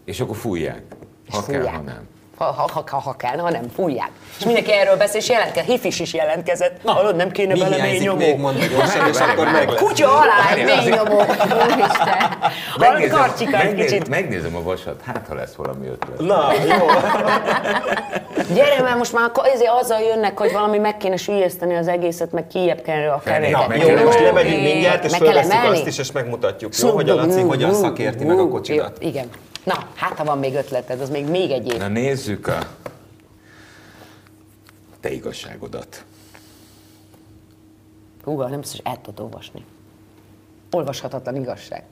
És 0.05 0.20
akkor 0.20 0.36
fújják. 0.36 0.82
És 1.28 1.34
Ha 1.34 1.44
kell, 1.44 1.59
fújják. 1.61 1.74
ha 1.74 1.80
nem. 1.82 2.09
Ha, 2.39 2.45
ha, 2.45 2.68
ha, 2.72 2.84
ha, 2.91 3.01
ha 3.01 3.16
kell, 3.16 3.37
ha 3.39 3.51
nem, 3.51 3.68
fújják. 3.74 4.11
És 4.39 4.45
mindenki 4.45 4.72
erről 4.72 4.97
beszél, 4.97 5.20
és 5.20 5.28
jelentkezett. 5.28 5.70
Hifis 5.70 6.01
is 6.01 6.14
jelentkezett. 6.14 6.80
Hallod, 6.84 7.16
nem 7.16 7.30
kéne 7.30 7.55
bele 7.55 7.82
mély 7.82 7.99
nyomó. 7.99 8.16
még, 8.16 8.39
mondd 8.39 8.59
gyorsan, 8.59 9.09
és 9.09 9.18
akkor 9.18 9.51
meg 9.51 9.68
lesz. 9.68 9.80
Kutya 9.80 10.09
alá 10.18 10.55
mély 10.55 10.95
nyomó. 10.95 11.20
Úristen. 11.20 12.39
Hallod, 12.78 13.09
karcsika 13.09 13.59
egy 13.61 13.64
megnéz, 13.64 13.91
kicsit. 13.91 14.09
megnézem 14.09 14.57
a 14.57 14.62
vasat, 14.62 15.01
hát 15.05 15.24
ha 15.28 15.34
lesz 15.34 15.55
valami 15.55 15.87
ötlet. 15.87 16.18
Na, 16.18 16.53
jó. 16.53 16.87
Gyere, 18.55 18.82
mert 18.82 18.97
most 18.97 19.12
már 19.12 19.30
ezért 19.55 19.70
azzal 19.80 20.01
jönnek, 20.01 20.39
hogy 20.39 20.53
valami 20.53 20.78
meg 20.78 20.97
kéne 20.97 21.16
sülyezteni 21.16 21.76
az 21.76 21.89
egészet, 21.89 22.32
meg 22.32 22.47
kijebb 22.47 22.82
kell 22.82 23.09
a 23.09 23.22
meg 23.24 23.51
Jó, 23.51 23.59
kell 23.87 24.05
most 24.05 24.20
lemegyünk 24.20 24.62
mindjárt, 24.62 25.05
és 25.05 25.16
fölveszünk 25.16 25.64
azt 25.64 25.87
is, 25.87 25.99
és 25.99 26.12
megmutatjuk, 26.12 26.78
jó, 26.78 26.91
hogy 26.91 27.11
a 27.11 27.14
Laci 27.14 27.41
hogyan 27.41 27.74
szakérti 27.74 28.24
meg 28.24 28.39
a 28.39 28.49
kocsidat. 28.49 28.97
Igen. 29.01 29.28
Na, 29.66 29.90
hát 29.94 30.18
ha 30.18 30.24
van 30.24 30.38
még 30.38 30.54
ötleted, 30.54 31.00
az 31.00 31.10
még 31.10 31.26
még 31.26 31.50
egy 31.50 31.72
év. 31.72 31.78
Na 31.78 31.88
nézzük 31.88 32.46
a 32.46 32.76
te 35.00 35.12
igazságodat. 35.12 36.04
Húha, 38.24 38.48
nem 38.48 38.60
biztos, 38.60 38.80
hogy 38.82 38.92
el 38.94 39.00
tudod 39.00 39.20
olvasni. 39.24 39.64
Olvashatatlan 40.70 41.36
igazság. 41.36 41.84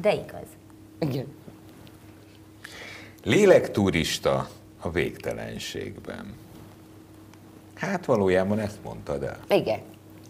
De 0.00 0.14
igaz. 0.14 0.46
Igen. 0.98 1.26
Lélekturista 3.22 4.48
a 4.80 4.90
végtelenségben. 4.90 6.34
Hát 7.74 8.04
valójában 8.04 8.58
ezt 8.58 8.82
mondtad 8.82 9.22
el. 9.22 9.38
Igen. 9.48 9.80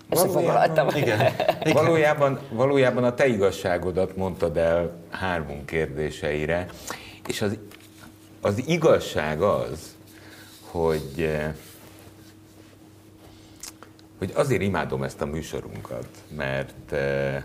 Valójában- 0.09 0.43
Összefoglaltam. 0.43 0.89
Igen. 0.97 1.33
Valójában, 1.83 2.39
valójában 2.51 3.05
a 3.05 3.15
te 3.15 3.27
igazságodat 3.27 4.17
mondtad 4.17 4.57
el 4.57 4.97
hármunk 5.11 5.67
kérdéseire, 5.67 6.67
és 7.27 7.43
az, 7.43 7.59
az 8.41 8.63
igazság 8.67 9.43
az, 9.43 9.97
hogy, 10.71 11.13
eh, 11.19 11.55
hogy 14.19 14.33
azért 14.35 14.63
imádom 14.63 15.03
ezt 15.03 15.21
a 15.21 15.27
műsorunkat, 15.27 16.09
mert, 16.37 16.93
eh, 16.93 17.43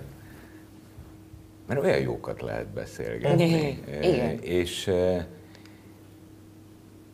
mert 1.68 1.82
olyan 1.84 1.99
jókat 1.99 2.41
lehet 2.41 2.68
beszélgetni. 2.68 3.84
Igen. 4.01 4.39
És, 4.41 4.88
eh, 4.88 5.26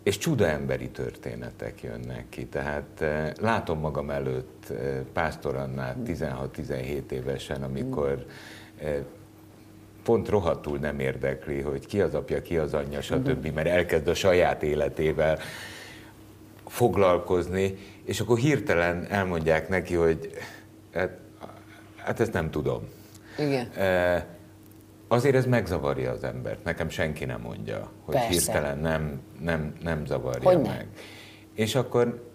és 0.04 0.18
csuda 0.18 0.48
emberi 0.48 0.90
történetek 0.90 1.82
jönnek 1.82 2.26
ki. 2.30 2.46
Tehát 2.46 3.02
eh, 3.02 3.32
látom 3.40 3.80
magam 3.80 4.10
előtt 4.10 4.70
eh, 4.70 5.00
Pásztor 5.14 5.56
Annát 5.56 5.98
16-17 6.06 7.12
évesen, 7.12 7.64
amikor 7.64 8.26
eh, 8.82 8.96
pont 10.04 10.30
rohadtul 10.30 10.78
nem 10.78 11.00
érdekli, 11.00 11.62
hogy 11.62 11.86
ki 11.86 12.02
az 12.02 12.14
apja, 12.14 12.42
ki 12.42 12.58
az 12.58 12.74
anyja, 12.74 13.02
stb., 13.02 13.48
mert 13.54 13.68
elkezd 13.68 14.08
a 14.08 14.14
saját 14.14 14.64
életével 14.64 15.40
foglalkozni, 16.68 17.78
és 18.04 18.20
akkor 18.20 18.38
hirtelen 18.38 19.06
elmondják 19.10 19.70
neki, 19.70 19.96
hogy 19.96 20.30
hát, 20.94 21.18
hát 21.96 22.20
ezt 22.20 22.34
nem 22.34 22.50
tudom. 22.50 22.88
Igen. 23.38 23.70
Eh, 23.72 24.24
Azért 25.12 25.36
ez 25.36 25.46
megzavarja 25.46 26.12
az 26.12 26.24
embert. 26.24 26.64
Nekem 26.64 26.90
senki 26.90 27.26
nem 27.26 27.42
mondja, 27.42 27.90
hogy 28.06 28.14
Persze. 28.16 28.30
hirtelen 28.30 28.78
nem, 28.78 29.22
nem, 29.42 29.74
nem 29.84 30.06
zavarja 30.06 30.44
Hogy 30.50 30.62
nem? 30.62 30.72
meg. 30.76 30.88
És 31.54 31.76
akkor 31.76 32.28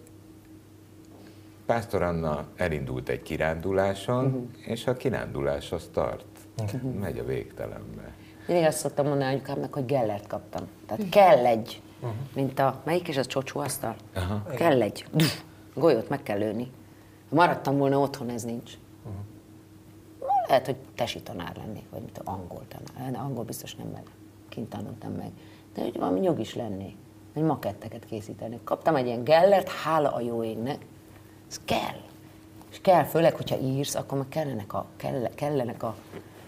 Pásztor 1.66 2.02
Anna 2.02 2.46
elindult 2.56 3.08
egy 3.08 3.22
kiránduláson, 3.22 4.24
Mhm. 4.24 4.70
és 4.70 4.86
a 4.86 4.92
kirándulás 4.92 5.72
az 5.72 5.88
tart. 5.92 6.24
Megy 7.00 7.18
a 7.18 7.24
végtelenbe. 7.24 8.12
Mindig 8.46 8.64
azt 8.66 8.78
szoktam 8.78 9.06
mondani 9.06 9.30
anyukámnak, 9.32 9.74
hogy 9.74 9.84
Gellert 9.86 10.26
kaptam. 10.26 10.66
Tehát 10.86 11.08
kell 11.08 11.46
egy, 11.46 11.82
mint 12.34 12.58
a, 12.58 12.80
melyik 12.84 13.08
is 13.08 13.16
az 13.16 13.26
csocsó 13.26 13.60
asztal? 13.60 13.94
Aha. 14.14 14.42
Kell 14.56 14.82
egy. 14.82 15.06
Golyót 15.74 16.08
meg 16.08 16.22
kell 16.22 16.38
lőni. 16.38 16.70
Ha 17.28 17.34
maradtam 17.34 17.76
volna 17.78 17.98
otthon, 17.98 18.28
ez 18.30 18.42
nincs. 18.42 18.72
Lehet, 20.46 20.66
hogy 20.66 20.76
tesi 20.94 21.20
tanár 21.22 21.56
lennék, 21.56 21.84
vagy 21.90 22.00
mint 22.00 22.20
angol 22.24 22.62
tanár. 22.68 23.10
De 23.12 23.18
angol 23.18 23.44
biztos 23.44 23.74
nem 23.74 23.86
meg. 23.86 24.02
Kint 24.48 24.68
tanultam 24.68 25.12
meg. 25.12 25.30
De 25.74 25.82
hogy 25.82 25.98
valami 25.98 26.20
nyug 26.20 26.40
is 26.40 26.54
lennék. 26.54 26.96
Hogy 27.34 27.42
maketteket 27.42 28.04
készíteni. 28.04 28.60
Kaptam 28.64 28.96
egy 28.96 29.06
ilyen 29.06 29.24
Gellert, 29.24 29.68
hála 29.68 30.12
a 30.12 30.20
jó 30.20 30.44
égnek. 30.44 30.86
Ez 31.48 31.60
kell. 31.64 32.00
És 32.70 32.80
kell, 32.80 33.04
főleg, 33.04 33.36
hogyha 33.36 33.58
írsz, 33.58 33.94
akkor 33.94 34.18
meg 34.18 34.28
kellenek 34.28 34.72
a, 34.72 34.86
kell, 34.96 35.28
kellenek 35.34 35.82
a 35.82 35.96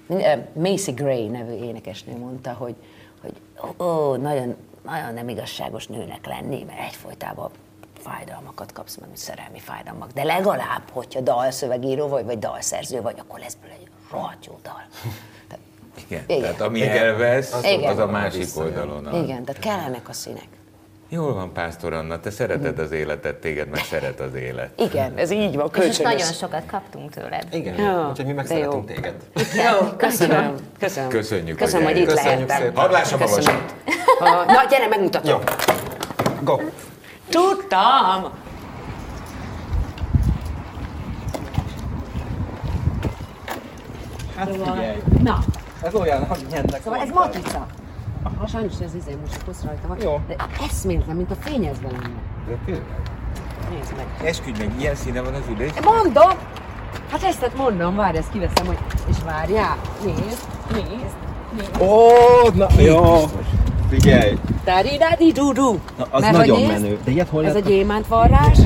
eh, 0.09 0.47
Macy 0.53 0.90
Gray 0.90 1.28
nevű 1.28 1.53
énekesnő 1.53 2.18
mondta, 2.18 2.53
hogy, 2.53 2.76
hogy 3.20 3.40
ó, 3.86 4.16
nagyon, 4.16 4.57
nagyon 4.84 5.14
nem 5.14 5.28
igazságos 5.28 5.86
nőnek 5.86 6.26
lenni, 6.26 6.64
mert 6.64 6.80
egyfolytában 6.80 7.51
fájdalmakat 7.99 8.72
kapsz, 8.72 8.97
meg 8.97 9.09
szerelmi 9.12 9.59
fájdalmak. 9.59 10.12
De 10.12 10.22
legalább, 10.22 10.90
hogyha 10.92 11.20
dalszövegíró 11.20 12.09
vagy, 12.09 12.24
vagy 12.24 12.38
dalszerző 12.38 13.03
vagy, 13.03 13.18
akkor 13.18 13.38
lesz 13.38 13.55
belőle 13.55 13.78
egy 13.80 13.86
rohadt 14.11 14.46
jó 14.46 14.59
dal. 14.62 14.82
Tehát, 15.48 15.64
Igen. 16.07 16.22
Igen. 16.26 16.40
Tehát 16.40 16.61
ami 16.61 16.78
Igen. 16.78 16.96
elvesz, 16.96 17.52
az, 17.52 17.64
Igen. 17.64 17.90
az 17.90 17.98
a 17.98 18.07
másik 18.07 18.48
oldalon. 18.57 19.07
áll. 19.09 19.22
igen, 19.22 19.44
tehát 19.44 19.62
kellenek 19.62 20.09
a 20.09 20.12
színek. 20.12 20.46
Jól 21.09 21.34
van, 21.34 21.52
Pásztor 21.52 21.92
Anna, 21.92 22.20
te 22.20 22.30
szereted 22.30 22.78
az 22.78 22.90
életet, 22.92 23.34
téged 23.36 23.68
meg 23.68 23.84
szeret 23.84 24.20
az 24.20 24.34
élet. 24.34 24.70
Igen, 24.90 25.16
ez 25.16 25.30
így 25.30 25.57
van, 25.57 25.70
És 25.74 25.76
most 25.86 26.02
nagyon 26.02 26.11
kölcsönös. 26.11 26.36
sokat 26.36 26.62
kaptunk 26.66 27.11
tőled. 27.11 27.46
Igen, 27.52 27.74
Ja, 27.80 28.09
úgyhogy 28.11 28.26
mi 28.26 28.32
meg 28.32 28.46
de 28.46 28.54
jó. 28.59 28.62
szeretünk 28.62 28.86
téged. 28.86 29.14
Jó, 29.70 29.86
köszönöm. 29.96 30.54
Köszönöm. 30.78 31.09
Köszönjük, 31.09 31.57
Köszönöm, 31.57 31.84
hogy 31.86 31.92
hogy 31.94 32.02
itt. 32.02 32.09
Köszönjük 32.09 32.48
lehettem. 32.48 32.90
lássam 32.90 33.22
a. 33.22 33.26
Ha- 34.24 34.44
Na, 34.44 34.64
gyere, 34.70 34.86
megmutatom. 34.88 35.30
Jó. 35.30 35.38
Go! 36.42 36.57
Tudtam! 37.30 38.30
Hát 44.37 44.51
figyelj, 44.51 44.97
Na, 45.22 45.39
ez 45.82 45.95
olyan, 45.95 46.26
hogy 46.26 46.47
ennek 46.51 46.80
szóval 46.82 47.01
ez 47.01 47.09
mondtad. 47.09 47.34
matrica. 47.34 47.66
Ha 48.39 48.47
sajnos 48.47 48.72
ez 48.84 48.95
izé 48.95 49.16
most 49.20 49.39
a 49.43 49.45
kosz 49.47 49.62
rajta 49.64 49.89
van. 49.89 49.97
Jó. 50.01 50.20
De 50.28 50.37
eszméletlen, 50.68 51.16
mint 51.16 51.30
a 51.30 51.34
fényezve 51.34 51.89
lenne. 51.91 52.14
De 52.49 52.55
tényleg? 52.64 52.84
Nézd 53.70 53.93
meg. 53.97 54.28
Esküdj 54.28 54.59
meg, 54.64 54.80
ilyen 54.80 54.95
színe 54.95 55.20
van 55.22 55.34
az 55.34 55.43
ülés? 55.51 55.70
Mondom! 55.84 56.30
Hát 57.11 57.22
ezt 57.22 57.41
hát 57.41 57.57
mondom, 57.57 57.97
várj, 57.97 58.16
ezt 58.16 58.30
kiveszem, 58.30 58.66
hogy... 58.66 58.78
És 59.11 59.16
várjál, 59.24 59.76
nézd, 60.05 60.47
nézd, 60.72 61.14
nézd. 61.57 61.80
Ó, 61.80 62.09
na 62.55 62.66
jó. 62.78 63.24
Figyelj, 63.89 64.39
Tari 64.64 65.32
du 65.32 65.53
du. 65.53 65.78
na, 65.99 66.07
az 66.11 66.20
Mert 66.20 66.37
nagyon 66.37 66.59
nézd, 66.59 66.70
menő. 66.72 66.99
De 67.05 67.11
ilyet 67.11 67.28
hol 67.28 67.47
Ez 67.47 67.55
a 67.55 67.59
gyémántvarrás. 67.59 68.59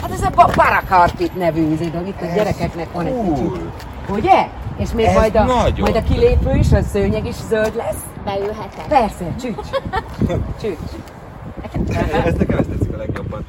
Hát 0.00 0.10
ez 0.10 0.22
a 0.22 0.30
ba- 0.34 0.54
Barakarpit 0.56 1.36
nevű 1.36 1.72
izé, 1.72 1.86
de 1.88 2.02
itt 2.06 2.20
a 2.20 2.34
gyerekeknek 2.34 2.92
van 2.92 3.06
egy 3.06 3.22
kicsit. 3.34 3.60
Ugye? 4.08 4.48
És 4.78 4.92
még 4.92 5.04
Ez 5.06 5.14
majd 5.14 5.36
a, 5.36 5.44
nagyon. 5.44 5.80
majd 5.80 5.96
a 5.96 6.02
kilépő 6.02 6.54
is, 6.54 6.72
a 6.72 6.82
szőnyeg 6.82 7.26
is 7.26 7.34
zöld 7.48 7.76
lesz. 7.76 8.00
Beülhetek? 8.24 8.86
Persze, 8.88 9.34
csücs. 9.40 9.66
Csücs. 10.60 10.78
Ez 12.24 12.34
nekem 12.34 12.58
ezt 12.58 12.68
tetszik 12.68 12.94
a 12.94 12.96
legjobban. 12.96 13.44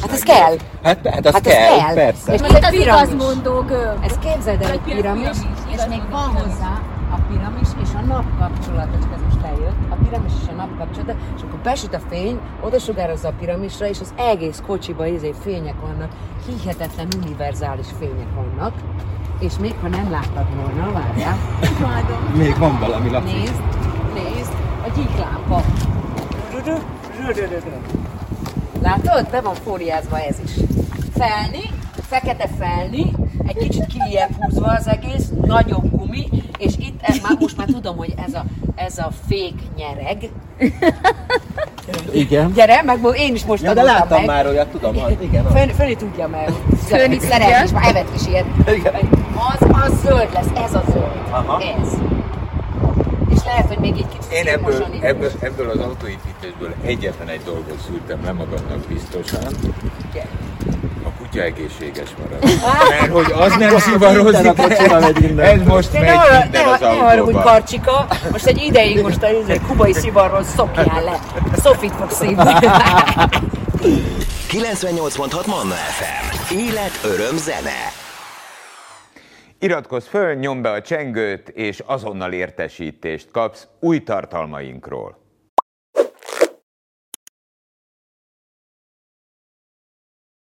Hát 0.00 0.10
ez 0.12 0.22
kell. 0.22 0.56
Hát, 0.82 1.06
hát 1.08 1.26
az 1.26 1.32
Hát 1.32 1.46
ez 1.46 1.52
kell, 1.52 1.78
kell. 1.78 1.94
persze. 1.94 2.32
És 2.34 2.40
Itt 2.40 2.64
egy 2.64 2.74
igazmondó 2.74 3.60
gömb. 3.60 4.04
Ez 4.04 4.18
képzeld 4.18 4.62
el, 4.62 4.70
egy 4.70 4.80
piramis, 4.80 5.36
és 5.74 5.80
még 5.88 6.02
van 6.10 6.28
hozzá 6.28 6.80
a 7.10 7.18
piramis 7.28 7.68
és 7.82 7.88
a 7.94 8.00
nap 8.06 8.24
kapcsolata, 8.38 8.98
csak 9.02 9.12
ez 9.14 9.20
most 9.34 9.44
eljött, 9.46 9.76
a 9.90 9.94
piramis 10.04 10.32
és 10.42 10.48
a 10.48 10.52
nap 10.52 10.78
kapcsolata, 10.78 11.14
és 11.36 11.42
akkor 11.42 11.58
besüt 11.58 11.94
a 11.94 12.00
fény, 12.08 12.38
oda 12.60 12.78
sugározza 12.78 13.28
a 13.28 13.32
piramisra, 13.38 13.86
és 13.88 14.00
az 14.00 14.12
egész 14.16 14.62
kocsiba 14.66 15.06
izé 15.06 15.34
fények 15.42 15.80
vannak, 15.80 16.10
hihetetlen 16.46 17.06
univerzális 17.22 17.86
fények 17.98 18.28
vannak, 18.34 18.72
és 19.38 19.52
még 19.60 19.74
ha 19.80 19.88
nem 19.88 20.10
láttad 20.10 20.46
volna, 20.54 20.92
várjál, 20.92 21.36
Még 22.36 22.58
van 22.58 22.78
valami 22.78 23.10
Laci. 23.10 23.32
nézd, 23.32 23.62
nézd, 24.14 24.52
a 24.86 24.88
gyíklámpa. 24.96 25.62
Látod? 28.82 29.30
Be 29.30 29.40
van 29.40 29.54
fóliázva 29.54 30.20
ez 30.20 30.36
is. 30.44 30.50
Felni, 31.14 31.62
fekete 32.00 32.48
felni, 32.58 33.12
egy 33.46 33.56
kicsit 33.56 33.86
kijebb 33.86 34.30
húzva 34.40 34.66
az 34.72 34.88
egész, 34.88 35.28
nagyobb 35.44 35.90
gumi, 35.90 36.28
és 36.58 36.72
itt 36.78 36.98
e, 37.00 37.14
már, 37.22 37.36
most 37.40 37.56
már 37.56 37.66
tudom, 37.66 37.96
hogy 37.96 38.14
ez 38.26 38.34
a, 38.34 38.44
ez 38.74 38.98
a 38.98 39.10
fék 39.28 39.54
nyereg. 39.76 40.30
Igen. 42.12 42.52
Gyere, 42.52 42.82
meg 42.82 42.98
én 43.16 43.34
is 43.34 43.44
most 43.44 43.62
Ja, 43.62 43.74
de 43.74 43.82
láttam 43.82 44.18
meg. 44.18 44.26
már 44.26 44.46
olyat, 44.46 44.68
tudom, 44.68 44.96
az, 44.98 45.12
igen. 45.20 45.44
Fön, 45.50 45.68
Föni 45.68 45.96
tudja 45.96 46.28
meg. 46.28 46.50
Föni 46.86 47.18
Szeret 47.20 47.40
tudja. 47.40 47.62
is, 47.64 47.70
már 47.70 47.84
evett 47.88 48.14
is 48.14 48.26
ilyet. 48.26 48.44
Az, 49.60 49.68
az 49.82 50.00
zöld 50.04 50.28
lesz, 50.32 50.64
ez 50.64 50.74
a 50.74 50.82
zöld. 50.90 51.22
Aha. 51.30 51.62
Ez. 51.62 51.92
És 53.34 53.44
lehet, 53.44 53.66
hogy 53.66 53.78
még 53.78 53.92
egy 53.96 54.08
kicsit 54.08 54.32
Én 54.32 54.46
ebből, 54.46 54.86
ebből, 55.00 55.30
ebből 55.40 55.70
az 55.70 55.78
autóépítésből 55.78 56.74
egyetlen 56.84 57.28
egy 57.28 57.40
dolgot 57.44 57.78
szűrtem 57.86 58.24
le 58.24 58.32
magamnak 58.32 58.78
biztosan. 58.88 59.40
A 59.44 60.45
kutya 61.36 61.42
egészséges 61.42 62.08
marad. 62.18 62.42
Mert 62.88 63.12
hogy 63.12 63.32
az 63.32 63.56
nem 63.56 63.78
szivarozik, 63.78 64.58
ez 65.38 65.62
most 65.64 65.92
megy 65.92 66.02
ne 66.02 66.12
arra, 66.12 66.38
minden 66.40 66.66
az 66.66 66.80
ne, 66.80 66.86
ne 66.86 66.94
autóba. 66.94 67.40
karcsika, 67.40 68.06
most 68.30 68.46
egy 68.46 68.62
ideig 68.62 69.02
most 69.02 69.22
a 69.22 69.30
izé, 69.30 69.60
kubai 69.66 69.92
szivarról 69.92 70.42
szokjál 70.42 71.04
le. 71.04 71.20
A 71.52 71.60
Sofit 71.62 71.92
fog 71.92 72.10
szívni. 72.10 72.52
98.6 74.50 75.46
Manna 75.46 75.74
FM. 75.74 76.54
Élet, 76.54 77.00
öröm, 77.04 77.36
zene. 77.36 77.92
Iratkozz 79.58 80.06
föl, 80.06 80.34
nyomd 80.34 80.62
be 80.62 80.70
a 80.70 80.82
csengőt, 80.82 81.48
és 81.48 81.82
azonnal 81.86 82.32
értesítést 82.32 83.30
kapsz 83.30 83.66
új 83.80 84.02
tartalmainkról. 84.02 85.25